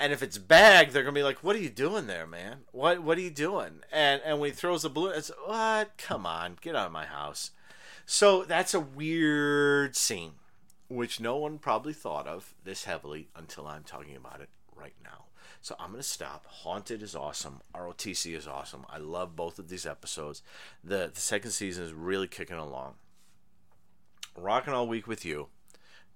And 0.00 0.12
if 0.12 0.22
it's 0.22 0.38
bag, 0.38 0.90
they're 0.90 1.02
gonna 1.02 1.12
be 1.12 1.22
like, 1.22 1.42
"What 1.42 1.56
are 1.56 1.60
you 1.60 1.70
doing 1.70 2.06
there, 2.06 2.26
man? 2.26 2.58
What 2.72 3.02
what 3.02 3.18
are 3.18 3.22
you 3.22 3.30
doing?" 3.30 3.80
And 3.92 4.22
and 4.24 4.38
when 4.40 4.50
he 4.50 4.56
throws 4.56 4.82
the 4.82 4.90
balloon, 4.90 5.14
it's 5.16 5.30
what? 5.44 5.96
Come 5.98 6.24
on, 6.24 6.56
get 6.60 6.76
out 6.76 6.86
of 6.86 6.92
my 6.92 7.06
house. 7.06 7.50
So 8.06 8.44
that's 8.44 8.72
a 8.74 8.80
weird 8.80 9.94
scene, 9.94 10.32
which 10.88 11.20
no 11.20 11.36
one 11.36 11.58
probably 11.58 11.92
thought 11.92 12.26
of 12.26 12.54
this 12.64 12.84
heavily 12.84 13.28
until 13.36 13.66
I'm 13.66 13.84
talking 13.84 14.16
about 14.16 14.40
it 14.40 14.48
right 14.74 14.94
now. 15.04 15.27
So 15.60 15.74
I'm 15.78 15.90
going 15.90 16.02
to 16.02 16.08
stop. 16.08 16.46
Haunted 16.46 17.02
is 17.02 17.14
awesome. 17.14 17.60
ROTC 17.74 18.36
is 18.36 18.46
awesome. 18.46 18.86
I 18.88 18.98
love 18.98 19.36
both 19.36 19.58
of 19.58 19.68
these 19.68 19.86
episodes. 19.86 20.42
The, 20.82 21.10
the 21.12 21.20
second 21.20 21.50
season 21.50 21.84
is 21.84 21.92
really 21.92 22.28
kicking 22.28 22.56
along. 22.56 22.94
Rocking 24.36 24.72
all 24.72 24.86
week 24.86 25.06
with 25.06 25.24
you. 25.24 25.48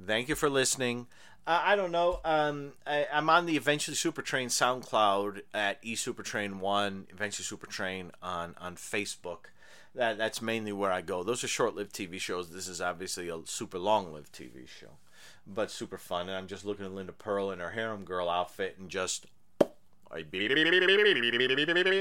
Thank 0.05 0.29
you 0.29 0.35
for 0.35 0.49
listening. 0.49 1.07
Uh, 1.47 1.61
I 1.65 1.77
don't 1.77 1.91
know. 1.91 2.21
Um, 2.25 2.73
I, 2.87 3.07
am 3.11 3.29
on 3.29 3.47
the 3.47 3.57
Eventually 3.57 3.97
Supertrain 3.97 4.47
SoundCloud 4.47 5.43
at 5.53 5.83
eSupertrain1, 5.83 7.05
Eventually 7.13 7.45
Supertrain 7.45 8.11
on, 8.23 8.55
on 8.61 8.77
Facebook. 8.77 9.47
That 9.95 10.19
That's 10.19 10.41
mainly 10.41 10.73
where 10.73 10.93
I 10.93 11.03
go. 11.03 11.23
Those 11.23 11.43
are 11.43 11.49
short 11.49 11.75
lived 11.75 11.95
TV 11.95 12.21
shows. 12.21 12.51
This 12.51 12.69
is 12.69 12.81
obviously 12.81 13.29
a 13.29 13.41
super 13.45 13.79
long 13.79 14.13
lived 14.13 14.33
TV 14.33 14.69
show 14.69 14.99
but 15.47 15.71
super 15.71 15.99
fun. 15.99 16.29
And 16.29 16.37
I'm 16.37 16.47
just 16.47 16.65
looking 16.65 16.85
at 16.85 16.93
Linda 16.93 17.13
Purl 17.13 17.51
in 17.51 17.59
her 17.59 17.71
harem 17.71 18.05
girl 18.05 18.29
outfit 18.29 18.77
and 18.79 18.89
just 18.89 19.27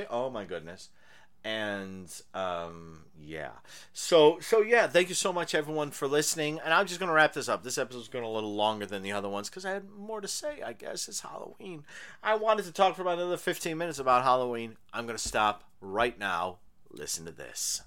oh 0.10 0.30
my 0.30 0.46
goodness. 0.46 0.90
And 1.44 2.08
um, 2.36 3.06
yeah. 3.20 3.52
So 3.94 4.38
so 4.42 4.62
yeah 4.62 4.88
thank 4.88 5.10
you 5.10 5.16
so 5.16 5.34
much 5.34 5.56
everyone 5.56 5.92
for 5.92 6.08
listening. 6.08 6.60
And 6.64 6.74
i'm 6.74 6.86
just 6.86 7.00
going 7.00 7.08
to 7.08 7.14
wrap 7.14 7.34
this 7.34 7.50
up. 7.50 7.64
This 7.64 7.78
episode's 7.78 8.10
going 8.10 8.26
a 8.26 8.30
little 8.30 8.54
longer 8.54 8.86
than 8.86 9.02
the 9.02 9.12
other 9.12 9.30
ones 9.30 9.50
because 9.50 9.66
i 9.66 9.72
had 9.72 9.90
more 9.90 10.22
to 10.22 10.28
say 10.28 10.62
i 10.62 10.74
guess. 10.74 11.08
It's 11.08 11.22
halloween. 11.22 11.84
I 12.22 12.36
wanted 12.36 12.66
to 12.66 12.72
talk 12.72 12.96
for 12.96 13.02
about 13.02 13.18
another 13.18 13.38
15 13.38 13.78
minutes 13.78 13.98
about 14.00 14.24
halloween. 14.24 14.78
I'm 14.94 15.06
going 15.06 15.18
to 15.18 15.28
stop 15.28 15.64
right 15.80 16.18
now. 16.18 16.58
Listen 16.92 17.26
to 17.26 17.32
this. 17.32 17.82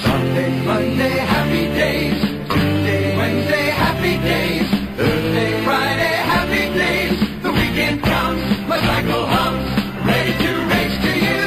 Sunday, 0.00 0.64
Monday, 0.64 1.08
happy 1.08 1.66
days. 1.66 2.22
Tuesday, 2.48 3.16
Wednesday, 3.16 3.70
happy 3.70 4.16
days. 4.18 4.77
Thursday, 4.98 5.50
Friday, 5.64 6.14
happy 6.34 6.64
days. 6.76 7.16
The 7.42 7.52
weekend 7.52 8.02
comes, 8.02 8.42
my 8.68 8.78
cycle 8.80 9.26
hums, 9.26 9.70
ready 10.04 10.32
to 10.44 10.50
race 10.72 10.96
to 11.06 11.12
you. 11.26 11.42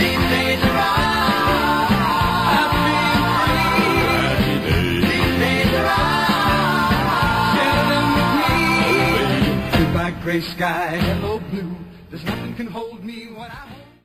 These 0.00 0.24
days 0.32 0.62
are 0.64 0.78
I'm 2.56 2.70
feeling 2.88 3.28
free. 3.36 5.04
These 5.04 5.34
days 5.44 5.72
are 5.76 5.84
share 7.54 7.84
them 7.92 8.06
with 8.16 8.32
me. 8.40 9.84
Goodbye, 9.84 10.14
gray 10.22 10.40
sky, 10.40 10.96